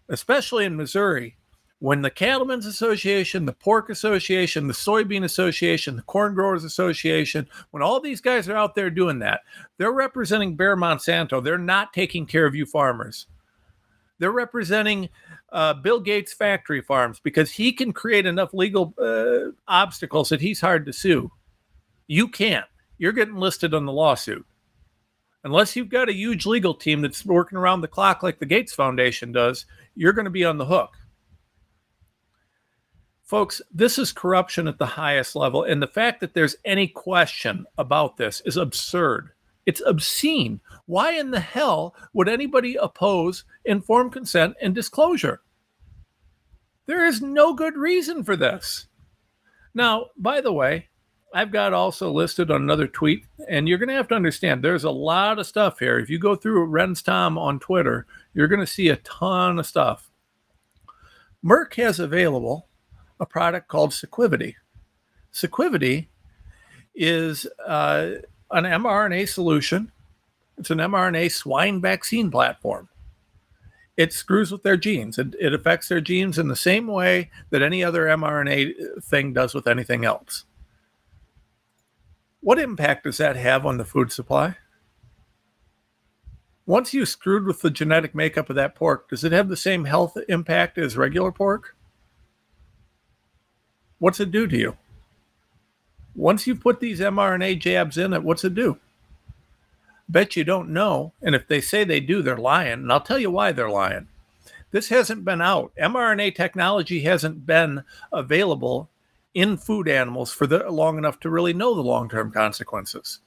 especially 0.09 0.65
in 0.65 0.75
Missouri, 0.75 1.37
when 1.79 2.01
the 2.01 2.11
Cattlemen's 2.11 2.65
Association, 2.65 3.45
the 3.45 3.53
Pork 3.53 3.89
Association, 3.89 4.67
the 4.67 4.73
Soybean 4.73 5.23
Association, 5.23 5.95
the 5.95 6.01
Corn 6.01 6.35
Growers 6.35 6.65
Association, 6.65 7.47
when 7.71 7.81
all 7.81 8.01
these 8.01 8.19
guys 8.19 8.49
are 8.49 8.55
out 8.57 8.75
there 8.75 8.89
doing 8.89 9.19
that, 9.19 9.41
they're 9.77 9.93
representing 9.93 10.57
Bayer 10.57 10.75
Monsanto. 10.75 11.41
They're 11.41 11.57
not 11.57 11.93
taking 11.93 12.25
care 12.25 12.45
of 12.45 12.53
you 12.53 12.65
farmers. 12.65 13.27
They're 14.19 14.31
representing 14.31 15.07
uh, 15.53 15.73
Bill 15.75 16.01
Gates 16.01 16.33
factory 16.33 16.81
farms 16.81 17.21
because 17.21 17.49
he 17.49 17.71
can 17.71 17.93
create 17.93 18.25
enough 18.25 18.53
legal 18.53 18.93
uh, 19.01 19.51
obstacles 19.67 20.29
that 20.29 20.41
he's 20.41 20.61
hard 20.61 20.85
to 20.85 20.93
sue. 20.93 21.31
You 22.07 22.27
can't. 22.27 22.65
You're 22.97 23.11
getting 23.11 23.35
listed 23.35 23.73
on 23.73 23.85
the 23.85 23.91
lawsuit. 23.91 24.45
Unless 25.43 25.75
you've 25.75 25.89
got 25.89 26.09
a 26.09 26.13
huge 26.13 26.45
legal 26.45 26.73
team 26.73 27.01
that's 27.01 27.25
working 27.25 27.57
around 27.57 27.81
the 27.81 27.87
clock 27.87 28.21
like 28.21 28.39
the 28.39 28.45
Gates 28.45 28.73
Foundation 28.73 29.31
does, 29.31 29.65
you're 29.95 30.13
going 30.13 30.25
to 30.25 30.31
be 30.31 30.45
on 30.45 30.57
the 30.57 30.65
hook. 30.65 30.95
Folks, 33.23 33.61
this 33.71 33.97
is 33.97 34.11
corruption 34.11 34.67
at 34.67 34.77
the 34.77 34.85
highest 34.85 35.35
level. 35.35 35.63
And 35.63 35.81
the 35.81 35.87
fact 35.87 36.19
that 36.19 36.33
there's 36.33 36.57
any 36.65 36.87
question 36.87 37.65
about 37.77 38.17
this 38.17 38.41
is 38.45 38.57
absurd. 38.57 39.31
It's 39.65 39.81
obscene. 39.85 40.59
Why 40.85 41.13
in 41.13 41.31
the 41.31 41.39
hell 41.39 41.95
would 42.13 42.27
anybody 42.27 42.75
oppose 42.75 43.45
informed 43.65 44.11
consent 44.11 44.55
and 44.61 44.75
disclosure? 44.75 45.41
There 46.87 47.05
is 47.05 47.21
no 47.21 47.53
good 47.53 47.77
reason 47.77 48.23
for 48.23 48.35
this. 48.35 48.87
Now, 49.73 50.07
by 50.17 50.41
the 50.41 50.51
way, 50.51 50.89
I've 51.33 51.51
got 51.51 51.73
also 51.73 52.11
listed 52.11 52.51
on 52.51 52.61
another 52.61 52.87
tweet, 52.87 53.25
and 53.47 53.67
you're 53.67 53.77
going 53.77 53.89
to 53.89 53.95
have 53.95 54.09
to 54.09 54.15
understand 54.15 54.61
there's 54.61 54.83
a 54.83 54.91
lot 54.91 55.39
of 55.39 55.47
stuff 55.47 55.79
here. 55.79 55.97
If 55.97 56.09
you 56.09 56.19
go 56.19 56.35
through 56.35 56.67
Renz 56.67 57.03
Tom 57.03 57.37
on 57.37 57.59
Twitter, 57.59 58.05
you're 58.33 58.49
going 58.49 58.59
to 58.59 58.67
see 58.67 58.89
a 58.89 58.97
ton 58.97 59.57
of 59.57 59.65
stuff. 59.65 60.11
Merck 61.43 61.75
has 61.75 61.99
available 61.99 62.67
a 63.19 63.25
product 63.25 63.69
called 63.69 63.91
Sequivity. 63.91 64.55
Sequivity 65.33 66.07
is 66.93 67.47
uh, 67.65 68.15
an 68.51 68.65
mRNA 68.65 69.29
solution. 69.29 69.91
It's 70.57 70.69
an 70.69 70.79
mRNA 70.79 71.31
swine 71.31 71.79
vaccine 71.79 72.29
platform. 72.29 72.89
It 73.95 74.11
screws 74.11 74.51
with 74.51 74.63
their 74.63 74.77
genes. 74.77 75.17
It, 75.17 75.35
it 75.39 75.53
affects 75.53 75.87
their 75.87 76.01
genes 76.01 76.37
in 76.37 76.47
the 76.49 76.55
same 76.55 76.87
way 76.87 77.29
that 77.51 77.61
any 77.61 77.83
other 77.83 78.05
mRNA 78.05 79.03
thing 79.03 79.33
does 79.33 79.53
with 79.53 79.67
anything 79.67 80.03
else. 80.03 80.45
What 82.41 82.59
impact 82.59 83.03
does 83.03 83.17
that 83.17 83.35
have 83.35 83.65
on 83.65 83.77
the 83.77 83.85
food 83.85 84.11
supply? 84.11 84.57
Once 86.65 86.93
you 86.93 87.05
screwed 87.05 87.45
with 87.45 87.61
the 87.61 87.69
genetic 87.69 88.15
makeup 88.15 88.49
of 88.49 88.55
that 88.55 88.75
pork, 88.75 89.09
does 89.09 89.23
it 89.23 89.31
have 89.31 89.47
the 89.47 89.57
same 89.57 89.85
health 89.85 90.17
impact 90.27 90.77
as 90.77 90.97
regular 90.97 91.31
pork? 91.31 91.75
What's 93.99 94.19
it 94.19 94.31
do 94.31 94.47
to 94.47 94.57
you? 94.57 94.77
Once 96.15 96.47
you 96.47 96.55
put 96.55 96.79
these 96.79 96.99
mRNA 96.99 97.59
jabs 97.59 97.97
in 97.97 98.13
it, 98.13 98.23
what's 98.23 98.43
it 98.43 98.55
do? 98.55 98.77
Bet 100.09 100.35
you 100.35 100.43
don't 100.43 100.69
know. 100.69 101.13
And 101.21 101.35
if 101.35 101.47
they 101.47 101.61
say 101.61 101.83
they 101.83 101.99
do, 101.99 102.21
they're 102.21 102.37
lying. 102.37 102.73
And 102.73 102.91
I'll 102.91 103.01
tell 103.01 103.19
you 103.19 103.29
why 103.29 103.51
they're 103.51 103.69
lying. 103.69 104.07
This 104.71 104.89
hasn't 104.89 105.23
been 105.23 105.41
out. 105.41 105.71
mRNA 105.79 106.35
technology 106.35 107.01
hasn't 107.01 107.45
been 107.45 107.83
available 108.11 108.89
in 109.33 109.57
food 109.57 109.87
animals 109.87 110.31
for 110.31 110.47
the, 110.47 110.69
long 110.69 110.97
enough 110.97 111.19
to 111.21 111.29
really 111.29 111.53
know 111.53 111.73
the 111.73 111.81
long 111.81 112.09
term 112.09 112.31
consequences. 112.31 113.19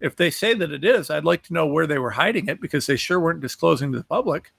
If 0.00 0.16
they 0.16 0.30
say 0.30 0.54
that 0.54 0.72
it 0.72 0.84
is, 0.84 1.10
I'd 1.10 1.24
like 1.24 1.44
to 1.44 1.52
know 1.52 1.66
where 1.66 1.86
they 1.86 1.98
were 1.98 2.10
hiding 2.10 2.48
it 2.48 2.60
because 2.60 2.86
they 2.86 2.96
sure 2.96 3.20
weren't 3.20 3.40
disclosing 3.40 3.92
to 3.92 3.98
the 3.98 4.04
public. 4.04 4.52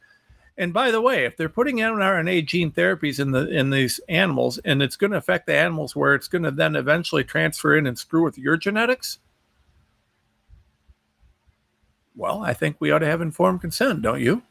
And 0.57 0.71
by 0.71 0.91
the 0.91 1.01
way, 1.01 1.25
if 1.25 1.35
they're 1.35 1.49
putting 1.49 1.77
mRNA 1.77 2.45
gene 2.45 2.71
therapies 2.71 3.19
in 3.19 3.31
the 3.31 3.49
in 3.49 3.71
these 3.71 3.99
animals 4.07 4.59
and 4.59 4.81
it's 4.83 4.95
going 4.95 5.11
to 5.11 5.17
affect 5.17 5.47
the 5.47 5.57
animals 5.57 5.95
where 5.95 6.13
it's 6.13 6.27
going 6.27 6.43
to 6.43 6.51
then 6.51 6.75
eventually 6.75 7.23
transfer 7.23 7.75
in 7.75 7.87
and 7.87 7.97
screw 7.97 8.23
with 8.23 8.37
your 8.37 8.55
genetics, 8.55 9.17
well, 12.15 12.43
I 12.43 12.53
think 12.53 12.77
we 12.79 12.91
ought 12.91 12.99
to 12.99 13.07
have 13.07 13.21
informed 13.21 13.61
consent, 13.61 14.03
don't 14.03 14.21
you? 14.21 14.43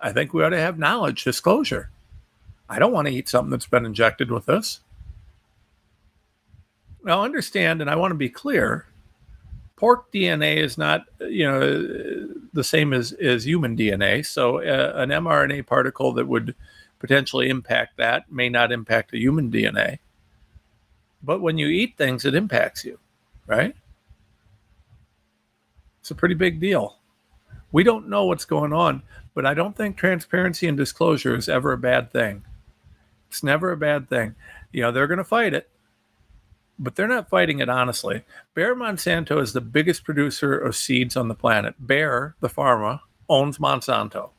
I 0.00 0.12
think 0.12 0.34
we 0.34 0.42
ought 0.42 0.48
to 0.50 0.58
have 0.58 0.78
knowledge 0.78 1.22
disclosure. 1.22 1.91
I 2.72 2.78
don't 2.78 2.92
want 2.92 3.06
to 3.06 3.12
eat 3.12 3.28
something 3.28 3.50
that's 3.50 3.66
been 3.66 3.84
injected 3.84 4.30
with 4.30 4.46
this. 4.46 4.80
Now, 7.04 7.22
understand, 7.22 7.82
and 7.82 7.90
I 7.90 7.96
want 7.96 8.12
to 8.12 8.16
be 8.16 8.30
clear 8.30 8.86
pork 9.76 10.10
DNA 10.12 10.56
is 10.56 10.78
not, 10.78 11.04
you 11.20 11.44
know, 11.44 12.28
the 12.52 12.64
same 12.64 12.92
as, 12.92 13.12
as 13.12 13.44
human 13.44 13.76
DNA. 13.76 14.24
So, 14.24 14.58
uh, 14.58 14.92
an 14.94 15.10
mRNA 15.10 15.66
particle 15.66 16.12
that 16.12 16.26
would 16.28 16.54
potentially 16.98 17.50
impact 17.50 17.98
that 17.98 18.30
may 18.30 18.48
not 18.48 18.72
impact 18.72 19.10
the 19.10 19.18
human 19.18 19.50
DNA. 19.50 19.98
But 21.22 21.42
when 21.42 21.58
you 21.58 21.66
eat 21.66 21.98
things, 21.98 22.24
it 22.24 22.34
impacts 22.34 22.84
you, 22.84 22.98
right? 23.46 23.74
It's 26.00 26.10
a 26.10 26.14
pretty 26.14 26.36
big 26.36 26.58
deal. 26.58 26.96
We 27.72 27.82
don't 27.82 28.08
know 28.08 28.24
what's 28.24 28.44
going 28.46 28.72
on, 28.72 29.02
but 29.34 29.44
I 29.44 29.52
don't 29.52 29.76
think 29.76 29.96
transparency 29.96 30.68
and 30.68 30.76
disclosure 30.78 31.36
is 31.36 31.50
ever 31.50 31.72
a 31.72 31.78
bad 31.78 32.12
thing. 32.12 32.44
It's 33.32 33.42
never 33.42 33.72
a 33.72 33.78
bad 33.78 34.10
thing. 34.10 34.34
You 34.72 34.82
know, 34.82 34.92
they're 34.92 35.06
going 35.06 35.16
to 35.16 35.24
fight 35.24 35.54
it, 35.54 35.70
but 36.78 36.96
they're 36.96 37.08
not 37.08 37.30
fighting 37.30 37.60
it 37.60 37.70
honestly. 37.70 38.24
Bayer 38.52 38.74
Monsanto 38.74 39.40
is 39.40 39.54
the 39.54 39.62
biggest 39.62 40.04
producer 40.04 40.54
of 40.54 40.76
seeds 40.76 41.16
on 41.16 41.28
the 41.28 41.34
planet. 41.34 41.74
Bayer, 41.86 42.36
the 42.40 42.50
pharma, 42.50 43.00
owns 43.30 43.56
Monsanto. 43.56 44.32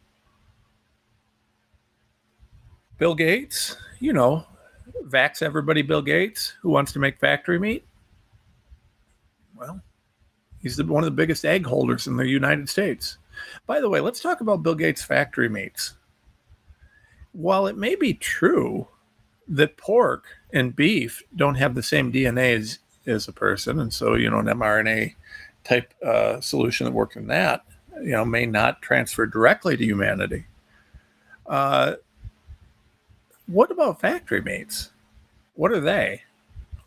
Bill 2.99 3.15
Gates, 3.15 3.77
you 3.99 4.13
know, 4.13 4.45
vax 5.05 5.41
everybody 5.41 5.81
Bill 5.81 6.03
Gates 6.03 6.53
who 6.61 6.69
wants 6.69 6.91
to 6.91 6.99
make 6.99 7.19
factory 7.19 7.57
meat. 7.57 7.83
Well, 9.55 9.81
He's 10.59 10.77
the, 10.77 10.85
one 10.85 11.03
of 11.03 11.05
the 11.05 11.11
biggest 11.15 11.45
egg 11.45 11.65
holders 11.65 12.05
in 12.05 12.15
the 12.15 12.27
United 12.27 12.69
States. 12.69 13.17
By 13.65 13.81
the 13.81 13.89
way, 13.89 14.01
let's 14.01 14.19
talk 14.19 14.41
about 14.41 14.61
Bill 14.61 14.75
Gates' 14.75 15.03
factory 15.03 15.49
meats. 15.49 15.95
While 17.33 17.67
it 17.67 17.77
may 17.77 17.95
be 17.95 18.13
true 18.13 18.87
that 19.47 19.77
pork 19.77 20.25
and 20.53 20.75
beef 20.75 21.21
don't 21.35 21.55
have 21.55 21.75
the 21.75 21.83
same 21.83 22.11
DNA 22.11 22.57
as, 22.57 22.79
as 23.05 23.27
a 23.27 23.33
person, 23.33 23.79
and 23.79 23.93
so, 23.93 24.15
you 24.15 24.29
know, 24.29 24.39
an 24.39 24.45
mRNA 24.45 25.15
type 25.63 25.93
uh, 26.03 26.39
solution 26.39 26.85
that 26.85 26.93
works 26.93 27.15
in 27.15 27.27
that, 27.27 27.65
you 28.01 28.11
know, 28.11 28.25
may 28.25 28.45
not 28.45 28.81
transfer 28.81 29.25
directly 29.25 29.75
to 29.75 29.83
humanity. 29.83 30.45
Uh, 31.45 31.95
what 33.47 33.71
about 33.71 33.99
factory 33.99 34.41
meats? 34.41 34.91
What 35.55 35.71
are 35.71 35.81
they? 35.81 36.23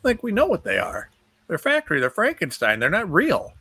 Like 0.02 0.22
we 0.22 0.32
know 0.32 0.46
what 0.46 0.64
they 0.64 0.78
are. 0.78 1.11
They're 1.48 1.59
factory. 1.59 2.00
They're 2.00 2.11
Frankenstein. 2.11 2.80
They're 2.80 2.90
not 2.90 3.12
real 3.12 3.52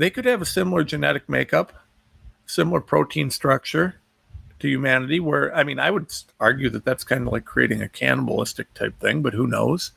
they 0.00 0.08
could 0.08 0.24
have 0.24 0.40
a 0.40 0.46
similar 0.46 0.82
genetic 0.82 1.28
makeup, 1.28 1.74
similar 2.46 2.80
protein 2.80 3.28
structure 3.28 3.99
to 4.60 4.68
humanity. 4.68 5.20
Where 5.20 5.54
I 5.54 5.64
mean, 5.64 5.78
I 5.78 5.90
would 5.90 6.12
argue 6.38 6.70
that 6.70 6.84
that's 6.84 7.04
kind 7.04 7.26
of 7.26 7.32
like 7.32 7.44
creating 7.44 7.82
a 7.82 7.88
cannibalistic 7.88 8.72
type 8.74 8.98
thing, 9.00 9.22
but 9.22 9.34
who 9.34 9.46
knows? 9.46 9.92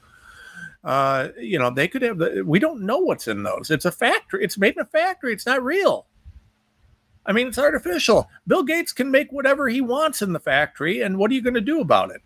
Uh, 0.84 1.30
you 1.40 1.58
know, 1.58 1.70
they 1.70 1.88
could 1.88 2.02
have 2.02 2.18
the. 2.18 2.44
We 2.46 2.60
don't 2.60 2.82
know 2.82 2.98
what's 2.98 3.28
in 3.28 3.44
those. 3.44 3.72
It's 3.72 3.86
a 3.86 3.92
factory. 3.92 4.44
It's 4.44 4.58
made 4.58 4.76
in 4.76 4.82
a 4.82 4.86
factory. 4.86 5.34
It's 5.34 5.46
not 5.46 5.64
real. 5.64 6.08
I 7.26 7.32
mean, 7.32 7.48
it's 7.48 7.60
artificial. 7.60 8.30
Bill 8.48 8.64
Gates 8.64 8.92
can 8.92 9.10
make 9.10 9.32
whatever 9.32 9.70
he 9.70 9.80
wants 9.80 10.22
in 10.22 10.34
the 10.34 10.40
factory, 10.40 11.02
and 11.02 11.18
what 11.18 11.32
are 11.32 11.34
you 11.36 11.42
going 11.42 11.54
to 11.54 11.62
do 11.62 11.80
about 11.80 12.12
it? 12.12 12.22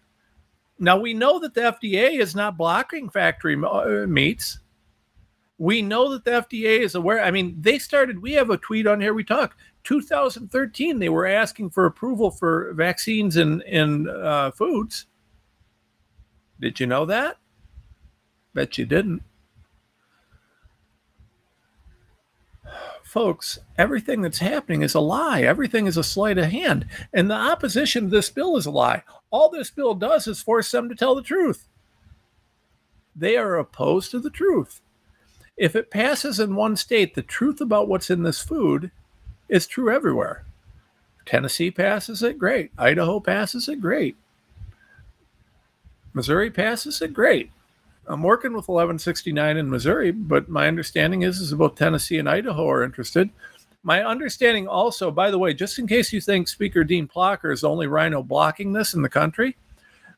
Now 0.79 0.97
we 0.97 1.13
know 1.13 1.39
that 1.39 1.53
the 1.53 1.61
FDA 1.61 2.19
is 2.19 2.35
not 2.35 2.57
blocking 2.57 3.09
factory 3.09 3.55
uh, 3.63 4.07
meats 4.07 4.59
we 5.57 5.81
know 5.81 6.11
that 6.11 6.23
the 6.23 6.31
FDA 6.31 6.79
is 6.79 6.95
aware. 6.95 7.23
I 7.23 7.31
mean, 7.31 7.55
they 7.59 7.79
started, 7.79 8.21
we 8.21 8.33
have 8.33 8.49
a 8.49 8.57
tweet 8.57 8.87
on 8.87 9.01
here, 9.01 9.13
we 9.13 9.23
talk. 9.23 9.57
2013, 9.87 10.99
they 10.99 11.07
were 11.07 11.25
asking 11.25 11.69
for 11.69 11.85
approval 11.85 12.29
for 12.29 12.73
vaccines 12.73 13.37
and 13.37 13.61
in 13.61 14.09
uh, 14.09 14.51
foods. 14.51 15.05
Did 16.59 16.81
you 16.81 16.87
know 16.87 17.05
that? 17.05 17.37
Bet 18.53 18.77
you 18.77 18.85
didn't. 18.85 19.23
Folks, 23.01 23.59
everything 23.77 24.21
that's 24.21 24.39
happening 24.39 24.81
is 24.81 24.93
a 24.93 24.99
lie. 24.99 25.43
Everything 25.43 25.87
is 25.87 25.95
a 25.95 26.03
sleight 26.03 26.37
of 26.37 26.51
hand. 26.51 26.85
And 27.13 27.29
the 27.29 27.35
opposition 27.35 28.03
to 28.03 28.09
this 28.09 28.29
bill 28.29 28.57
is 28.57 28.65
a 28.65 28.71
lie. 28.71 29.03
All 29.29 29.49
this 29.49 29.71
bill 29.71 29.93
does 29.95 30.27
is 30.27 30.41
force 30.41 30.69
them 30.69 30.89
to 30.89 30.95
tell 30.95 31.15
the 31.15 31.21
truth. 31.21 31.69
They 33.15 33.37
are 33.37 33.55
opposed 33.55 34.11
to 34.11 34.19
the 34.19 34.29
truth. 34.29 34.81
If 35.55 35.77
it 35.77 35.89
passes 35.89 36.41
in 36.41 36.57
one 36.57 36.75
state, 36.75 37.15
the 37.15 37.21
truth 37.21 37.61
about 37.61 37.87
what's 37.87 38.09
in 38.09 38.23
this 38.23 38.41
food 38.41 38.91
is 39.49 39.67
true 39.67 39.93
everywhere. 39.93 40.45
Tennessee 41.25 41.71
passes 41.71 42.23
it, 42.23 42.37
great. 42.37 42.71
Idaho 42.77 43.19
passes 43.19 43.67
it, 43.67 43.81
great. 43.81 44.15
Missouri 46.13 46.49
passes 46.49 47.01
it, 47.01 47.13
great. 47.13 47.51
I'm 48.07 48.23
working 48.23 48.51
with 48.51 48.69
1169 48.69 49.57
in 49.57 49.69
Missouri, 49.69 50.11
but 50.11 50.47
my 50.47 50.67
understanding 50.67 51.23
is 51.23 51.39
is 51.39 51.53
both 51.53 51.75
Tennessee 51.75 52.17
and 52.17 52.29
Idaho 52.29 52.69
are 52.69 52.83
interested. 52.83 53.29
My 53.83 54.03
understanding 54.03 54.67
also, 54.67 55.11
by 55.11 55.29
the 55.29 55.37
way, 55.37 55.53
just 55.53 55.77
in 55.77 55.87
case 55.87 56.13
you 56.13 56.21
think 56.21 56.47
Speaker 56.47 56.83
Dean 56.83 57.07
Plocher 57.07 57.51
is 57.51 57.61
the 57.61 57.69
only 57.69 57.87
rhino 57.87 58.23
blocking 58.23 58.71
this 58.71 58.93
in 58.93 59.01
the 59.01 59.09
country, 59.09 59.57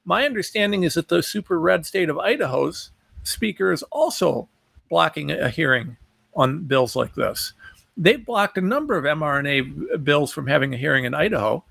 my 0.06 0.26
understanding 0.26 0.84
is 0.84 0.94
that 0.94 1.08
the 1.08 1.22
super 1.22 1.60
red 1.60 1.86
state 1.86 2.10
of 2.10 2.20
Idaho's 2.20 2.92
speaker 3.24 3.72
is 3.72 3.84
also 3.84 4.48
blocking 4.90 5.32
a 5.32 5.50
hearing 5.50 5.98
on 6.36 6.64
bills 6.64 6.96
like 6.96 7.14
this. 7.16 7.54
They've 7.98 8.26
blocked 8.26 8.58
a 8.58 8.62
number 8.62 8.98
of 8.98 9.04
mRNA 9.04 10.04
bills 10.04 10.32
from 10.32 10.48
having 10.48 10.74
a 10.74 10.78
hearing 10.78 11.06
in 11.06 11.14
Idaho. 11.14 11.64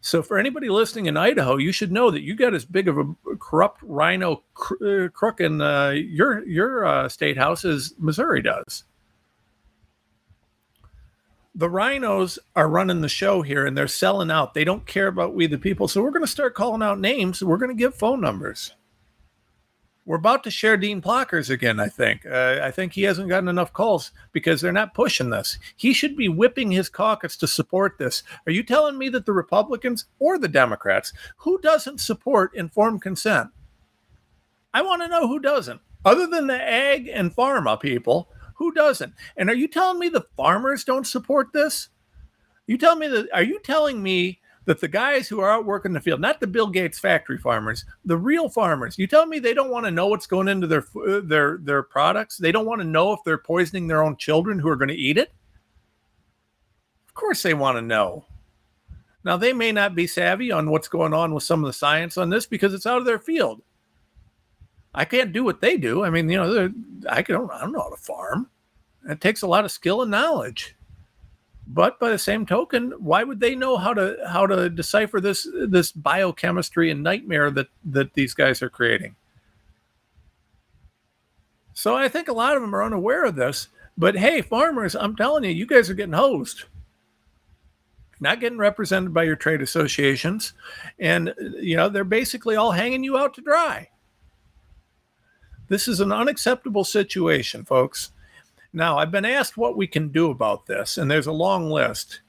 So, 0.00 0.22
for 0.22 0.38
anybody 0.38 0.68
listening 0.68 1.06
in 1.06 1.16
Idaho, 1.16 1.56
you 1.56 1.72
should 1.72 1.90
know 1.90 2.10
that 2.10 2.20
you 2.20 2.34
got 2.34 2.54
as 2.54 2.64
big 2.64 2.88
of 2.88 2.98
a 2.98 3.36
corrupt 3.38 3.80
rhino 3.82 4.42
cr- 4.52 5.04
uh, 5.04 5.08
crook 5.08 5.40
in 5.40 5.60
uh, 5.62 5.90
your 5.90 6.46
your 6.46 6.84
uh, 6.84 7.08
state 7.08 7.38
house 7.38 7.64
as 7.64 7.94
Missouri 7.98 8.42
does. 8.42 8.84
The 11.54 11.70
rhinos 11.70 12.38
are 12.54 12.68
running 12.68 13.00
the 13.00 13.08
show 13.08 13.40
here, 13.40 13.64
and 13.64 13.78
they're 13.78 13.88
selling 13.88 14.30
out. 14.30 14.52
They 14.52 14.64
don't 14.64 14.86
care 14.86 15.06
about 15.06 15.34
we 15.34 15.46
the 15.46 15.56
people. 15.56 15.88
So 15.88 16.02
we're 16.02 16.10
going 16.10 16.24
to 16.24 16.30
start 16.30 16.54
calling 16.54 16.82
out 16.82 17.00
names. 17.00 17.42
We're 17.42 17.56
going 17.56 17.70
to 17.70 17.74
give 17.74 17.94
phone 17.94 18.20
numbers 18.20 18.74
we're 20.06 20.16
about 20.16 20.44
to 20.44 20.50
share 20.50 20.76
Dean 20.76 21.00
Plocher's 21.00 21.50
again. 21.50 21.80
I 21.80 21.88
think. 21.88 22.26
Uh, 22.26 22.60
I 22.62 22.70
think 22.70 22.92
he 22.92 23.02
hasn't 23.02 23.28
gotten 23.28 23.48
enough 23.48 23.72
calls 23.72 24.12
because 24.32 24.60
they're 24.60 24.72
not 24.72 24.94
pushing 24.94 25.30
this. 25.30 25.58
He 25.76 25.92
should 25.92 26.16
be 26.16 26.28
whipping 26.28 26.70
his 26.70 26.88
caucus 26.88 27.36
to 27.38 27.46
support 27.46 27.98
this. 27.98 28.22
Are 28.46 28.52
you 28.52 28.62
telling 28.62 28.98
me 28.98 29.08
that 29.10 29.26
the 29.26 29.32
Republicans 29.32 30.06
or 30.18 30.38
the 30.38 30.48
Democrats 30.48 31.12
who 31.38 31.58
doesn't 31.60 32.00
support 32.00 32.54
informed 32.54 33.02
consent? 33.02 33.50
I 34.72 34.82
want 34.82 35.02
to 35.02 35.08
know 35.08 35.28
who 35.28 35.38
doesn't, 35.38 35.80
other 36.04 36.26
than 36.26 36.48
the 36.48 36.60
ag 36.60 37.08
and 37.08 37.34
pharma 37.34 37.80
people. 37.80 38.28
Who 38.56 38.72
doesn't? 38.72 39.14
And 39.36 39.50
are 39.50 39.54
you 39.54 39.66
telling 39.66 39.98
me 39.98 40.08
the 40.08 40.26
farmers 40.36 40.84
don't 40.84 41.06
support 41.06 41.52
this? 41.52 41.88
You 42.66 42.78
tell 42.78 42.96
me 42.96 43.08
that. 43.08 43.28
Are 43.32 43.42
you 43.42 43.58
telling 43.60 44.02
me 44.02 44.40
that 44.66 44.80
the 44.80 44.88
guys 44.88 45.28
who 45.28 45.40
are 45.40 45.50
out 45.50 45.66
working 45.66 45.92
the 45.92 46.00
field, 46.00 46.20
not 46.20 46.40
the 46.40 46.46
Bill 46.46 46.68
Gates 46.68 46.98
factory 46.98 47.38
farmers, 47.38 47.84
the 48.04 48.16
real 48.16 48.48
farmers, 48.48 48.98
you 48.98 49.06
tell 49.06 49.26
me 49.26 49.38
they 49.38 49.54
don't 49.54 49.70
want 49.70 49.84
to 49.86 49.90
know 49.90 50.06
what's 50.06 50.26
going 50.26 50.48
into 50.48 50.66
their 50.66 50.84
uh, 51.06 51.20
their 51.22 51.58
their 51.58 51.82
products. 51.82 52.38
They 52.38 52.52
don't 52.52 52.66
want 52.66 52.80
to 52.80 52.86
know 52.86 53.12
if 53.12 53.20
they're 53.24 53.38
poisoning 53.38 53.86
their 53.86 54.02
own 54.02 54.16
children 54.16 54.58
who 54.58 54.68
are 54.68 54.76
going 54.76 54.88
to 54.88 54.94
eat 54.94 55.18
it. 55.18 55.32
Of 57.08 57.14
course, 57.14 57.42
they 57.42 57.54
want 57.54 57.76
to 57.76 57.82
know. 57.82 58.24
Now 59.24 59.36
they 59.36 59.52
may 59.52 59.72
not 59.72 59.94
be 59.94 60.06
savvy 60.06 60.50
on 60.50 60.70
what's 60.70 60.88
going 60.88 61.14
on 61.14 61.32
with 61.34 61.44
some 61.44 61.64
of 61.64 61.66
the 61.66 61.72
science 61.72 62.18
on 62.18 62.30
this 62.30 62.46
because 62.46 62.74
it's 62.74 62.86
out 62.86 62.98
of 62.98 63.06
their 63.06 63.18
field. 63.18 63.62
I 64.94 65.04
can't 65.04 65.32
do 65.32 65.42
what 65.42 65.60
they 65.60 65.76
do. 65.76 66.04
I 66.04 66.10
mean, 66.10 66.28
you 66.28 66.36
know, 66.36 66.70
I 67.08 67.22
don't 67.22 67.50
I 67.50 67.60
don't 67.60 67.72
know 67.72 67.82
how 67.82 67.90
to 67.90 67.96
farm. 67.96 68.50
It 69.08 69.20
takes 69.20 69.42
a 69.42 69.46
lot 69.46 69.64
of 69.64 69.72
skill 69.72 70.02
and 70.02 70.10
knowledge. 70.10 70.76
But 71.66 71.98
by 71.98 72.10
the 72.10 72.18
same 72.18 72.44
token, 72.44 72.92
why 72.98 73.24
would 73.24 73.40
they 73.40 73.54
know 73.54 73.76
how 73.76 73.94
to 73.94 74.16
how 74.28 74.46
to 74.46 74.68
decipher 74.68 75.20
this 75.20 75.48
this 75.66 75.92
biochemistry 75.92 76.90
and 76.90 77.02
nightmare 77.02 77.50
that 77.50 77.68
that 77.84 78.14
these 78.14 78.34
guys 78.34 78.62
are 78.62 78.68
creating? 78.68 79.16
So 81.72 81.96
I 81.96 82.08
think 82.08 82.28
a 82.28 82.32
lot 82.32 82.54
of 82.54 82.62
them 82.62 82.74
are 82.74 82.84
unaware 82.84 83.24
of 83.24 83.34
this. 83.34 83.68
But 83.96 84.16
hey, 84.16 84.42
farmers, 84.42 84.94
I'm 84.94 85.16
telling 85.16 85.44
you, 85.44 85.50
you 85.50 85.66
guys 85.66 85.88
are 85.90 85.94
getting 85.94 86.14
hosed. 86.14 86.64
Not 88.20 88.40
getting 88.40 88.58
represented 88.58 89.12
by 89.12 89.24
your 89.24 89.36
trade 89.36 89.60
associations. 89.60 90.52
And, 90.98 91.34
you 91.60 91.76
know, 91.76 91.88
they're 91.88 92.04
basically 92.04 92.56
all 92.56 92.72
hanging 92.72 93.04
you 93.04 93.18
out 93.18 93.34
to 93.34 93.40
dry. 93.40 93.90
This 95.68 95.88
is 95.88 96.00
an 96.00 96.12
unacceptable 96.12 96.84
situation, 96.84 97.64
folks. 97.64 98.12
Now, 98.74 98.98
I've 98.98 99.12
been 99.12 99.24
asked 99.24 99.56
what 99.56 99.76
we 99.76 99.86
can 99.86 100.08
do 100.08 100.30
about 100.30 100.66
this, 100.66 100.98
and 100.98 101.08
there's 101.08 101.28
a 101.28 101.32
long 101.32 101.70
list. 101.70 102.22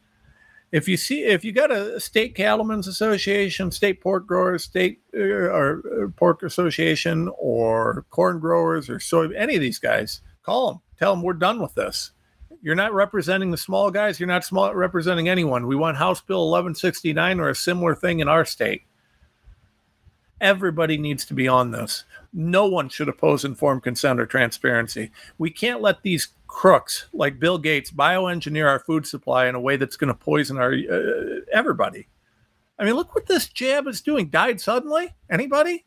If 0.71 0.87
you 0.87 0.95
see, 0.95 1.23
if 1.23 1.43
you 1.43 1.51
got 1.51 1.71
a 1.71 1.99
state 1.99 2.35
cattlemen's 2.35 2.87
association, 2.87 3.71
state 3.71 3.99
pork 3.99 4.27
growers, 4.27 4.63
state 4.63 5.01
uh, 5.15 5.19
or 5.19 5.81
uh, 6.03 6.07
pork 6.15 6.43
association, 6.43 7.31
or 7.39 8.05
corn 8.11 8.39
growers, 8.39 8.91
or 8.91 8.99
soy, 8.99 9.29
any 9.31 9.55
of 9.55 9.61
these 9.61 9.79
guys, 9.79 10.21
call 10.43 10.67
them. 10.67 10.81
Tell 10.99 11.15
them 11.15 11.23
we're 11.23 11.33
done 11.33 11.59
with 11.59 11.73
this. 11.73 12.11
You're 12.61 12.75
not 12.75 12.93
representing 12.93 13.49
the 13.49 13.57
small 13.57 13.89
guys. 13.89 14.19
You're 14.19 14.27
not 14.27 14.43
small 14.43 14.73
representing 14.73 15.27
anyone. 15.27 15.65
We 15.65 15.75
want 15.75 15.97
House 15.97 16.21
Bill 16.21 16.49
1169 16.51 17.39
or 17.39 17.49
a 17.49 17.55
similar 17.55 17.95
thing 17.95 18.19
in 18.19 18.27
our 18.27 18.45
state. 18.45 18.83
Everybody 20.41 20.97
needs 20.97 21.25
to 21.25 21.33
be 21.33 21.47
on 21.47 21.71
this. 21.71 22.03
No 22.33 22.65
one 22.65 22.89
should 22.89 23.07
oppose 23.07 23.45
informed 23.45 23.83
consent 23.83 24.19
or 24.19 24.25
transparency. 24.25 25.11
We 25.37 25.49
can't 25.49 25.81
let 25.81 26.01
these 26.01 26.29
crooks 26.47 27.07
like 27.13 27.39
Bill 27.39 27.57
Gates 27.57 27.91
bioengineer 27.91 28.67
our 28.67 28.79
food 28.79 29.07
supply 29.07 29.47
in 29.47 29.55
a 29.55 29.59
way 29.59 29.77
that's 29.77 29.95
going 29.95 30.09
to 30.09 30.13
poison 30.13 30.57
our 30.57 30.73
uh, 30.73 31.41
everybody. 31.53 32.07
I 32.77 32.83
mean, 32.83 32.95
look 32.95 33.15
what 33.15 33.27
this 33.27 33.47
jab 33.47 33.87
is 33.87 34.01
doing. 34.01 34.29
Died 34.29 34.59
suddenly? 34.59 35.15
Anybody? 35.29 35.85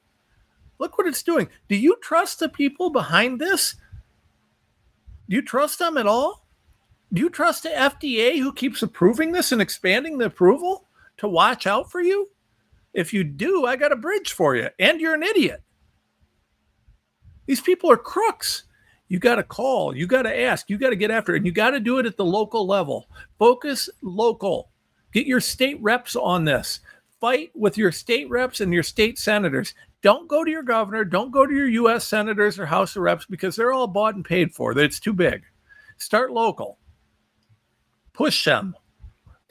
Look 0.78 0.96
what 0.96 1.06
it's 1.06 1.22
doing. 1.22 1.48
Do 1.68 1.76
you 1.76 1.96
trust 2.00 2.40
the 2.40 2.48
people 2.48 2.90
behind 2.90 3.40
this? 3.40 3.74
Do 5.28 5.36
you 5.36 5.42
trust 5.42 5.78
them 5.78 5.98
at 5.98 6.06
all? 6.06 6.46
Do 7.12 7.20
you 7.20 7.30
trust 7.30 7.62
the 7.64 7.70
FDA 7.70 8.38
who 8.38 8.52
keeps 8.52 8.82
approving 8.82 9.32
this 9.32 9.52
and 9.52 9.60
expanding 9.60 10.18
the 10.18 10.26
approval 10.26 10.86
to 11.18 11.28
watch 11.28 11.66
out 11.66 11.90
for 11.90 12.00
you? 12.00 12.30
If 12.98 13.12
you 13.12 13.22
do, 13.22 13.64
I 13.64 13.76
got 13.76 13.92
a 13.92 13.96
bridge 13.96 14.32
for 14.32 14.56
you, 14.56 14.70
and 14.80 15.00
you're 15.00 15.14
an 15.14 15.22
idiot. 15.22 15.62
These 17.46 17.60
people 17.60 17.92
are 17.92 17.96
crooks. 17.96 18.64
You 19.06 19.20
got 19.20 19.36
to 19.36 19.44
call, 19.44 19.96
you 19.96 20.08
got 20.08 20.22
to 20.22 20.40
ask, 20.40 20.68
you 20.68 20.78
got 20.78 20.90
to 20.90 20.96
get 20.96 21.12
after 21.12 21.32
it, 21.32 21.36
and 21.36 21.46
you 21.46 21.52
got 21.52 21.70
to 21.70 21.78
do 21.78 21.98
it 21.98 22.06
at 22.06 22.16
the 22.16 22.24
local 22.24 22.66
level. 22.66 23.08
Focus 23.38 23.88
local. 24.02 24.72
Get 25.12 25.28
your 25.28 25.40
state 25.40 25.80
reps 25.80 26.16
on 26.16 26.44
this. 26.44 26.80
Fight 27.20 27.52
with 27.54 27.78
your 27.78 27.92
state 27.92 28.28
reps 28.30 28.60
and 28.60 28.74
your 28.74 28.82
state 28.82 29.16
senators. 29.16 29.74
Don't 30.02 30.26
go 30.26 30.42
to 30.42 30.50
your 30.50 30.64
governor. 30.64 31.04
Don't 31.04 31.30
go 31.30 31.46
to 31.46 31.54
your 31.54 31.68
U.S. 31.68 32.04
senators 32.04 32.58
or 32.58 32.66
House 32.66 32.96
of 32.96 33.02
Reps 33.02 33.26
because 33.26 33.54
they're 33.54 33.72
all 33.72 33.86
bought 33.86 34.16
and 34.16 34.24
paid 34.24 34.52
for. 34.52 34.76
It's 34.76 34.98
too 34.98 35.12
big. 35.12 35.44
Start 35.98 36.32
local. 36.32 36.78
Push 38.12 38.44
them. 38.44 38.74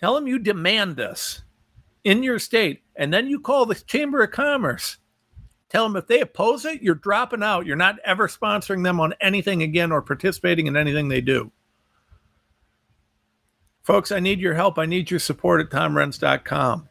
Tell 0.01 0.15
them 0.15 0.27
you 0.27 0.37
demand 0.37 0.97
this 0.97 1.43
in 2.03 2.23
your 2.23 2.39
state, 2.39 2.83
and 2.97 3.13
then 3.13 3.27
you 3.27 3.39
call 3.39 3.65
the 3.65 3.75
Chamber 3.75 4.23
of 4.23 4.31
Commerce. 4.31 4.97
Tell 5.69 5.83
them 5.83 5.95
if 5.95 6.07
they 6.07 6.21
oppose 6.21 6.65
it, 6.65 6.81
you're 6.81 6.95
dropping 6.95 7.43
out. 7.43 7.65
You're 7.65 7.75
not 7.75 7.99
ever 8.03 8.27
sponsoring 8.27 8.83
them 8.83 8.99
on 8.99 9.13
anything 9.21 9.61
again 9.61 9.91
or 9.91 10.01
participating 10.01 10.65
in 10.65 10.75
anything 10.75 11.07
they 11.07 11.21
do. 11.21 11.51
Folks, 13.83 14.11
I 14.11 14.19
need 14.19 14.39
your 14.39 14.55
help. 14.55 14.79
I 14.79 14.85
need 14.85 15.11
your 15.11 15.19
support 15.19 15.61
at 15.61 15.69
tomrenz.com. 15.69 16.89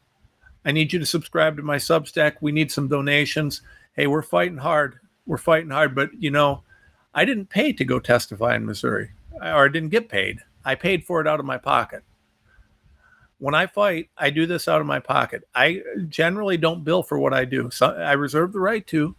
I 0.64 0.72
need 0.72 0.92
you 0.92 0.98
to 0.98 1.06
subscribe 1.06 1.56
to 1.56 1.62
my 1.62 1.76
Substack. 1.76 2.36
We 2.40 2.52
need 2.52 2.70
some 2.70 2.88
donations. 2.88 3.62
Hey, 3.94 4.06
we're 4.06 4.22
fighting 4.22 4.58
hard. 4.58 4.98
We're 5.26 5.38
fighting 5.38 5.70
hard, 5.70 5.94
but 5.94 6.10
you 6.14 6.30
know, 6.30 6.62
I 7.14 7.24
didn't 7.24 7.50
pay 7.50 7.72
to 7.72 7.84
go 7.84 7.98
testify 7.98 8.54
in 8.54 8.66
Missouri, 8.66 9.10
or 9.32 9.64
I 9.64 9.68
didn't 9.68 9.88
get 9.88 10.08
paid. 10.08 10.38
I 10.64 10.74
paid 10.74 11.04
for 11.04 11.20
it 11.20 11.26
out 11.26 11.40
of 11.40 11.46
my 11.46 11.58
pocket 11.58 12.04
when 13.38 13.54
I 13.54 13.66
fight, 13.66 14.10
I 14.16 14.30
do 14.30 14.46
this 14.46 14.68
out 14.68 14.80
of 14.80 14.86
my 14.86 15.00
pocket. 15.00 15.44
I 15.54 15.82
generally 16.08 16.56
don't 16.56 16.84
bill 16.84 17.02
for 17.02 17.18
what 17.18 17.34
I 17.34 17.44
do. 17.44 17.70
So 17.70 17.88
I 17.88 18.12
reserve 18.12 18.52
the 18.52 18.60
right 18.60 18.86
to, 18.88 19.14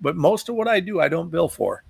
but 0.00 0.16
most 0.16 0.48
of 0.48 0.54
what 0.54 0.68
I 0.68 0.80
do, 0.80 1.00
I 1.00 1.08
don't 1.08 1.30
bill 1.30 1.48
for. 1.48 1.84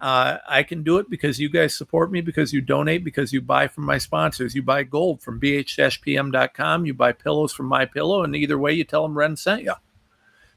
Uh, 0.00 0.38
I 0.48 0.64
can 0.64 0.82
do 0.82 0.98
it 0.98 1.08
because 1.08 1.38
you 1.38 1.48
guys 1.48 1.78
support 1.78 2.10
me, 2.10 2.20
because 2.20 2.52
you 2.52 2.60
donate, 2.60 3.04
because 3.04 3.32
you 3.32 3.40
buy 3.40 3.68
from 3.68 3.84
my 3.84 3.98
sponsors. 3.98 4.52
You 4.52 4.62
buy 4.62 4.82
gold 4.82 5.22
from 5.22 5.40
bh-pm.com. 5.40 6.86
You 6.86 6.94
buy 6.94 7.12
pillows 7.12 7.52
from 7.52 7.66
My 7.66 7.84
Pillow, 7.84 8.24
and 8.24 8.34
either 8.34 8.58
way, 8.58 8.72
you 8.72 8.82
tell 8.82 9.04
them 9.04 9.14
Renz 9.14 9.38
sent 9.38 9.62
you. 9.62 9.74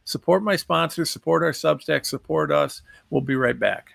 Support 0.04 0.44
my 0.44 0.56
sponsors, 0.56 1.12
support 1.12 1.44
our 1.44 1.52
Substack, 1.52 2.08
support 2.08 2.52
us. 2.52 2.82
We'll 3.12 3.22
be 3.22 3.36
right 3.36 3.58
back. 3.58 3.95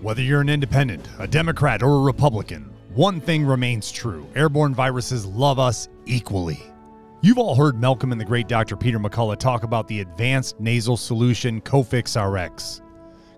Whether 0.00 0.22
you're 0.22 0.40
an 0.40 0.48
independent, 0.48 1.08
a 1.18 1.26
Democrat, 1.26 1.82
or 1.82 1.96
a 1.96 2.00
Republican, 2.02 2.70
one 2.94 3.20
thing 3.20 3.44
remains 3.44 3.90
true 3.90 4.28
airborne 4.36 4.72
viruses 4.72 5.26
love 5.26 5.58
us 5.58 5.88
equally. 6.06 6.62
You've 7.20 7.38
all 7.38 7.56
heard 7.56 7.80
Malcolm 7.80 8.12
and 8.12 8.20
the 8.20 8.24
great 8.24 8.46
Dr. 8.46 8.76
Peter 8.76 9.00
McCullough 9.00 9.40
talk 9.40 9.64
about 9.64 9.88
the 9.88 10.00
advanced 10.00 10.60
nasal 10.60 10.96
solution 10.96 11.60
Cofix 11.62 12.14
RX. 12.14 12.80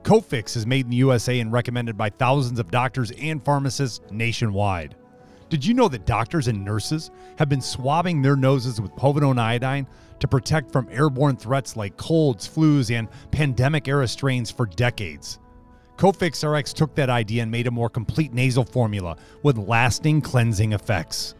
Cofix 0.02 0.54
is 0.54 0.66
made 0.66 0.84
in 0.84 0.90
the 0.90 0.98
USA 0.98 1.40
and 1.40 1.50
recommended 1.50 1.96
by 1.96 2.10
thousands 2.10 2.58
of 2.58 2.70
doctors 2.70 3.10
and 3.12 3.42
pharmacists 3.42 4.02
nationwide. 4.10 4.96
Did 5.48 5.64
you 5.64 5.72
know 5.72 5.88
that 5.88 6.04
doctors 6.04 6.46
and 6.46 6.62
nurses 6.62 7.10
have 7.38 7.48
been 7.48 7.62
swabbing 7.62 8.20
their 8.20 8.36
noses 8.36 8.82
with 8.82 8.92
povidone 8.96 9.38
iodine 9.38 9.86
to 10.18 10.28
protect 10.28 10.70
from 10.70 10.90
airborne 10.90 11.36
threats 11.36 11.74
like 11.74 11.96
colds, 11.96 12.46
flus, 12.46 12.94
and 12.94 13.08
pandemic 13.30 13.88
era 13.88 14.06
strains 14.06 14.50
for 14.50 14.66
decades? 14.66 15.38
Cofix 16.00 16.42
RX 16.50 16.72
took 16.72 16.94
that 16.94 17.10
idea 17.10 17.42
and 17.42 17.50
made 17.50 17.66
a 17.66 17.70
more 17.70 17.90
complete 17.90 18.32
nasal 18.32 18.64
formula 18.64 19.18
with 19.42 19.58
lasting 19.58 20.22
cleansing 20.22 20.72
effects. 20.72 21.34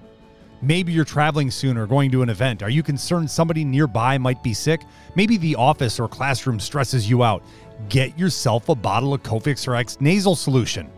Maybe 0.61 0.93
you're 0.93 1.07
traveling 1.07 1.51
soon 1.51 1.79
or 1.79 1.87
going 1.87 2.11
to 2.11 2.21
an 2.21 2.29
event. 2.29 2.63
Are 2.63 2.69
you 2.69 2.83
concerned 2.83 3.31
somebody 3.31 3.65
nearby 3.65 4.19
might 4.19 4.43
be 4.43 4.53
sick? 4.53 4.83
Maybe 5.15 5.39
the 5.39 5.57
office 5.57 5.99
or 5.99 6.09
classroom 6.09 6.61
stresses 6.61 7.09
you 7.09 7.25
out. 7.25 7.43
Get 7.89 8.19
yourself 8.19 8.69
a 8.69 8.75
bottle 8.75 9.15
of 9.15 9.23
Cofix 9.23 9.67
RX 9.67 9.99
nasal 9.99 10.37
solution. 10.37 10.93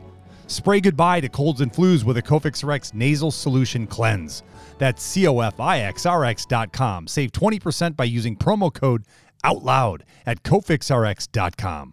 Spray 0.48 0.80
goodbye 0.80 1.20
to 1.20 1.28
colds 1.28 1.60
and 1.60 1.72
flus 1.72 2.02
with 2.02 2.16
a 2.16 2.22
Cofix 2.22 2.66
RX 2.66 2.92
nasal 2.94 3.30
solution 3.30 3.86
cleanse. 3.86 4.42
That's 4.78 5.06
cofixrx.com. 5.16 7.06
Save 7.06 7.30
20% 7.30 7.96
by 7.96 8.04
using 8.06 8.34
promo 8.34 8.74
code 8.74 9.04
OUTLOUD 9.44 10.02
at 10.26 10.42
cofixrx.com. 10.42 11.92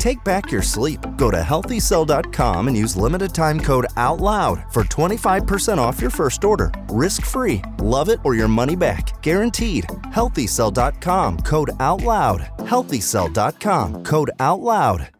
Take 0.00 0.24
back 0.24 0.50
your 0.50 0.62
sleep. 0.62 0.98
Go 1.18 1.30
to 1.30 1.36
healthycell.com 1.36 2.68
and 2.68 2.76
use 2.76 2.96
limited 2.96 3.34
time 3.34 3.60
code 3.60 3.84
OUTLOUD 3.98 4.72
for 4.72 4.82
25% 4.84 5.76
off 5.76 6.00
your 6.00 6.10
first 6.10 6.42
order. 6.42 6.72
Risk 6.88 7.26
free. 7.26 7.60
Love 7.80 8.08
it 8.08 8.18
or 8.24 8.34
your 8.34 8.48
money 8.48 8.76
back. 8.76 9.20
Guaranteed. 9.20 9.84
Healthycell.com 10.14 11.40
code 11.40 11.68
OUTLOUD. 11.78 12.40
Healthycell.com 12.60 14.02
code 14.04 14.30
OUTLOUD. 14.38 15.10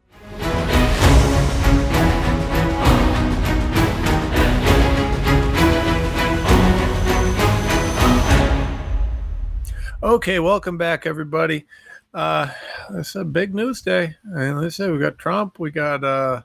Okay, 10.03 10.39
welcome 10.39 10.79
back, 10.79 11.05
everybody. 11.05 11.67
Uh, 12.13 12.49
it's 12.95 13.15
a 13.15 13.25
big 13.25 13.55
news 13.55 13.83
day, 13.83 14.17
and 14.25 14.61
let's 14.61 14.77
say 14.77 14.91
we 14.91 14.99
got 14.99 15.19
Trump, 15.19 15.59
we 15.59 15.71
got 15.71 16.03
uh, 16.03 16.43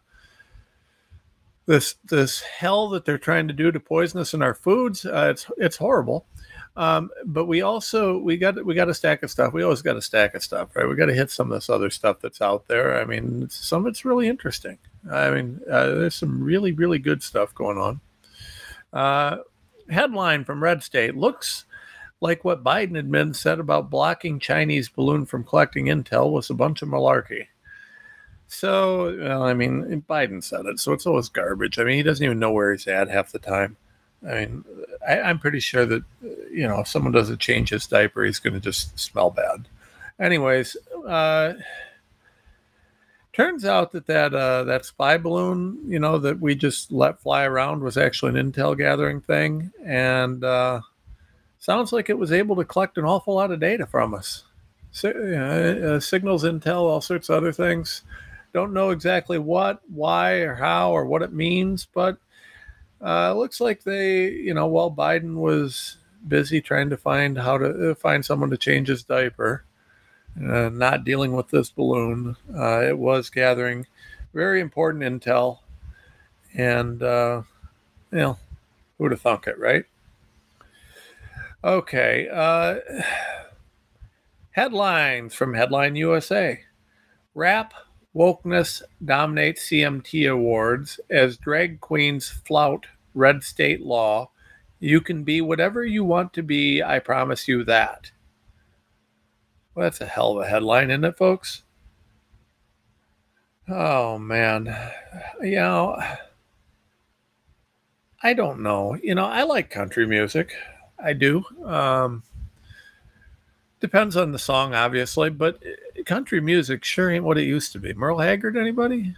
this 1.66 1.96
this 2.06 2.42
hell 2.42 2.90
that 2.90 3.06
they're 3.06 3.18
trying 3.18 3.48
to 3.48 3.54
do 3.54 3.72
to 3.72 3.80
poison 3.80 4.20
us 4.20 4.34
in 4.34 4.42
our 4.42 4.54
foods. 4.54 5.06
Uh, 5.06 5.28
it's 5.32 5.48
it's 5.58 5.78
horrible. 5.78 6.26
Um, 6.78 7.10
but 7.26 7.46
we 7.46 7.62
also 7.62 8.18
we 8.18 8.38
got 8.38 8.64
we 8.66 8.76
got 8.76 8.90
a 8.90 8.94
stack 8.94 9.24
of 9.24 9.32
stuff. 9.32 9.54
We 9.54 9.64
always 9.64 9.82
got 9.82 9.96
a 9.96 10.02
stack 10.02 10.36
of 10.36 10.44
stuff, 10.44 10.76
right? 10.76 10.88
We 10.88 10.96
got 10.96 11.06
to 11.06 11.14
hit 11.14 11.32
some 11.32 11.52
of 11.52 11.56
this 11.56 11.70
other 11.70 11.90
stuff 11.90 12.20
that's 12.20 12.42
out 12.42 12.68
there. 12.68 13.00
I 13.02 13.06
mean, 13.06 13.50
some 13.50 13.86
of 13.86 13.88
it's 13.88 14.06
really 14.06 14.28
interesting. 14.28 14.78
I 15.10 15.32
mean, 15.32 15.62
uh, 15.70 15.86
there's 15.96 16.16
some 16.16 16.44
really 16.44 16.74
really 16.74 17.00
good 17.00 17.24
stuff 17.24 17.56
going 17.56 17.78
on. 17.78 18.02
Uh, 18.92 19.38
headline 19.90 20.44
from 20.44 20.62
Red 20.62 20.84
State 20.84 21.16
looks 21.16 21.66
like 22.22 22.44
what 22.44 22.64
Biden 22.64 22.92
admin 22.92 23.36
said 23.36 23.60
about 23.60 23.90
blocking 23.90 24.40
Chinese 24.40 24.90
balloon 24.90 25.26
from 25.26 25.44
collecting 25.44 25.86
intel 25.86 26.32
was 26.32 26.50
a 26.50 26.56
bunch 26.56 26.82
of 26.82 26.90
malarkey. 26.90 27.48
So, 28.48 29.18
well, 29.18 29.44
I 29.44 29.54
mean, 29.54 30.04
Biden 30.08 30.44
said 30.44 30.66
it, 30.66 30.80
so 30.80 30.94
it's 30.94 31.08
always 31.08 31.30
garbage. 31.30 31.80
I 31.80 31.84
mean, 31.84 31.98
he 31.98 32.04
doesn't 32.04 32.24
even 32.24 32.40
know 32.40 32.52
where 32.52 32.72
he's 32.72 32.88
at 32.88 33.10
half 33.10 33.32
the 33.32 33.40
time. 33.40 33.76
I 34.28 34.34
mean, 34.34 34.66
I, 35.08 35.30
am 35.30 35.40
pretty 35.40 35.60
sure 35.60 35.86
that, 35.86 36.04
you 36.52 36.68
know, 36.68 36.80
if 36.80 36.88
someone 36.88 37.12
doesn't 37.12 37.40
change 37.40 37.70
his 37.70 37.88
diaper, 37.88 38.24
he's 38.24 38.40
going 38.40 38.54
to 38.54 38.60
just 38.60 38.98
smell 38.98 39.30
bad. 39.30 39.68
Anyways, 40.20 40.78
uh, 41.08 41.54
turns 43.34 43.66
out 43.66 43.92
that 43.92 44.08
that 44.08 44.34
uh, 44.34 44.64
that 44.64 44.86
spy 44.86 45.18
balloon, 45.18 45.78
you 45.86 46.00
know, 46.00 46.18
that 46.20 46.40
we 46.40 46.56
just 46.56 46.92
let 46.92 47.20
fly 47.20 47.44
around 47.44 47.84
was 47.84 47.98
actually 47.98 48.40
an 48.40 48.52
intel 48.52 48.78
gathering 48.78 49.22
thing, 49.22 49.72
and 49.84 50.44
uh, 50.44 50.80
sounds 51.66 51.92
like 51.92 52.12
it 52.12 52.18
was 52.18 52.32
able 52.32 52.56
to 52.56 52.64
collect 52.64 52.98
an 53.00 53.06
awful 53.06 53.34
lot 53.34 53.52
of 53.52 53.60
data 53.60 53.88
from 53.88 54.14
us. 54.14 54.44
So, 54.92 55.10
uh, 55.10 56.00
signals, 56.00 56.44
intel, 56.44 56.84
all 56.84 57.02
sorts 57.02 57.28
of 57.28 57.38
other 57.38 57.52
things. 57.52 58.04
Don't 58.54 58.72
know 58.72 58.92
exactly 58.92 59.40
what, 59.40 59.82
why, 59.90 60.36
or 60.42 60.54
how, 60.54 60.92
or 60.92 61.06
what 61.06 61.24
it 61.24 61.34
means, 61.34 61.88
but 61.92 62.18
uh, 63.04 63.34
looks 63.34 63.60
like 63.60 63.84
they, 63.84 64.30
you 64.30 64.54
know, 64.54 64.68
while 64.68 64.92
Biden 64.92 65.36
was 65.36 65.98
busy 66.28 66.62
trying 66.62 66.90
to 66.92 66.98
find 66.98 67.38
how 67.38 67.58
to 67.58 67.92
uh, 67.92 67.96
find 67.96 68.24
someone 68.24 68.52
to 68.52 68.58
change 68.58 68.88
his 68.88 69.04
diaper, 69.04 69.66
uh, 70.38 70.70
not 70.70 71.04
dealing 71.04 71.34
with 71.34 71.50
this 71.50 71.72
balloon, 71.72 72.38
uh, 72.56 72.82
it 72.84 72.98
was 72.98 73.30
gathering 73.32 73.88
very 74.36 74.62
important 74.62 75.04
intel. 75.04 75.60
And, 76.54 77.02
uh, 77.02 77.42
you 78.12 78.20
know, 78.20 78.38
who'd 78.98 79.12
have 79.12 79.22
thunk 79.22 79.48
it, 79.48 79.60
right? 79.60 79.86
Okay. 81.66 82.30
Uh, 82.32 82.76
headlines 84.52 85.34
from 85.34 85.56
Headline 85.56 85.96
USA. 85.96 86.60
Rap 87.34 87.74
wokeness 88.16 88.84
dominates 89.04 89.68
CMT 89.68 90.32
awards 90.32 91.00
as 91.10 91.38
drag 91.38 91.82
queens 91.82 92.30
flout 92.30 92.86
red 93.16 93.44
state 93.44 93.82
law. 93.82 94.30
You 94.80 95.02
can 95.02 95.24
be 95.24 95.42
whatever 95.42 95.84
you 95.84 96.04
want 96.04 96.34
to 96.34 96.44
be. 96.44 96.84
I 96.84 97.00
promise 97.00 97.48
you 97.48 97.64
that. 97.64 98.12
Well, 99.74 99.86
that's 99.86 100.02
a 100.02 100.06
hell 100.06 100.38
of 100.38 100.46
a 100.46 100.50
headline, 100.50 100.92
isn't 100.92 101.04
it, 101.04 101.18
folks? 101.18 101.64
Oh, 103.68 104.20
man. 104.20 104.74
You 105.42 105.56
know, 105.56 106.02
I 108.22 108.34
don't 108.34 108.62
know. 108.62 108.96
You 109.02 109.16
know, 109.16 109.26
I 109.26 109.44
like 109.44 109.72
country 109.72 110.06
music. 110.06 110.54
I 110.98 111.14
do. 111.14 111.44
Um, 111.64 112.24
depends 113.80 114.16
on 114.16 114.32
the 114.32 114.40
song, 114.40 114.74
obviously, 114.74 115.30
but 115.30 115.62
country 116.06 116.42
music 116.42 116.84
sure 116.84 117.12
ain't 117.12 117.24
what 117.24 117.38
it 117.38 117.44
used 117.44 117.72
to 117.74 117.80
be. 117.80 117.94
Merle 117.94 118.20
Haggard, 118.20 118.58
anybody? 118.58 119.16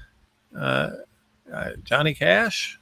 Uh, 0.56 0.92
uh, 1.54 1.72
Johnny 1.84 2.14
Cash? 2.14 2.80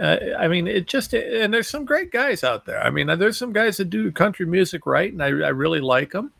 Uh, 0.00 0.16
I 0.38 0.48
mean, 0.48 0.66
it 0.66 0.86
just 0.86 1.12
and 1.12 1.52
there's 1.52 1.68
some 1.68 1.84
great 1.84 2.10
guys 2.10 2.42
out 2.44 2.64
there. 2.64 2.82
I 2.82 2.88
mean, 2.88 3.06
there's 3.18 3.36
some 3.36 3.52
guys 3.52 3.76
that 3.76 3.90
do 3.90 4.10
country 4.10 4.46
music 4.46 4.86
right, 4.86 5.12
and 5.12 5.22
I, 5.22 5.26
I 5.26 5.50
really 5.50 5.80
like 5.80 6.12
them. 6.12 6.32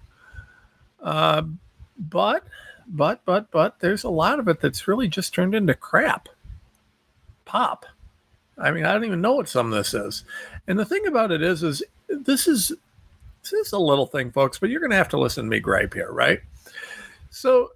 Uh, 1.02 1.42
but, 1.98 2.44
but, 2.86 3.20
but, 3.24 3.50
but, 3.50 3.78
there's 3.80 4.04
a 4.04 4.08
lot 4.08 4.38
of 4.38 4.48
it 4.48 4.60
that's 4.60 4.88
really 4.88 5.08
just 5.08 5.34
turned 5.34 5.54
into 5.54 5.74
crap, 5.74 6.28
pop. 7.44 7.84
I 8.56 8.70
mean, 8.70 8.84
I 8.84 8.92
don't 8.92 9.04
even 9.04 9.20
know 9.20 9.34
what 9.34 9.48
some 9.48 9.66
of 9.66 9.72
this 9.72 9.92
is. 9.94 10.24
And 10.68 10.78
the 10.78 10.84
thing 10.84 11.06
about 11.06 11.32
it 11.32 11.42
is, 11.42 11.62
is 11.62 11.82
this 12.08 12.46
is 12.46 12.72
this 13.42 13.52
is 13.52 13.72
a 13.72 13.78
little 13.78 14.06
thing, 14.06 14.30
folks, 14.30 14.58
but 14.58 14.70
you're 14.70 14.80
going 14.80 14.90
to 14.90 14.96
have 14.96 15.08
to 15.08 15.18
listen 15.18 15.44
to 15.44 15.50
me 15.50 15.58
gripe 15.58 15.94
here, 15.94 16.12
right? 16.12 16.40
So, 17.30 17.72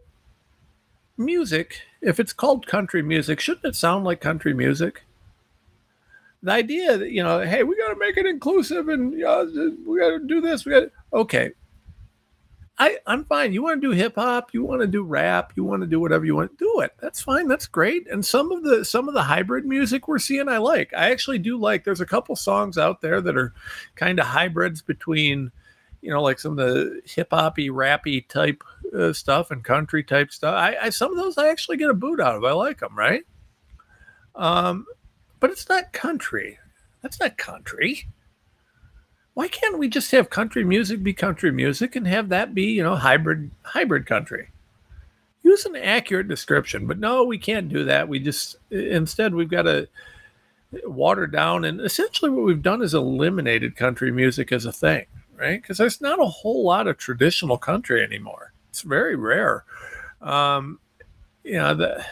music, 1.16 1.80
if 2.01 2.20
it's 2.20 2.32
called 2.32 2.66
country 2.66 3.03
music, 3.03 3.41
shouldn't 3.41 3.64
it 3.64 3.74
sound 3.74 4.05
like 4.05 4.20
country 4.20 4.55
music? 4.55 5.03
The 6.43 6.53
idea 6.53 6.97
that 6.99 7.11
you 7.11 7.24
know, 7.24 7.41
hey, 7.41 7.64
we 7.64 7.76
got 7.76 7.89
to 7.89 7.99
make 7.99 8.16
it 8.16 8.26
inclusive, 8.26 8.89
and 8.89 9.12
we 9.12 9.20
got 9.22 9.47
to 9.53 10.20
do 10.24 10.41
this. 10.41 10.64
We 10.64 10.72
got 10.72 10.84
okay. 11.12 11.53
I 12.79 12.99
I'm 13.07 13.24
fine. 13.24 13.53
You 13.53 13.62
want 13.62 13.81
to 13.81 13.89
do 13.89 13.95
hip 13.95 14.16
hop, 14.16 14.53
you 14.53 14.62
want 14.62 14.83
to 14.83 14.87
do 14.87 15.03
rap, 15.03 15.53
you 15.57 15.64
want 15.64 15.81
to 15.81 15.87
do 15.87 15.99
whatever 15.99 16.27
you 16.27 16.37
want, 16.37 16.59
do 16.59 16.81
it. 16.81 16.93
That's 17.01 17.22
fine. 17.22 17.49
That's 17.49 17.66
great. 17.66 18.07
And 18.11 18.24
some 18.24 18.53
of 18.53 18.64
the 18.64 18.85
some 18.85 19.09
of 19.09 19.14
the 19.14 19.22
hybrid 19.22 19.64
music 19.64 20.09
we're 20.09 20.18
seeing, 20.18 20.49
I 20.49 20.59
like. 20.59 20.93
I 20.95 21.11
actually 21.11 21.39
do 21.39 21.57
like. 21.57 21.85
There's 21.85 22.03
a 22.03 22.07
couple 22.07 22.37
songs 22.37 22.77
out 22.77 23.01
there 23.01 23.20
that 23.22 23.37
are 23.37 23.55
kind 23.95 24.20
of 24.20 24.27
hybrids 24.27 24.83
between, 24.83 25.51
you 26.03 26.11
know, 26.11 26.22
like 26.22 26.39
some 26.39 26.59
of 26.59 26.59
the 26.59 27.01
hip 27.07 27.29
hoppy, 27.31 27.70
rappy 27.70 28.29
type 28.29 28.62
uh, 28.95 29.12
stuff 29.14 29.51
and 29.51 29.64
country 29.64 30.05
type 30.05 30.31
stuff. 30.31 30.55
I, 30.55 30.77
I 30.83 30.91
some 30.91 31.11
of 31.12 31.16
those 31.16 31.39
I 31.39 31.49
actually 31.49 31.79
get 31.79 31.89
a 31.89 31.95
boot 31.95 32.20
out 32.20 32.37
of. 32.37 32.45
I 32.45 32.53
like 32.53 32.81
them, 32.81 32.97
right? 32.97 33.22
Um, 34.35 34.85
but 35.41 35.51
it's 35.51 35.68
not 35.70 35.95
country. 35.95 36.59
That's 37.01 37.20
not 37.20 37.39
country 37.39 38.07
why 39.37 39.49
can't 39.49 39.78
we 39.78 39.87
just 39.87 40.12
have 40.12 40.30
country 40.30 40.64
music 40.64 41.03
be 41.03 41.12
country 41.12 41.53
music 41.53 41.95
and 41.95 42.07
have 42.07 42.30
that 42.30 42.55
be 42.55 42.62
you 42.72 42.82
know 42.82 42.97
hybrid 42.97 43.51
hybrid 43.64 44.07
country? 44.07 44.49
Use 45.43 45.66
an 45.66 45.76
accurate 45.76 46.26
description 46.26 46.87
but 46.87 46.99
no 46.99 47.22
we 47.22 47.37
can't 47.37 47.68
do 47.68 47.84
that. 47.84 48.09
We 48.09 48.18
just 48.18 48.57
instead 48.70 49.34
we've 49.34 49.51
got 49.51 49.64
to 49.64 49.89
water 50.84 51.26
down 51.26 51.66
and 51.66 51.82
essentially 51.82 52.30
what 52.30 52.47
we've 52.47 52.62
done 52.62 52.80
is 52.80 52.95
eliminated 52.95 53.76
country 53.76 54.11
music 54.11 54.53
as 54.53 54.64
a 54.64 54.72
thing 54.72 55.05
right? 55.37 55.61
Because 55.61 55.76
there's 55.76 56.01
not 56.01 56.18
a 56.18 56.24
whole 56.24 56.64
lot 56.64 56.87
of 56.87 56.97
traditional 56.97 57.59
country 57.59 58.03
anymore. 58.03 58.55
It's 58.70 58.80
very 58.80 59.16
rare. 59.16 59.64
Um 60.22 60.80
you 61.45 61.57
know 61.59 61.74
the 61.74 62.07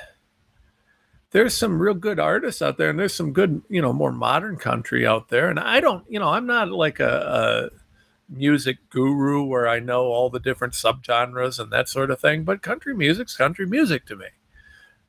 there's 1.35 1.57
some 1.57 1.82
real 1.82 1.95
good 1.95 2.20
artists 2.20 2.62
out 2.62 2.78
there 2.78 2.91
and 2.91 2.99
there's 2.99 3.12
some 3.12 3.32
good 3.32 3.61
you 3.68 3.82
know 3.82 3.93
more 3.93 4.12
modern 4.12 4.57
country 4.57 5.05
out 5.05 5.28
there. 5.28 5.51
And 5.51 5.59
i 5.59 5.80
don't 5.80 6.05
you 6.09 6.20
know 6.20 6.28
i'm 6.28 6.47
not 6.47 6.70
like 6.70 7.01
a, 7.01 7.70
a 7.70 8.32
music 8.32 8.78
guru 8.89 9.43
where 9.43 9.68
i 9.68 9.80
know 9.80 10.05
all 10.05 10.30
the 10.30 10.39
different 10.39 10.72
subgenres 10.72 11.59
and 11.59 11.70
that 11.72 11.89
sort 11.89 12.11
of 12.11 12.20
thing 12.20 12.45
but 12.45 12.62
country 12.62 12.95
music's 12.95 13.37
country 13.37 13.66
music 13.66 14.07
to 14.07 14.16
me. 14.16 14.26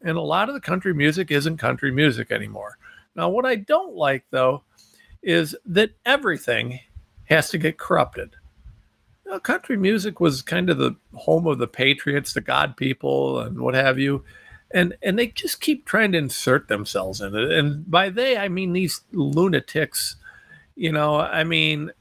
And 0.01 0.17
a 0.17 0.21
lot 0.21 0.49
of 0.49 0.55
the 0.55 0.61
country 0.61 0.93
music 0.93 1.31
isn't 1.31 1.57
country 1.57 1.91
music 1.91 2.31
anymore. 2.31 2.79
Now 3.15 3.29
what 3.29 3.45
i 3.45 3.55
don't 3.55 3.95
like 3.95 4.25
though 4.31 4.63
is 5.21 5.55
that 5.67 5.91
everything 6.07 6.79
has 7.25 7.49
to 7.49 7.57
get 7.57 7.77
corrupted. 7.77 8.35
Now, 9.27 9.39
country 9.39 9.75
music 9.75 10.19
was 10.19 10.43
kind 10.43 10.69
of 10.69 10.77
the 10.77 10.95
home 11.13 11.47
of 11.47 11.59
the 11.59 11.67
patriots 11.67 12.33
the 12.33 12.41
god 12.41 12.75
people 12.77 13.41
and 13.41 13.59
what 13.59 13.75
have 13.75 13.99
you 13.99 14.23
and 14.73 14.95
and 15.01 15.17
they 15.17 15.27
just 15.27 15.61
keep 15.61 15.85
trying 15.85 16.11
to 16.13 16.17
insert 16.17 16.67
themselves 16.67 17.21
in 17.21 17.35
it. 17.35 17.51
And 17.51 17.89
by 17.89 18.09
they 18.09 18.37
i 18.37 18.49
mean 18.49 18.73
these 18.73 19.01
lunatics 19.11 20.17
you 20.75 20.91
know 20.91 21.19
i 21.19 21.43
mean 21.43 21.91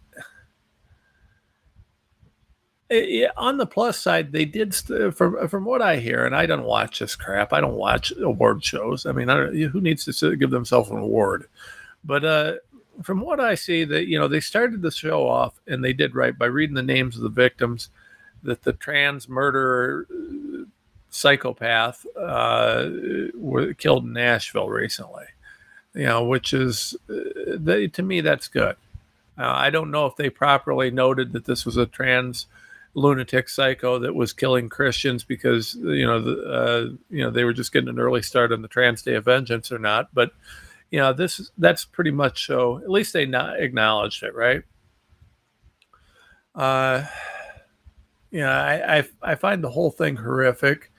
eh, 2.91 3.25
it, 3.25 3.31
on 3.37 3.59
the 3.59 3.67
plus 3.67 3.99
side 3.99 4.33
they 4.33 4.45
did 4.45 4.75
st- 4.75 5.01
eh, 5.03 5.11
from 5.11 5.37
eh, 5.41 5.47
from 5.49 5.65
what 5.65 5.83
i 5.83 5.99
hear 5.99 6.27
and 6.27 6.37
i 6.37 6.47
don't 6.47 6.65
watch 6.65 7.01
this 7.01 7.17
crap 7.17 7.53
i 7.53 7.61
don't 7.61 7.77
watch 7.77 8.13
award 8.21 8.65
shows 8.65 9.07
i 9.07 9.13
mean 9.13 9.31
I 9.31 9.47
who 9.47 9.81
needs 9.81 10.05
to 10.07 10.37
give 10.37 10.51
themselves 10.51 10.91
an 10.91 10.99
award? 10.99 11.47
But 12.05 12.25
uh 12.25 12.55
from 13.03 13.21
what 13.21 13.41
i 13.41 13.55
see 13.57 13.85
that 13.85 14.09
you 14.09 14.19
know 14.19 14.29
they 14.29 14.41
started 14.41 14.83
the 14.83 14.91
show 14.91 15.29
off 15.29 15.61
and 15.67 15.85
they 15.85 15.93
did 15.93 16.15
right 16.15 16.39
by 16.39 16.47
reading 16.47 16.75
the 16.77 16.83
names 16.83 17.17
of 17.17 17.23
the 17.23 17.29
victims 17.31 17.91
that 18.43 18.63
the 18.63 18.73
trans 18.75 19.29
murderer 19.29 20.07
psychopath 21.15 22.05
uh, 22.17 22.89
were 23.35 23.73
killed 23.75 24.05
in 24.05 24.13
Nashville 24.13 24.69
recently. 24.69 25.27
You 25.95 26.07
know, 26.07 26.25
which 26.25 26.53
is 26.53 26.97
uh, 27.09 27.57
they, 27.57 27.87
to 27.89 28.03
me 28.03 28.21
that's 28.21 28.49
good. 28.49 28.77
Uh, 29.39 29.53
I 29.53 29.71
don't 29.71 29.91
know 29.91 30.07
if 30.07 30.17
they 30.17 30.29
properly 30.29 30.91
noted 30.91 31.33
that 31.33 31.45
this 31.45 31.65
was 31.65 31.77
a 31.77 31.87
trans 31.87 32.47
lunatic 32.95 33.49
psycho 33.49 33.99
that 33.99 34.15
was 34.15 34.33
killing 34.33 34.69
Christians 34.69 35.25
because 35.25 35.75
you 35.77 36.07
know 36.07 36.21
the, 36.21 36.53
uh, 36.53 36.97
you 37.11 37.23
know 37.23 37.31
they 37.31 37.45
were 37.45 37.53
just 37.53 37.73
getting 37.73 37.89
an 37.89 38.01
early 38.01 38.23
start 38.23 38.53
on 38.53 38.63
the 38.63 38.69
Trans 38.69 39.03
Day 39.03 39.15
of 39.15 39.25
Vengeance 39.25 39.71
or 39.71 39.79
not. 39.79 40.13
But 40.13 40.33
you 40.91 40.99
know 40.99 41.13
this 41.13 41.51
that's 41.59 41.85
pretty 41.85 42.11
much 42.11 42.47
so. 42.47 42.79
At 42.79 42.91
least 42.91 43.13
they 43.13 43.27
not 43.27 43.61
acknowledged 43.61 44.25
it, 44.25 44.35
right? 44.35 44.63
Uh, 46.57 47.05
you 48.31 48.41
know, 48.41 48.51
I, 48.51 48.99
I, 48.99 49.05
I 49.23 49.35
find 49.37 49.63
the 49.63 49.71
whole 49.71 49.93
thing 49.93 50.17
horrific. 50.17 50.91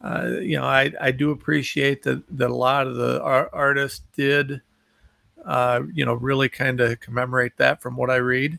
Uh, 0.00 0.36
you 0.40 0.56
know, 0.56 0.64
I, 0.64 0.92
I 1.00 1.10
do 1.10 1.32
appreciate 1.32 2.02
that, 2.04 2.22
that 2.38 2.50
a 2.50 2.54
lot 2.54 2.86
of 2.86 2.94
the 2.94 3.20
ar- 3.22 3.50
artists 3.52 4.02
did, 4.14 4.60
uh, 5.44 5.82
you 5.92 6.04
know, 6.04 6.14
really 6.14 6.48
kind 6.48 6.80
of 6.80 7.00
commemorate 7.00 7.56
that 7.56 7.82
from 7.82 7.96
what 7.96 8.10
I 8.10 8.16
read. 8.16 8.58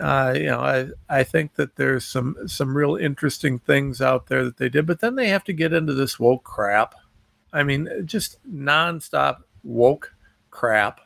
Uh, 0.00 0.32
you 0.34 0.46
know, 0.46 0.60
I, 0.60 0.88
I 1.08 1.22
think 1.24 1.54
that 1.54 1.76
there's 1.76 2.06
some 2.06 2.36
some 2.46 2.74
real 2.74 2.96
interesting 2.96 3.58
things 3.58 4.00
out 4.00 4.28
there 4.28 4.44
that 4.44 4.56
they 4.56 4.68
did, 4.68 4.86
but 4.86 5.00
then 5.00 5.14
they 5.14 5.28
have 5.28 5.44
to 5.44 5.52
get 5.52 5.72
into 5.72 5.92
this 5.92 6.18
woke 6.18 6.42
crap. 6.42 6.94
I 7.52 7.62
mean, 7.64 7.88
just 8.06 8.38
nonstop 8.48 9.42
woke 9.62 10.14
crap. 10.50 11.00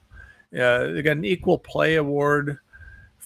Uh, 0.53 0.93
they 0.93 1.03
got 1.03 1.17
an 1.17 1.25
equal 1.25 1.59
play 1.59 1.97
award 1.97 2.59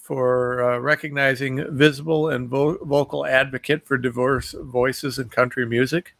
for 0.09 0.63
uh, 0.63 0.79
recognizing 0.79 1.63
visible 1.69 2.29
and 2.29 2.49
vo- 2.49 2.83
vocal 2.83 3.27
advocate 3.27 3.85
for 3.85 3.95
diverse 3.95 4.55
voices 4.59 5.19
in 5.19 5.29
country 5.29 5.67
music. 5.67 6.15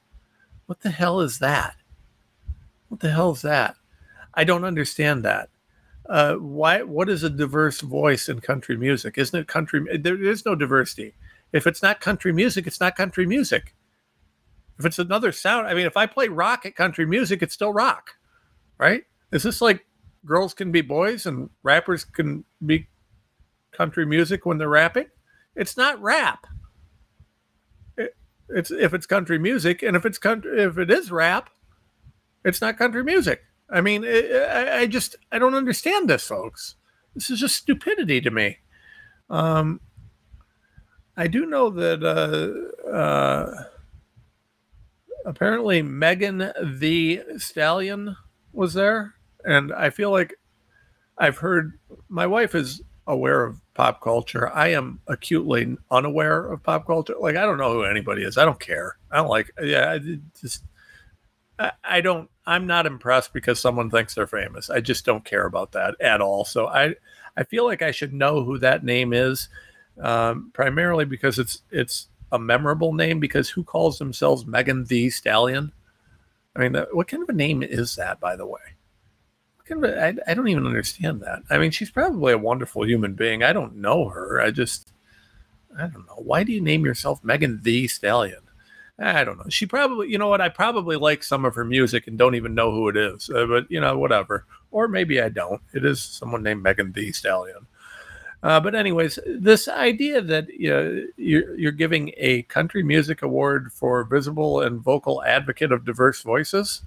What 0.67 0.81
the 0.81 0.91
hell 0.91 1.21
is 1.21 1.39
that? 1.39 1.75
What 2.89 2.99
the 2.99 3.09
hell 3.09 3.31
is 3.31 3.41
that? 3.41 3.77
I 4.35 4.43
don't 4.43 4.63
understand 4.63 5.25
that. 5.25 5.49
Uh, 6.07 6.35
why? 6.35 6.83
What 6.83 7.09
is 7.09 7.23
a 7.23 7.31
diverse 7.31 7.81
voice 7.81 8.29
in 8.29 8.41
country 8.41 8.77
music? 8.77 9.17
Isn't 9.17 9.39
it 9.39 9.47
country? 9.47 9.97
There 9.97 10.23
is 10.23 10.45
no 10.45 10.53
diversity. 10.53 11.15
If 11.51 11.65
it's 11.65 11.81
not 11.81 11.99
country 11.99 12.31
music, 12.31 12.67
it's 12.67 12.79
not 12.79 12.95
country 12.95 13.25
music. 13.25 13.73
If 14.77 14.85
it's 14.85 14.99
another 14.99 15.31
sound, 15.31 15.65
I 15.65 15.73
mean, 15.73 15.87
if 15.87 15.97
I 15.97 16.05
play 16.05 16.27
rock 16.27 16.63
at 16.67 16.75
country 16.75 17.07
music, 17.07 17.41
it's 17.41 17.55
still 17.55 17.73
rock, 17.73 18.17
right? 18.77 19.05
Is 19.31 19.41
this 19.41 19.61
like 19.61 19.87
girls 20.27 20.53
can 20.53 20.71
be 20.71 20.81
boys 20.81 21.25
and 21.25 21.49
rappers 21.63 22.05
can 22.05 22.43
be 22.63 22.87
country 23.72 24.05
music 24.05 24.45
when 24.45 24.57
they're 24.57 24.70
rapping. 24.70 25.07
It's 25.55 25.78
not 25.78 26.01
rap. 26.01 26.47
It, 27.97 28.15
it's 28.49 28.72
if 28.72 28.93
it's 28.93 29.05
country 29.05 29.39
music, 29.39 29.84
and 29.84 29.95
if 29.95 30.05
it's 30.05 30.17
country, 30.17 30.61
if 30.61 30.78
it 30.78 30.89
is 30.89 31.11
rap, 31.11 31.49
it's 32.43 32.61
not 32.61 32.78
country 32.78 33.03
music. 33.03 33.41
I 33.70 33.82
mean, 33.82 34.03
it, 34.03 34.32
I, 34.49 34.80
I, 34.80 34.88
just 34.88 35.15
I 35.32 35.38
don't 35.38 35.53
understand 35.53 36.09
this, 36.09 36.26
folks. 36.28 36.76
This 37.13 37.30
is 37.30 37.39
just 37.39 37.55
stupidity 37.55 38.20
to 38.22 38.32
me. 38.32 38.57
Um, 39.30 39.80
I 41.15 41.28
do 41.28 41.45
know 41.45 41.70
that 41.70 42.03
uh, 42.03 42.89
uh, 42.89 43.63
apparently 45.26 45.82
Megan 45.82 46.51
Thee 46.63 47.22
Stallion 47.38 48.15
was 48.53 48.74
there, 48.74 49.15
and 49.43 49.72
I 49.74 49.89
feel 49.89 50.11
like 50.11 50.36
I've 51.17 51.38
heard 51.38 51.78
my 52.07 52.26
wife 52.26 52.55
is 52.55 52.82
aware 53.10 53.43
of 53.43 53.60
pop 53.74 54.01
culture. 54.01 54.53
I 54.53 54.70
am 54.70 55.01
acutely 55.07 55.76
unaware 55.91 56.51
of 56.51 56.64
pop 56.64 56.86
culture. 56.86 57.16
Like 57.20 57.36
I 57.36 57.41
don't 57.41 57.57
know 57.57 57.74
who 57.74 57.84
anybody 57.84 58.24
is. 58.24 58.38
I 58.38 58.45
don't 58.45 58.60
care. 58.60 58.97
I 59.12 59.18
don't 59.18 59.28
like. 59.28 59.51
Yeah, 59.62 59.91
I 59.91 59.99
just 60.39 60.64
I, 61.57 61.72
I 61.84 62.01
don't. 62.01 62.30
I'm 62.45 62.66
not 62.66 62.86
impressed 62.86 63.34
because 63.34 63.60
someone 63.60 63.89
thinks 63.89 64.16
they're 64.16 64.28
famous. 64.28 64.70
I 64.70 64.80
just 64.80 65.05
don't 65.05 65.26
care 65.26 65.45
about 65.45 65.74
that 65.74 65.95
at 65.99 66.22
all. 66.22 66.45
So 66.45 66.68
I 66.68 66.95
I 67.36 67.43
feel 67.43 67.66
like 67.66 67.82
I 67.82 67.91
should 67.91 68.14
know 68.14 68.43
who 68.43 68.57
that 68.60 68.84
name 68.84 69.12
is, 69.12 69.49
um, 70.01 70.51
primarily 70.53 71.05
because 71.05 71.39
it's 71.39 71.64
it's 71.72 72.07
a 72.32 72.39
memorable 72.39 72.93
name. 72.93 73.20
Because 73.20 73.49
who 73.49 73.64
calls 73.64 73.97
themselves 73.97 74.45
Megan 74.45 74.86
Thee 74.86 75.10
Stallion? 75.10 75.72
I 76.55 76.60
mean, 76.60 76.84
what 76.91 77.07
kind 77.07 77.24
of 77.24 77.30
a 77.30 77.34
name 77.34 77.64
is 77.64 77.95
that, 77.95 78.20
by 78.20 78.36
the 78.36 78.45
way? 78.45 78.60
I, 79.72 80.15
I 80.28 80.34
don't 80.34 80.47
even 80.47 80.65
understand 80.65 81.22
that. 81.22 81.43
I 81.49 81.57
mean, 81.57 81.72
she's 81.72 81.91
probably 81.91 82.34
a 82.34 82.38
wonderful 82.38 82.86
human 82.86 83.13
being. 83.13 83.43
I 83.43 83.53
don't 83.53 83.78
know 83.78 84.09
her. 84.09 84.41
I 84.41 84.51
just, 84.51 84.91
I 85.78 85.88
don't 85.88 86.05
know. 86.07 86.15
Why 86.17 86.43
do 86.43 86.51
you 86.51 86.61
name 86.61 86.86
yourself 86.86 87.24
Megan 87.24 87.61
Thee 87.61 87.88
Stallion? 87.88 88.41
I 89.01 89.24
don't 89.24 89.38
know. 89.38 89.49
She 89.49 89.65
probably, 89.65 90.09
you 90.09 90.17
know 90.17 90.28
what? 90.28 90.41
I 90.41 90.49
probably 90.49 90.97
like 90.97 91.24
some 91.24 91.45
of 91.45 91.55
her 91.55 91.63
music 91.63 92.07
and 92.07 92.17
don't 92.17 92.36
even 92.36 92.53
know 92.53 92.72
who 92.72 92.89
it 92.89 92.97
is. 92.97 93.30
Uh, 93.30 93.45
but 93.45 93.70
you 93.72 93.80
know, 93.80 93.97
whatever. 93.97 94.45
Or 94.72 94.88
maybe 94.88 95.22
I 95.22 95.30
don't. 95.30 95.61
It 95.74 95.86
is 95.86 96.01
someone 96.01 96.43
named 96.43 96.63
Megan 96.63 96.91
Thee 96.91 97.11
Stallion. 97.11 97.65
Uh, 98.41 98.59
but 98.59 98.76
anyways, 98.76 99.20
this 99.26 99.67
idea 99.67 100.22
that 100.22 100.47
you 100.49 100.70
know, 100.70 101.03
you're, 101.17 101.57
you're 101.57 101.72
giving 101.72 102.13
a 102.17 102.43
country 102.43 102.84
music 102.84 103.22
award 103.22 103.72
for 103.74 104.03
visible 104.05 104.61
and 104.61 104.82
vocal 104.82 105.24
advocate 105.24 105.72
of 105.72 105.86
diverse 105.86 106.22
voices, 106.22 106.84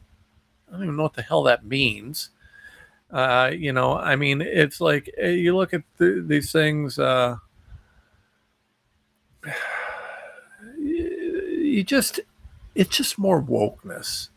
I 0.68 0.72
don't 0.72 0.85
even 0.85 0.97
know 0.97 1.03
what 1.03 1.14
the 1.14 1.22
hell 1.22 1.43
that 1.45 1.66
means. 1.66 2.30
Uh, 3.12 3.50
you 3.54 3.72
know, 3.72 3.96
I 3.98 4.16
mean, 4.16 4.40
it's 4.40 4.80
like 4.80 5.10
eh, 5.18 5.30
you 5.30 5.54
look 5.54 5.74
at 5.74 5.82
the, 5.98 6.24
these 6.26 6.50
things. 6.50 6.98
Uh, 6.98 7.36
you 10.78 11.84
just, 11.84 12.20
it's 12.74 12.96
just 12.96 13.18
more 13.18 13.42
wokeness. 13.42 14.30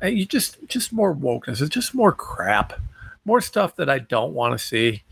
Eh, 0.00 0.08
you 0.08 0.24
just, 0.24 0.56
just 0.68 0.92
more 0.92 1.14
wokeness. 1.14 1.60
It's 1.60 1.68
just 1.68 1.94
more 1.94 2.12
crap, 2.12 2.80
more 3.26 3.42
stuff 3.42 3.76
that 3.76 3.90
I 3.90 3.98
don't 3.98 4.32
want 4.32 4.58
to 4.58 4.64
see. 4.64 5.02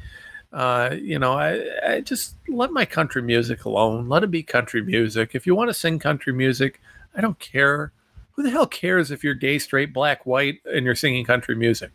Uh, 0.51 0.95
you 0.99 1.19
know, 1.19 1.33
I, 1.33 1.61
I 1.87 2.01
just 2.01 2.37
let 2.49 2.71
my 2.71 2.87
country 2.87 3.21
music 3.21 3.65
alone. 3.65 4.09
Let 4.09 4.23
it 4.23 4.31
be 4.31 4.43
country 4.43 4.83
music. 4.83 5.35
If 5.35 5.47
you 5.47 5.55
want 5.55 5.69
to 5.69 5.75
sing 5.75 5.99
country 5.99 6.33
music, 6.33 6.81
I 7.15 7.21
don't 7.21 7.39
care. 7.39 7.93
Who 8.33 8.43
the 8.43 8.51
hell 8.51 8.67
cares 8.67 9.11
if 9.11 9.23
you're 9.23 9.35
gay, 9.35 9.59
straight, 9.59 9.93
black, 9.93 10.25
white, 10.25 10.61
and 10.65 10.87
you're 10.87 10.95
singing 10.95 11.25
country 11.25 11.57
music? 11.57 11.91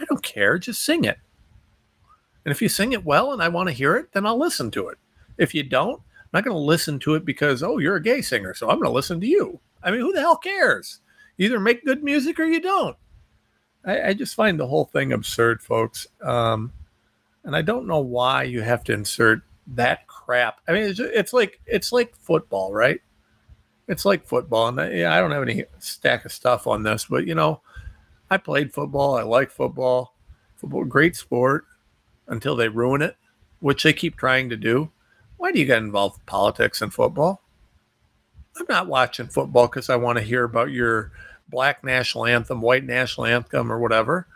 I 0.00 0.04
don't 0.04 0.22
care. 0.22 0.58
Just 0.58 0.84
sing 0.84 1.04
it. 1.04 1.18
And 2.44 2.52
if 2.52 2.62
you 2.62 2.68
sing 2.68 2.92
it 2.92 3.04
well 3.04 3.32
and 3.32 3.42
I 3.42 3.48
want 3.48 3.68
to 3.68 3.74
hear 3.74 3.96
it, 3.96 4.12
then 4.12 4.26
I'll 4.26 4.38
listen 4.38 4.70
to 4.72 4.88
it. 4.88 4.98
If 5.38 5.54
you 5.54 5.62
don't, 5.62 6.00
I'm 6.00 6.28
not 6.32 6.44
going 6.44 6.54
to 6.54 6.60
listen 6.60 6.98
to 7.00 7.14
it 7.14 7.24
because, 7.24 7.62
oh, 7.62 7.78
you're 7.78 7.96
a 7.96 8.02
gay 8.02 8.22
singer. 8.22 8.54
So 8.54 8.68
I'm 8.68 8.76
going 8.76 8.88
to 8.88 8.94
listen 8.94 9.20
to 9.20 9.26
you. 9.26 9.60
I 9.82 9.90
mean, 9.90 10.00
who 10.00 10.12
the 10.12 10.20
hell 10.20 10.36
cares? 10.36 11.00
Either 11.38 11.60
make 11.60 11.84
good 11.84 12.02
music 12.02 12.38
or 12.38 12.44
you 12.44 12.60
don't. 12.60 12.96
I, 13.84 14.08
I 14.08 14.14
just 14.14 14.34
find 14.34 14.58
the 14.58 14.66
whole 14.66 14.84
thing 14.84 15.12
absurd, 15.12 15.62
folks. 15.62 16.06
Um, 16.22 16.72
and 17.44 17.54
I 17.54 17.62
don't 17.62 17.86
know 17.86 18.00
why 18.00 18.42
you 18.42 18.62
have 18.62 18.84
to 18.84 18.92
insert 18.92 19.42
that 19.68 20.06
crap. 20.06 20.60
I 20.68 20.72
mean, 20.72 20.84
it's, 20.84 21.00
it's 21.00 21.32
like 21.32 21.60
it's 21.66 21.92
like 21.92 22.14
football, 22.16 22.72
right? 22.72 23.00
It's 23.88 24.04
like 24.04 24.26
football, 24.26 24.68
and 24.68 24.80
I, 24.80 24.90
yeah, 24.90 25.14
I 25.14 25.20
don't 25.20 25.30
have 25.30 25.42
any 25.42 25.64
stack 25.78 26.24
of 26.24 26.32
stuff 26.32 26.66
on 26.66 26.82
this, 26.82 27.04
but 27.04 27.26
you 27.26 27.34
know, 27.34 27.62
I 28.30 28.36
played 28.38 28.72
football. 28.72 29.16
I 29.16 29.22
like 29.22 29.50
football. 29.50 30.14
Football, 30.56 30.84
great 30.84 31.16
sport 31.16 31.64
until 32.26 32.56
they 32.56 32.68
ruin 32.68 33.02
it, 33.02 33.16
which 33.60 33.82
they 33.82 33.92
keep 33.92 34.16
trying 34.16 34.48
to 34.50 34.56
do. 34.56 34.90
Why 35.36 35.52
do 35.52 35.58
you 35.58 35.66
get 35.66 35.78
involved 35.78 36.16
with 36.16 36.26
politics 36.26 36.82
and 36.82 36.92
football? 36.92 37.42
I'm 38.58 38.66
not 38.68 38.86
watching 38.86 39.28
football 39.28 39.66
because 39.66 39.90
I 39.90 39.96
want 39.96 40.18
to 40.18 40.24
hear 40.24 40.44
about 40.44 40.70
your 40.70 41.12
black 41.48 41.84
national 41.84 42.26
anthem, 42.26 42.62
white 42.62 42.84
national 42.84 43.26
anthem, 43.26 43.70
or 43.70 43.78
whatever. 43.78 44.26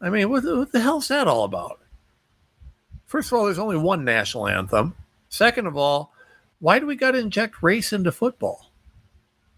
I 0.00 0.08
mean, 0.08 0.30
what, 0.30 0.44
what 0.44 0.72
the 0.72 0.80
hell's 0.80 1.08
that 1.08 1.28
all 1.28 1.44
about? 1.44 1.80
First 3.06 3.30
of 3.30 3.38
all, 3.38 3.44
there's 3.44 3.58
only 3.58 3.76
one 3.76 4.04
national 4.04 4.48
anthem. 4.48 4.94
Second 5.28 5.66
of 5.66 5.76
all, 5.76 6.12
why 6.58 6.78
do 6.78 6.86
we 6.86 6.96
got 6.96 7.12
to 7.12 7.18
inject 7.18 7.62
race 7.62 7.92
into 7.92 8.10
football? 8.10 8.72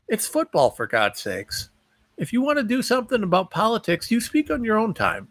It's 0.08 0.26
football, 0.26 0.70
for 0.70 0.86
God's 0.86 1.20
sakes 1.20 1.70
if 2.18 2.32
you 2.32 2.42
want 2.42 2.58
to 2.58 2.64
do 2.64 2.82
something 2.82 3.22
about 3.22 3.50
politics, 3.50 4.10
you 4.10 4.20
speak 4.20 4.50
on 4.50 4.64
your 4.64 4.76
own 4.76 4.92
time. 4.92 5.28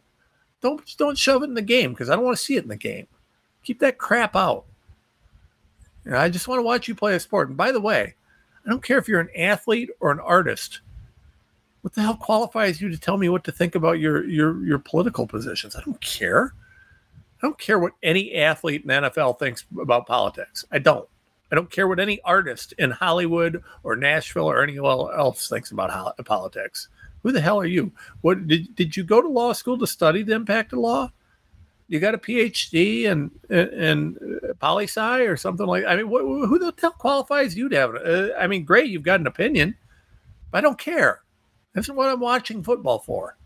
Don't 0.61 0.81
don't 0.97 1.17
shove 1.17 1.43
it 1.43 1.49
in 1.49 1.53
the 1.53 1.61
game 1.61 1.91
because 1.91 2.09
I 2.09 2.15
don't 2.15 2.25
want 2.25 2.37
to 2.37 2.43
see 2.43 2.55
it 2.55 2.63
in 2.63 2.69
the 2.69 2.75
game. 2.75 3.07
Keep 3.63 3.79
that 3.79 3.97
crap 3.97 4.35
out. 4.35 4.65
You 6.05 6.11
know, 6.11 6.17
I 6.17 6.29
just 6.29 6.47
want 6.47 6.59
to 6.59 6.63
watch 6.63 6.87
you 6.87 6.95
play 6.95 7.15
a 7.15 7.19
sport. 7.19 7.49
And 7.49 7.57
by 7.57 7.71
the 7.71 7.81
way, 7.81 8.15
I 8.65 8.69
don't 8.69 8.81
care 8.81 8.97
if 8.97 9.07
you're 9.07 9.19
an 9.19 9.29
athlete 9.37 9.89
or 9.99 10.11
an 10.11 10.21
artist. 10.21 10.79
What 11.81 11.93
the 11.93 12.01
hell 12.01 12.17
qualifies 12.17 12.81
you 12.81 12.89
to 12.89 12.97
tell 12.97 13.17
me 13.17 13.29
what 13.29 13.43
to 13.43 13.51
think 13.51 13.75
about 13.75 13.99
your 13.99 14.25
your 14.25 14.65
your 14.65 14.79
political 14.79 15.27
positions? 15.27 15.75
I 15.75 15.81
don't 15.83 16.01
care. 16.01 16.53
I 17.37 17.45
don't 17.45 17.59
care 17.59 17.77
what 17.77 17.93
any 18.01 18.33
athlete 18.35 18.81
in 18.81 18.87
the 18.87 19.09
NFL 19.09 19.37
thinks 19.37 19.65
about 19.79 20.07
politics. 20.07 20.65
I 20.71 20.79
don't. 20.79 21.07
I 21.51 21.55
don't 21.55 21.71
care 21.71 21.87
what 21.87 21.99
any 21.99 22.19
artist 22.21 22.73
in 22.77 22.91
Hollywood 22.91 23.63
or 23.83 23.95
Nashville 23.95 24.49
or 24.49 24.61
anyone 24.61 25.17
else 25.17 25.47
thinks 25.47 25.71
about 25.71 26.17
politics. 26.25 26.89
Who 27.23 27.31
the 27.31 27.41
hell 27.41 27.59
are 27.59 27.65
you? 27.65 27.91
What 28.21 28.47
did, 28.47 28.75
did 28.75 28.95
you 28.95 29.03
go 29.03 29.21
to 29.21 29.27
law 29.27 29.53
school 29.53 29.77
to 29.79 29.87
study 29.87 30.23
the 30.23 30.35
impact 30.35 30.73
of 30.73 30.79
law? 30.79 31.11
You 31.87 31.99
got 31.99 32.15
a 32.15 32.17
PhD 32.17 33.03
in 33.03 33.31
in, 33.49 34.17
poli 34.59 34.85
sci 34.85 35.21
or 35.21 35.37
something 35.37 35.65
like. 35.65 35.85
I 35.85 35.95
mean, 35.95 36.07
who 36.07 36.59
the 36.59 36.73
hell 36.81 36.91
qualifies 36.91 37.55
you 37.55 37.69
to 37.69 37.75
have? 37.77 37.95
Uh, 37.95 38.29
I 38.37 38.47
mean, 38.47 38.65
great, 38.65 38.89
you've 38.89 39.03
got 39.03 39.21
an 39.21 39.27
opinion, 39.27 39.75
but 40.51 40.57
I 40.57 40.61
don't 40.61 40.77
care. 40.77 41.21
That's 41.73 41.87
what 41.87 42.09
I'm 42.09 42.19
watching 42.19 42.61
football 42.61 42.99
for. 42.99 43.36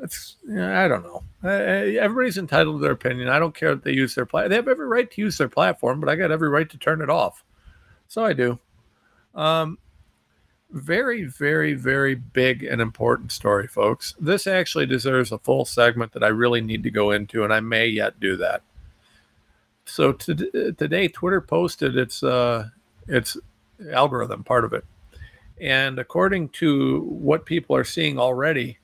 That's 0.00 0.36
I 0.48 0.86
don't 0.86 1.02
know. 1.02 1.22
everybody's 1.48 2.38
entitled 2.38 2.80
to 2.80 2.82
their 2.82 2.92
opinion. 2.92 3.28
I 3.28 3.38
don't 3.38 3.54
care 3.54 3.72
if 3.72 3.82
they 3.82 3.92
use 3.92 4.14
their 4.14 4.26
platform. 4.26 4.50
They 4.50 4.56
have 4.56 4.68
every 4.68 4.86
right 4.86 5.10
to 5.10 5.20
use 5.20 5.38
their 5.38 5.48
platform, 5.48 6.00
but 6.00 6.08
I 6.08 6.16
got 6.16 6.30
every 6.30 6.48
right 6.48 6.68
to 6.70 6.78
turn 6.78 7.02
it 7.02 7.10
off. 7.10 7.42
So 8.06 8.24
I 8.24 8.32
do. 8.32 8.58
Um, 9.34 9.78
very, 10.70 11.24
very, 11.24 11.74
very 11.74 12.14
big 12.14 12.62
and 12.62 12.80
important 12.80 13.32
story, 13.32 13.66
folks. 13.66 14.14
This 14.20 14.46
actually 14.46 14.86
deserves 14.86 15.32
a 15.32 15.38
full 15.38 15.64
segment 15.64 16.12
that 16.12 16.22
I 16.22 16.28
really 16.28 16.60
need 16.60 16.82
to 16.82 16.90
go 16.90 17.10
into, 17.10 17.42
and 17.42 17.52
I 17.52 17.60
may 17.60 17.86
yet 17.86 18.20
do 18.20 18.36
that. 18.36 18.62
so 19.84 20.12
to, 20.12 20.72
today, 20.72 21.08
Twitter 21.08 21.40
posted 21.40 21.96
its 21.96 22.22
uh, 22.22 22.68
its 23.06 23.36
algorithm 23.92 24.44
part 24.44 24.64
of 24.64 24.72
it, 24.74 24.84
and 25.60 25.98
according 25.98 26.50
to 26.50 27.00
what 27.00 27.46
people 27.46 27.74
are 27.74 27.84
seeing 27.84 28.18
already, 28.18 28.78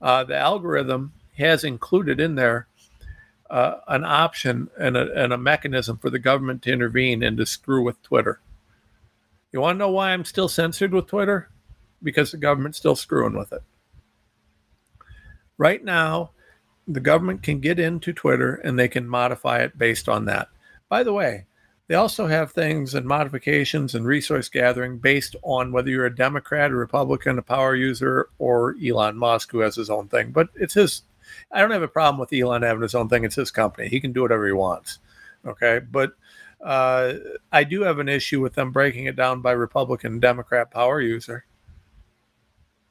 uh, 0.00 0.24
the 0.24 0.36
algorithm 0.36 1.12
has 1.36 1.64
included 1.64 2.20
in 2.20 2.34
there 2.34 2.66
uh, 3.50 3.76
an 3.88 4.04
option 4.04 4.68
and 4.78 4.96
a, 4.96 5.12
and 5.14 5.32
a 5.32 5.38
mechanism 5.38 5.98
for 5.98 6.10
the 6.10 6.18
government 6.18 6.62
to 6.62 6.72
intervene 6.72 7.22
and 7.22 7.36
to 7.38 7.46
screw 7.46 7.82
with 7.82 8.02
Twitter. 8.02 8.40
You 9.52 9.60
want 9.60 9.76
to 9.76 9.78
know 9.78 9.90
why 9.90 10.10
I'm 10.10 10.24
still 10.24 10.48
censored 10.48 10.92
with 10.92 11.06
Twitter? 11.06 11.48
Because 12.02 12.30
the 12.30 12.36
government's 12.36 12.78
still 12.78 12.96
screwing 12.96 13.36
with 13.36 13.52
it. 13.52 13.62
Right 15.56 15.82
now, 15.82 16.30
the 16.86 17.00
government 17.00 17.42
can 17.42 17.60
get 17.60 17.78
into 17.78 18.12
Twitter 18.12 18.54
and 18.54 18.78
they 18.78 18.88
can 18.88 19.08
modify 19.08 19.60
it 19.60 19.78
based 19.78 20.08
on 20.08 20.26
that. 20.26 20.48
By 20.88 21.02
the 21.02 21.12
way, 21.12 21.46
they 21.88 21.94
also 21.94 22.26
have 22.26 22.52
things 22.52 22.94
and 22.94 23.06
modifications 23.06 23.94
and 23.94 24.06
resource 24.06 24.50
gathering 24.50 24.98
based 24.98 25.34
on 25.42 25.72
whether 25.72 25.88
you're 25.88 26.04
a 26.04 26.14
Democrat, 26.14 26.70
a 26.70 26.74
Republican, 26.74 27.38
a 27.38 27.42
power 27.42 27.74
user, 27.74 28.28
or 28.38 28.76
Elon 28.84 29.16
Musk, 29.16 29.50
who 29.50 29.60
has 29.60 29.74
his 29.74 29.88
own 29.88 30.06
thing. 30.08 30.30
But 30.30 30.50
it's 30.54 30.74
his. 30.74 31.02
I 31.50 31.60
don't 31.60 31.70
have 31.70 31.82
a 31.82 31.88
problem 31.88 32.20
with 32.20 32.32
Elon 32.32 32.62
having 32.62 32.82
his 32.82 32.94
own 32.94 33.08
thing. 33.08 33.24
It's 33.24 33.34
his 33.34 33.50
company. 33.50 33.88
He 33.88 34.00
can 34.00 34.12
do 34.12 34.20
whatever 34.20 34.46
he 34.46 34.52
wants. 34.52 34.98
Okay. 35.46 35.78
But 35.78 36.12
uh, 36.60 37.14
I 37.50 37.64
do 37.64 37.82
have 37.82 37.98
an 37.98 38.08
issue 38.08 38.42
with 38.42 38.54
them 38.54 38.70
breaking 38.70 39.06
it 39.06 39.16
down 39.16 39.40
by 39.40 39.52
Republican, 39.52 40.20
Democrat 40.20 40.70
power 40.70 41.00
user. 41.00 41.46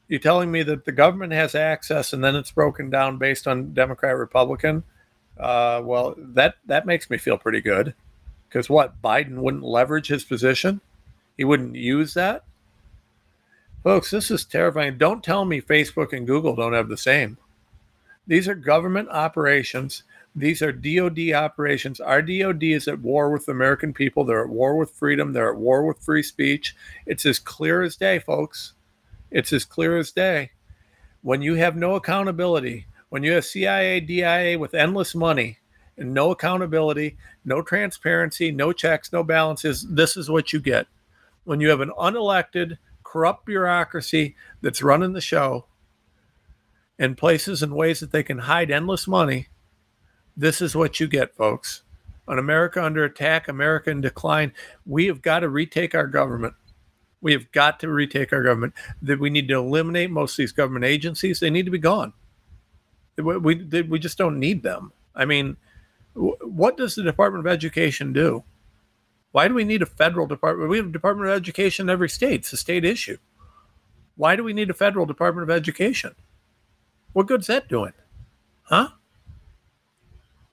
You're 0.07 0.19
telling 0.19 0.51
me 0.51 0.63
that 0.63 0.85
the 0.85 0.91
government 0.91 1.33
has 1.33 1.53
access 1.53 2.13
and 2.13 2.23
then 2.23 2.35
it's 2.35 2.51
broken 2.51 2.89
down 2.89 3.17
based 3.17 3.47
on 3.47 3.73
Democrat, 3.73 4.15
Republican? 4.15 4.83
Uh, 5.37 5.81
well, 5.83 6.15
that 6.17 6.55
that 6.65 6.87
makes 6.87 7.11
me 7.11 7.17
feel 7.17 7.37
pretty 7.37 7.61
good. 7.61 7.93
Because 8.47 8.69
what 8.69 9.01
Biden 9.01 9.37
wouldn't 9.37 9.63
leverage 9.63 10.07
his 10.07 10.23
position, 10.23 10.81
he 11.35 11.43
wouldn't 11.43 11.75
use 11.75 12.13
that. 12.13 12.43
Folks, 13.83 14.11
this 14.11 14.31
is 14.31 14.43
terrifying. 14.45 14.97
Don't 14.97 15.23
tell 15.23 15.45
me 15.45 15.61
Facebook 15.61 16.13
and 16.13 16.27
Google 16.27 16.55
don't 16.55 16.73
have 16.73 16.89
the 16.89 16.97
same. 16.97 17.37
These 18.25 18.47
are 18.47 18.55
government 18.55 19.09
operations. 19.09 20.03
These 20.35 20.61
are 20.61 20.71
DOD 20.71 21.31
operations. 21.31 21.99
Our 21.99 22.21
DOD 22.21 22.63
is 22.63 22.87
at 22.87 22.99
war 22.99 23.31
with 23.31 23.45
the 23.45 23.53
American 23.53 23.93
people. 23.93 24.23
They're 24.23 24.43
at 24.43 24.49
war 24.49 24.75
with 24.75 24.91
freedom. 24.91 25.33
They're 25.33 25.51
at 25.51 25.57
war 25.57 25.85
with 25.85 25.99
free 25.99 26.23
speech. 26.23 26.75
It's 27.05 27.25
as 27.25 27.39
clear 27.39 27.81
as 27.81 27.95
day, 27.95 28.19
folks. 28.19 28.73
It's 29.31 29.53
as 29.53 29.65
clear 29.65 29.97
as 29.97 30.11
day. 30.11 30.51
When 31.21 31.41
you 31.41 31.55
have 31.55 31.75
no 31.75 31.95
accountability, 31.95 32.87
when 33.09 33.23
you 33.23 33.31
have 33.33 33.45
CIA, 33.45 33.99
DIA 33.99 34.59
with 34.59 34.73
endless 34.73 35.15
money 35.15 35.59
no 35.97 36.31
accountability, 36.31 37.17
no 37.43 37.61
transparency, 37.61 38.51
no 38.51 38.71
checks, 38.71 39.11
no 39.11 39.23
balances, 39.23 39.85
this 39.89 40.15
is 40.15 40.29
what 40.29 40.53
you 40.53 40.59
get. 40.59 40.87
When 41.43 41.59
you 41.59 41.69
have 41.69 41.81
an 41.81 41.91
unelected, 41.97 42.77
corrupt 43.03 43.45
bureaucracy 43.45 44.35
that's 44.61 44.83
running 44.83 45.13
the 45.13 45.21
show 45.21 45.65
in 46.99 47.15
places 47.15 47.63
and 47.63 47.73
ways 47.73 47.99
that 47.99 48.11
they 48.11 48.23
can 48.23 48.39
hide 48.39 48.69
endless 48.69 49.07
money, 49.07 49.47
this 50.35 50.61
is 50.61 50.75
what 50.75 50.99
you 50.99 51.07
get, 51.07 51.35
folks. 51.35 51.81
An 52.27 52.37
America 52.37 52.83
under 52.83 53.05
attack, 53.05 53.47
America 53.47 53.89
in 53.89 54.01
decline. 54.01 54.51
We 54.85 55.07
have 55.07 55.21
got 55.21 55.39
to 55.39 55.49
retake 55.49 55.95
our 55.95 56.07
government. 56.07 56.53
We 57.21 57.31
have 57.31 57.51
got 57.51 57.79
to 57.79 57.89
retake 57.89 58.33
our 58.33 58.43
government. 58.43 58.73
That 59.01 59.19
we 59.19 59.29
need 59.29 59.47
to 59.47 59.55
eliminate 59.55 60.11
most 60.11 60.33
of 60.33 60.37
these 60.37 60.51
government 60.51 60.85
agencies. 60.85 61.39
They 61.39 61.49
need 61.49 61.65
to 61.65 61.71
be 61.71 61.79
gone. 61.79 62.13
We, 63.15 63.37
we, 63.37 63.81
we 63.81 63.97
just 63.97 64.17
don't 64.17 64.39
need 64.39 64.61
them. 64.61 64.91
I 65.15 65.25
mean, 65.25 65.57
what 66.17 66.77
does 66.77 66.95
the 66.95 67.03
Department 67.03 67.45
of 67.45 67.51
Education 67.51 68.11
do? 68.11 68.43
Why 69.31 69.47
do 69.47 69.53
we 69.53 69.63
need 69.63 69.81
a 69.81 69.85
federal 69.85 70.25
department? 70.25 70.69
We 70.69 70.77
have 70.77 70.87
a 70.87 70.91
Department 70.91 71.29
of 71.29 71.35
Education 71.35 71.85
in 71.85 71.89
every 71.89 72.09
state. 72.09 72.41
It's 72.41 72.53
a 72.53 72.57
state 72.57 72.83
issue. 72.83 73.17
Why 74.15 74.35
do 74.35 74.43
we 74.43 74.53
need 74.53 74.69
a 74.69 74.73
federal 74.73 75.05
Department 75.05 75.49
of 75.49 75.55
Education? 75.55 76.15
What 77.13 77.27
good's 77.27 77.47
that 77.47 77.67
doing? 77.67 77.93
Huh? 78.63 78.89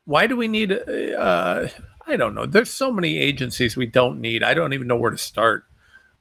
Why 0.04 0.26
do 0.26 0.36
we 0.36 0.48
need, 0.48 0.72
uh, 0.72 1.68
I 2.06 2.16
don't 2.16 2.34
know. 2.34 2.44
There's 2.44 2.70
so 2.70 2.92
many 2.92 3.18
agencies 3.18 3.76
we 3.76 3.86
don't 3.86 4.20
need. 4.20 4.42
I 4.42 4.52
don't 4.52 4.74
even 4.74 4.86
know 4.86 4.96
where 4.96 5.10
to 5.10 5.18
start. 5.18 5.64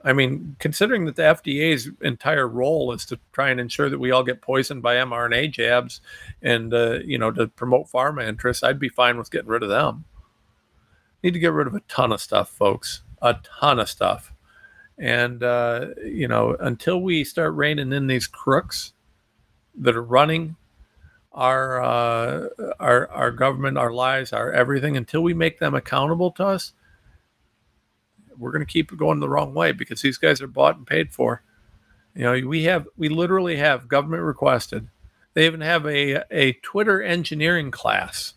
I 0.03 0.11
mean, 0.11 0.55
considering 0.59 1.05
that 1.05 1.15
the 1.15 1.21
FDA's 1.21 1.89
entire 2.01 2.47
role 2.47 2.91
is 2.91 3.05
to 3.05 3.19
try 3.31 3.49
and 3.49 3.59
ensure 3.59 3.89
that 3.89 3.99
we 3.99 4.11
all 4.11 4.23
get 4.23 4.41
poisoned 4.41 4.81
by 4.81 4.95
mRNA 4.95 5.51
jabs 5.51 6.01
and, 6.41 6.73
uh, 6.73 6.99
you 7.05 7.17
know, 7.17 7.31
to 7.31 7.47
promote 7.47 7.89
pharma 7.89 8.27
interests, 8.27 8.63
I'd 8.63 8.79
be 8.79 8.89
fine 8.89 9.17
with 9.17 9.31
getting 9.31 9.47
rid 9.47 9.63
of 9.63 9.69
them. 9.69 10.03
Need 11.23 11.33
to 11.33 11.39
get 11.39 11.53
rid 11.53 11.67
of 11.67 11.75
a 11.75 11.79
ton 11.81 12.11
of 12.11 12.19
stuff, 12.19 12.49
folks. 12.49 13.03
A 13.21 13.37
ton 13.59 13.79
of 13.79 13.89
stuff. 13.89 14.33
And, 14.97 15.41
uh, 15.41 15.87
you 16.03 16.27
know, 16.27 16.57
until 16.59 17.01
we 17.01 17.23
start 17.23 17.53
reining 17.55 17.93
in 17.93 18.07
these 18.07 18.27
crooks 18.27 18.91
that 19.75 19.95
are 19.95 20.03
running 20.03 20.57
our, 21.31 21.81
uh, 21.81 22.47
our, 22.79 23.09
our 23.09 23.31
government, 23.31 23.77
our 23.77 23.93
lives, 23.93 24.33
our 24.33 24.51
everything, 24.51 24.97
until 24.97 25.23
we 25.23 25.33
make 25.33 25.59
them 25.59 25.73
accountable 25.73 26.31
to 26.31 26.45
us, 26.45 26.73
we're 28.43 28.51
going 28.51 28.65
to 28.65 28.71
keep 28.71 28.95
going 28.95 29.19
the 29.19 29.29
wrong 29.29 29.53
way 29.53 29.71
because 29.71 30.01
these 30.01 30.17
guys 30.17 30.41
are 30.41 30.47
bought 30.47 30.77
and 30.77 30.85
paid 30.85 31.11
for. 31.11 31.41
You 32.13 32.23
know, 32.23 32.47
we 32.47 32.63
have 32.63 32.87
we 32.97 33.09
literally 33.09 33.55
have 33.55 33.87
government 33.87 34.23
requested. 34.23 34.87
They 35.33 35.45
even 35.45 35.61
have 35.61 35.85
a 35.85 36.23
a 36.29 36.53
Twitter 36.61 37.01
engineering 37.01 37.71
class 37.71 38.33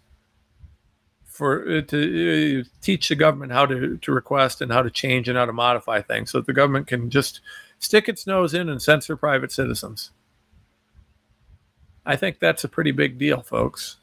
for 1.25 1.63
uh, 1.69 1.83
to 1.83 2.61
uh, 2.61 2.69
teach 2.81 3.09
the 3.09 3.15
government 3.15 3.53
how 3.53 3.67
to 3.67 3.99
to 3.99 4.13
request 4.13 4.63
and 4.63 4.73
how 4.73 4.83
to 4.83 4.91
change 4.91 5.29
and 5.29 5.37
how 5.37 5.45
to 5.45 5.53
modify 5.53 6.01
things 6.01 6.31
so 6.31 6.39
that 6.39 6.47
the 6.47 6.53
government 6.55 6.87
can 6.87 7.11
just 7.11 7.41
stick 7.79 8.09
its 8.09 8.27
nose 8.27 8.55
in 8.55 8.69
and 8.71 8.81
censor 8.81 9.17
private 9.17 9.53
citizens. 9.53 10.13
I 12.07 12.17
think 12.17 12.39
that's 12.39 12.65
a 12.65 12.69
pretty 12.69 12.93
big 12.93 13.19
deal, 13.19 13.43
folks. 13.43 13.97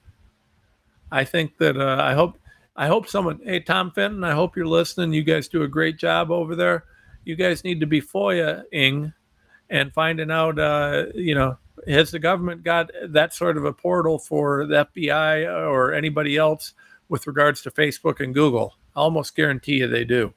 I 1.11 1.23
think 1.23 1.57
that 1.57 1.77
uh, 1.77 2.01
I 2.01 2.13
hope 2.13 2.37
I 2.75 2.87
hope 2.87 3.07
someone, 3.07 3.39
hey, 3.43 3.59
Tom 3.59 3.91
Fitton, 3.91 4.23
I 4.23 4.31
hope 4.31 4.55
you're 4.55 4.65
listening. 4.65 5.13
You 5.13 5.23
guys 5.23 5.47
do 5.47 5.63
a 5.63 5.67
great 5.67 5.97
job 5.97 6.31
over 6.31 6.55
there. 6.55 6.85
You 7.23 7.35
guys 7.35 7.63
need 7.63 7.79
to 7.79 7.85
be 7.85 8.01
FOIA-ing 8.01 9.13
and 9.69 9.93
finding 9.93 10.31
out, 10.31 10.57
uh, 10.57 11.05
you 11.13 11.35
know, 11.35 11.57
has 11.87 12.11
the 12.11 12.19
government 12.19 12.63
got 12.63 12.89
that 13.09 13.33
sort 13.33 13.57
of 13.57 13.65
a 13.65 13.73
portal 13.73 14.17
for 14.17 14.65
the 14.65 14.87
FBI 14.93 15.45
or 15.69 15.93
anybody 15.93 16.37
else 16.37 16.73
with 17.09 17.27
regards 17.27 17.61
to 17.61 17.71
Facebook 17.71 18.19
and 18.19 18.33
Google? 18.33 18.75
I 18.95 18.99
almost 18.99 19.35
guarantee 19.35 19.79
you 19.79 19.87
they 19.87 20.05
do. 20.05 20.33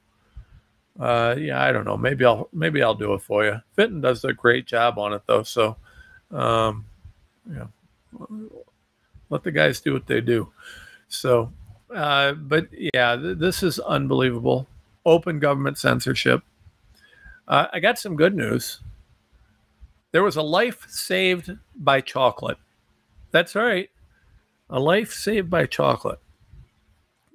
Uh, 0.99 1.37
yeah, 1.39 1.62
I 1.62 1.72
don't 1.72 1.84
know. 1.84 1.97
Maybe 1.97 2.24
I'll 2.24 2.49
maybe 2.53 2.82
I'll 2.82 2.95
do 2.95 3.12
it 3.12 3.20
for 3.20 3.45
you. 3.45 3.61
Fenton 3.74 4.01
does 4.01 4.24
a 4.24 4.32
great 4.32 4.66
job 4.66 4.99
on 4.99 5.12
it 5.12 5.22
though. 5.26 5.43
So, 5.43 5.76
um, 6.30 6.87
yeah, 7.51 7.66
let 9.28 9.43
the 9.43 9.53
guys 9.53 9.80
do 9.80 9.93
what 9.93 10.07
they 10.07 10.22
do. 10.22 10.51
So 11.09 11.53
uh, 11.95 12.32
but 12.32 12.68
yeah, 12.72 13.16
th- 13.16 13.39
this 13.39 13.62
is 13.62 13.78
unbelievable. 13.78 14.66
Open 15.05 15.39
government 15.39 15.78
censorship. 15.78 16.43
Uh, 17.47 17.66
I 17.72 17.80
got 17.80 17.99
some 17.99 18.16
good 18.16 18.34
news. 18.34 18.80
There 20.12 20.22
was 20.22 20.37
a 20.37 20.43
life 20.43 20.87
saved 20.89 21.57
by 21.76 22.01
chocolate. 22.01 22.59
That's 23.30 23.55
right. 23.55 23.91
A 24.70 24.80
life 24.80 25.12
saved 25.12 25.51
by 25.51 25.66
chocolate. 25.66 26.18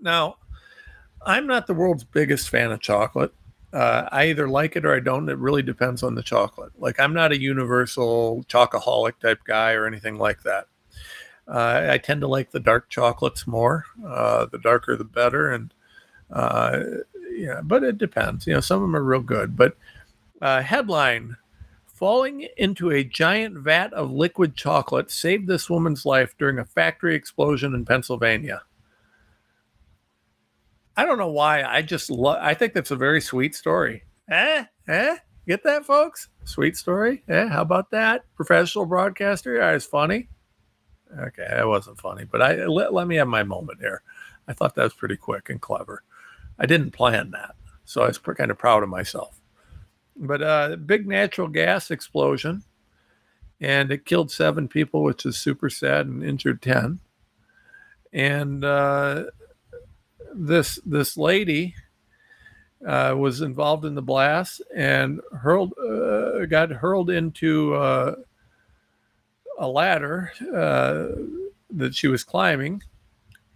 Now, 0.01 0.37
I'm 1.25 1.47
not 1.47 1.67
the 1.67 1.73
world's 1.73 2.03
biggest 2.03 2.49
fan 2.49 2.71
of 2.71 2.81
chocolate. 2.81 3.33
Uh, 3.71 4.09
I 4.11 4.25
either 4.25 4.49
like 4.49 4.75
it 4.75 4.85
or 4.85 4.93
I 4.93 4.99
don't. 4.99 5.29
It 5.29 5.37
really 5.37 5.61
depends 5.61 6.03
on 6.03 6.15
the 6.15 6.23
chocolate. 6.23 6.71
Like, 6.77 6.99
I'm 6.99 7.13
not 7.13 7.31
a 7.31 7.39
universal 7.39 8.43
chocoholic 8.49 9.19
type 9.19 9.39
guy 9.45 9.73
or 9.73 9.85
anything 9.85 10.17
like 10.17 10.43
that. 10.43 10.65
Uh, 11.51 11.89
I 11.91 11.97
tend 11.97 12.21
to 12.21 12.27
like 12.27 12.51
the 12.51 12.59
dark 12.61 12.89
chocolates 12.89 13.45
more. 13.45 13.85
Uh, 14.05 14.45
the 14.45 14.57
darker, 14.57 14.95
the 14.95 15.03
better. 15.03 15.51
And 15.51 15.73
uh, 16.31 16.79
yeah, 17.31 17.59
but 17.61 17.83
it 17.83 17.97
depends. 17.97 18.47
You 18.47 18.53
know, 18.53 18.61
some 18.61 18.77
of 18.77 18.83
them 18.83 18.95
are 18.95 19.03
real 19.03 19.21
good. 19.21 19.57
But 19.57 19.75
uh, 20.41 20.61
headline: 20.61 21.35
Falling 22.01 22.47
into 22.57 22.89
a 22.89 23.03
giant 23.03 23.57
vat 23.57 23.93
of 23.93 24.09
liquid 24.09 24.55
chocolate 24.55 25.11
saved 25.11 25.45
this 25.45 25.69
woman's 25.69 26.03
life 26.03 26.33
during 26.39 26.57
a 26.57 26.65
factory 26.65 27.13
explosion 27.13 27.75
in 27.75 27.85
Pennsylvania. 27.85 28.63
I 30.97 31.05
don't 31.05 31.19
know 31.19 31.31
why. 31.31 31.63
I 31.63 31.83
just 31.83 32.09
love. 32.09 32.39
I 32.41 32.55
think 32.55 32.73
that's 32.73 32.89
a 32.89 32.95
very 32.95 33.21
sweet 33.21 33.53
story. 33.53 34.03
Eh? 34.31 34.65
Eh? 34.87 35.17
Get 35.47 35.63
that, 35.63 35.85
folks? 35.85 36.29
Sweet 36.43 36.75
story. 36.75 37.23
Eh? 37.27 37.47
How 37.47 37.61
about 37.61 37.91
that? 37.91 38.23
Professional 38.35 38.87
broadcaster. 38.87 39.57
Yeah, 39.57 39.73
it's 39.73 39.85
funny. 39.85 40.27
Okay, 41.19 41.47
that 41.49 41.67
wasn't 41.67 41.99
funny, 41.99 42.23
but 42.23 42.41
I 42.41 42.65
let, 42.65 42.93
let 42.93 43.07
me 43.07 43.15
have 43.17 43.27
my 43.27 43.43
moment 43.43 43.79
here. 43.79 44.01
I 44.47 44.53
thought 44.53 44.75
that 44.75 44.83
was 44.83 44.93
pretty 44.93 45.17
quick 45.17 45.49
and 45.49 45.59
clever. 45.59 46.03
I 46.57 46.65
didn't 46.65 46.91
plan 46.91 47.31
that, 47.31 47.55
so 47.85 48.03
I 48.03 48.07
was 48.07 48.17
kind 48.17 48.51
of 48.51 48.57
proud 48.57 48.83
of 48.83 48.89
myself. 48.89 49.39
But 50.15 50.41
uh, 50.41 50.75
big 50.77 51.07
natural 51.07 51.47
gas 51.47 51.91
explosion, 51.91 52.63
and 53.59 53.91
it 53.91 54.05
killed 54.05 54.31
seven 54.31 54.67
people, 54.67 55.03
which 55.03 55.25
is 55.25 55.37
super 55.37 55.69
sad, 55.69 56.07
and 56.07 56.23
injured 56.23 56.61
ten. 56.61 56.99
And 58.13 58.63
uh, 58.63 59.25
this 60.33 60.79
this 60.85 61.17
lady 61.17 61.75
uh, 62.85 63.15
was 63.17 63.41
involved 63.41 63.85
in 63.85 63.95
the 63.95 64.01
blast 64.01 64.61
and 64.75 65.21
hurled 65.39 65.73
uh, 65.77 66.45
got 66.45 66.71
hurled 66.71 67.09
into 67.09 67.75
uh, 67.75 68.15
a 69.61 69.67
ladder 69.67 70.33
uh, 70.53 71.07
that 71.69 71.93
she 71.93 72.07
was 72.07 72.23
climbing, 72.23 72.81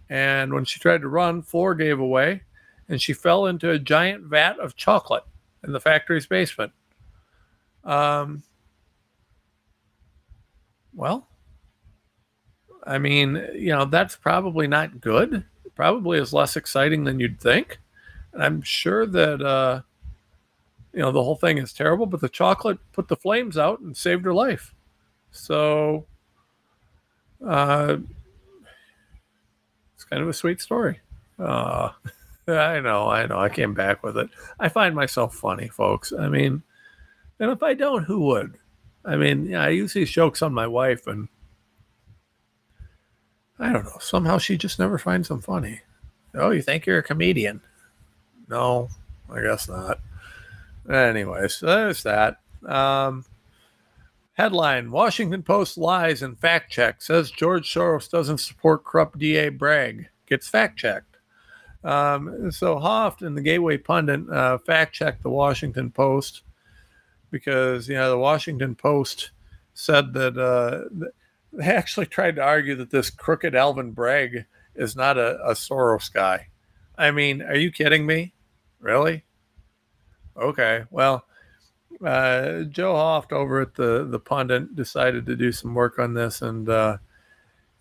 and 0.08 0.54
when 0.54 0.64
she 0.64 0.78
tried 0.78 1.00
to 1.00 1.08
run, 1.08 1.42
floor 1.42 1.74
gave 1.74 1.98
away, 1.98 2.42
and 2.88 3.02
she 3.02 3.12
fell 3.12 3.46
into 3.46 3.70
a 3.70 3.78
giant 3.78 4.22
vat 4.22 4.58
of 4.60 4.76
chocolate 4.76 5.24
in 5.64 5.72
the 5.72 5.80
factory's 5.80 6.26
basement. 6.26 6.70
Um, 7.82 8.44
well, 10.94 11.26
I 12.86 12.98
mean, 12.98 13.34
you 13.54 13.72
know, 13.72 13.84
that's 13.84 14.14
probably 14.14 14.68
not 14.68 15.00
good. 15.00 15.44
Probably 15.74 16.18
is 16.18 16.32
less 16.32 16.56
exciting 16.56 17.02
than 17.02 17.18
you'd 17.18 17.40
think. 17.40 17.80
And 18.32 18.44
I'm 18.44 18.62
sure 18.62 19.06
that, 19.06 19.42
uh, 19.42 19.82
you 20.92 21.00
know, 21.00 21.10
the 21.10 21.22
whole 21.22 21.36
thing 21.36 21.58
is 21.58 21.72
terrible, 21.72 22.06
but 22.06 22.20
the 22.20 22.28
chocolate 22.28 22.78
put 22.92 23.08
the 23.08 23.16
flames 23.16 23.58
out 23.58 23.80
and 23.80 23.96
saved 23.96 24.24
her 24.24 24.32
life. 24.32 24.72
So, 25.30 26.06
uh, 27.46 27.96
it's 29.94 30.04
kind 30.04 30.22
of 30.22 30.28
a 30.28 30.32
sweet 30.32 30.60
story. 30.60 31.00
Uh, 31.38 31.90
I 32.48 32.80
know, 32.80 33.08
I 33.08 33.26
know. 33.26 33.38
I 33.38 33.48
came 33.48 33.74
back 33.74 34.02
with 34.02 34.16
it. 34.16 34.30
I 34.60 34.68
find 34.68 34.94
myself 34.94 35.34
funny, 35.34 35.68
folks. 35.68 36.12
I 36.12 36.28
mean, 36.28 36.62
and 37.40 37.50
if 37.50 37.62
I 37.62 37.74
don't, 37.74 38.04
who 38.04 38.20
would? 38.20 38.56
I 39.04 39.16
mean, 39.16 39.46
yeah, 39.46 39.62
I 39.62 39.68
use 39.68 39.92
these 39.92 40.10
jokes 40.10 40.42
on 40.42 40.52
my 40.54 40.66
wife, 40.66 41.06
and 41.06 41.28
I 43.58 43.72
don't 43.72 43.84
know. 43.84 43.98
Somehow 44.00 44.38
she 44.38 44.56
just 44.56 44.78
never 44.78 44.98
finds 44.98 45.28
them 45.28 45.40
funny. 45.40 45.80
Oh, 46.34 46.50
you 46.50 46.62
think 46.62 46.86
you're 46.86 46.98
a 46.98 47.02
comedian? 47.02 47.60
No, 48.48 48.88
I 49.30 49.40
guess 49.42 49.68
not. 49.68 50.00
Anyways, 50.90 51.60
there's 51.60 52.02
that. 52.04 52.40
Um, 52.64 53.24
headline 54.36 54.90
Washington 54.90 55.42
Post 55.42 55.78
lies 55.78 56.22
and 56.22 56.38
fact 56.38 56.70
check 56.70 57.00
says 57.00 57.30
George 57.30 57.72
Soros 57.72 58.10
doesn't 58.10 58.38
support 58.38 58.84
corrupt 58.84 59.18
DA 59.18 59.48
Bragg. 59.48 60.08
Gets 60.26 60.48
fact 60.48 60.78
checked. 60.78 61.16
Um, 61.82 62.50
so 62.50 62.76
Hoft 62.76 63.22
and 63.22 63.36
the 63.36 63.42
Gateway 63.42 63.78
Pundit 63.78 64.28
uh, 64.28 64.58
fact 64.58 64.94
checked 64.94 65.22
the 65.22 65.30
Washington 65.30 65.90
Post 65.90 66.42
because, 67.30 67.88
you 67.88 67.94
know, 67.94 68.10
the 68.10 68.18
Washington 68.18 68.74
Post 68.74 69.30
said 69.72 70.12
that 70.14 70.36
uh, 70.36 70.88
they 71.52 71.64
actually 71.64 72.06
tried 72.06 72.36
to 72.36 72.42
argue 72.42 72.74
that 72.76 72.90
this 72.90 73.08
crooked 73.08 73.54
Alvin 73.54 73.92
Bragg 73.92 74.44
is 74.74 74.96
not 74.96 75.16
a, 75.16 75.38
a 75.44 75.52
Soros 75.52 76.12
guy. 76.12 76.48
I 76.98 77.10
mean, 77.10 77.40
are 77.42 77.56
you 77.56 77.70
kidding 77.70 78.04
me? 78.04 78.34
Really? 78.80 79.24
Okay. 80.36 80.84
Well, 80.90 81.25
uh, 82.04 82.62
Joe 82.62 82.94
Hoft 82.94 83.32
over 83.32 83.60
at 83.60 83.74
the 83.74 84.04
the 84.04 84.18
pundit 84.18 84.76
decided 84.76 85.26
to 85.26 85.36
do 85.36 85.52
some 85.52 85.74
work 85.74 85.98
on 85.98 86.14
this, 86.14 86.42
and 86.42 86.68
uh, 86.68 86.98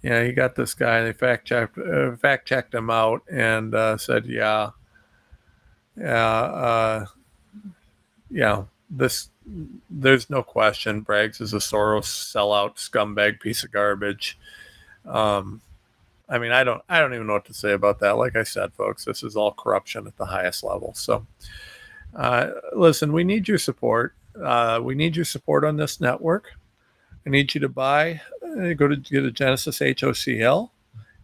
yeah, 0.02 0.24
he 0.24 0.34
got 0.34 0.56
this 0.56 0.74
guy. 0.74 1.04
They 1.04 1.14
fact 1.14 1.48
checked 1.48 1.78
uh, 1.78 2.16
fact 2.16 2.48
checked 2.48 2.74
him 2.74 2.90
out 2.90 3.24
and 3.30 3.74
uh, 3.74 3.98
said, 3.98 4.26
yeah, 4.26 4.72
yeah, 5.98 6.40
uh, 6.42 7.06
yeah, 8.30 8.64
this 8.90 9.30
there's 9.90 10.30
no 10.30 10.44
question. 10.44 11.04
Braggs 11.04 11.42
is 11.42 11.54
a 11.54 11.58
Soros 11.58 12.06
sellout 12.06 12.76
scumbag 12.76 13.40
piece 13.40 13.64
of 13.64 13.72
garbage. 13.72 14.38
Um, 15.06 15.62
I 16.28 16.40
mean, 16.40 16.52
I 16.52 16.64
don't, 16.64 16.82
I 16.90 17.00
don't 17.00 17.14
even 17.14 17.28
know 17.28 17.34
what 17.34 17.46
to 17.46 17.54
say 17.54 17.74
about 17.74 18.00
that. 18.00 18.18
Like 18.18 18.36
I 18.36 18.44
said, 18.44 18.74
folks, 18.74 19.06
this 19.06 19.24
is 19.24 19.36
all 19.36 19.52
corruption 19.52 20.08
at 20.08 20.18
the 20.18 20.26
highest 20.26 20.64
level. 20.64 20.94
So, 20.96 21.26
uh, 22.16 22.52
listen, 22.74 23.14
we 23.14 23.24
need 23.24 23.48
your 23.48 23.58
support. 23.58 24.16
Uh, 24.42 24.80
we 24.82 24.96
need 24.96 25.16
your 25.16 25.26
support 25.26 25.64
on 25.64 25.78
this 25.78 26.00
network. 26.00 26.52
I 27.26 27.30
need 27.30 27.54
you 27.54 27.62
to 27.62 27.70
buy, 27.70 28.22
uh, 28.44 28.74
go 28.74 28.88
to 28.88 28.96
get 28.96 29.24
a 29.24 29.32
Genesis 29.32 29.80
HOCl. 29.80 30.70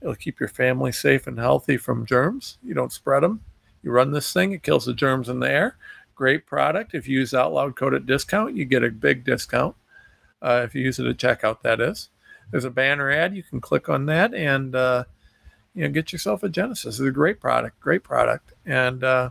It'll 0.01 0.15
keep 0.15 0.39
your 0.39 0.49
family 0.49 0.91
safe 0.91 1.27
and 1.27 1.37
healthy 1.37 1.77
from 1.77 2.05
germs. 2.05 2.57
You 2.63 2.73
don't 2.73 2.91
spread 2.91 3.21
them. 3.21 3.41
You 3.83 3.91
run 3.91 4.11
this 4.11 4.31
thing, 4.31 4.51
it 4.51 4.63
kills 4.63 4.85
the 4.85 4.93
germs 4.93 5.29
in 5.29 5.39
the 5.39 5.49
air 5.49 5.77
great 6.21 6.45
product. 6.45 6.93
If 6.93 7.07
you 7.07 7.17
use 7.17 7.33
out 7.33 7.51
loud 7.51 7.75
code 7.75 7.95
at 7.95 8.05
discount, 8.05 8.55
you 8.55 8.63
get 8.63 8.83
a 8.83 8.91
big 8.91 9.23
discount. 9.23 9.75
Uh, 10.39 10.61
if 10.63 10.75
you 10.75 10.83
use 10.83 10.99
it 10.99 11.07
at 11.07 11.17
checkout, 11.17 11.63
that 11.63 11.81
is. 11.81 12.09
There's 12.51 12.63
a 12.63 12.69
banner 12.69 13.09
ad. 13.09 13.35
You 13.35 13.41
can 13.41 13.59
click 13.59 13.89
on 13.89 14.05
that 14.05 14.31
and 14.31 14.75
uh, 14.75 15.05
you 15.73 15.83
know 15.83 15.89
get 15.89 16.13
yourself 16.13 16.43
a 16.43 16.49
Genesis. 16.49 16.99
It's 16.99 17.07
a 17.07 17.09
great 17.09 17.39
product, 17.39 17.79
great 17.79 18.03
product, 18.03 18.53
and 18.67 19.03
uh, 19.03 19.29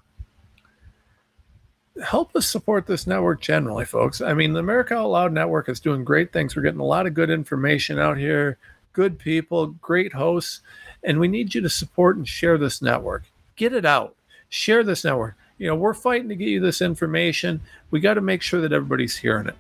help 2.03 2.35
us 2.37 2.49
support 2.49 2.87
this 2.87 3.07
network 3.07 3.41
generally, 3.41 3.85
folks. 3.85 4.21
I 4.21 4.35
mean, 4.35 4.53
the 4.53 4.61
America 4.61 4.95
Out 4.95 5.11
Loud 5.11 5.33
network 5.33 5.69
is 5.69 5.81
doing 5.81 6.05
great 6.05 6.33
things. 6.33 6.57
We're 6.57 6.63
getting 6.63 6.81
a 6.81 6.85
lot 6.85 7.07
of 7.07 7.15
good 7.15 7.31
information 7.31 7.99
out 7.99 8.19
here, 8.19 8.59
good 8.93 9.19
people, 9.19 9.69
great 9.69 10.13
hosts, 10.13 10.61
and 11.05 11.19
we 11.19 11.29
need 11.29 11.55
you 11.55 11.61
to 11.61 11.71
support 11.71 12.17
and 12.17 12.27
share 12.27 12.59
this 12.59 12.83
network. 12.83 13.25
Get 13.57 13.73
it 13.73 13.85
out. 13.85 14.17
Share 14.49 14.83
this 14.83 15.05
network 15.05 15.37
you 15.61 15.67
know, 15.67 15.75
we're 15.75 15.95
fighting 15.95 16.31
to 16.31 16.35
get 16.35 16.49
you 16.49 16.59
this 16.59 16.81
information. 16.81 17.61
We 17.91 18.01
got 18.01 18.15
to 18.15 18.23
make 18.23 18.41
sure 18.41 18.63
that 18.63 18.73
everybody's 18.73 19.19
hearing 19.19 19.47
it. 19.47 19.51
it. 19.51 19.57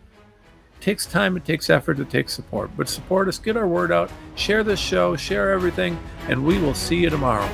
Takes 0.80 1.04
time, 1.04 1.36
it 1.36 1.44
takes 1.44 1.68
effort, 1.68 2.00
it 2.00 2.08
takes 2.08 2.32
support. 2.32 2.70
But 2.74 2.88
support 2.88 3.28
us, 3.28 3.38
get 3.38 3.58
our 3.58 3.68
word 3.68 3.92
out, 3.92 4.10
share 4.34 4.64
this 4.64 4.80
show, 4.80 5.14
share 5.14 5.52
everything, 5.52 6.00
and 6.26 6.42
we 6.42 6.58
will 6.58 6.72
see 6.72 6.96
you 6.96 7.10
tomorrow. 7.10 7.46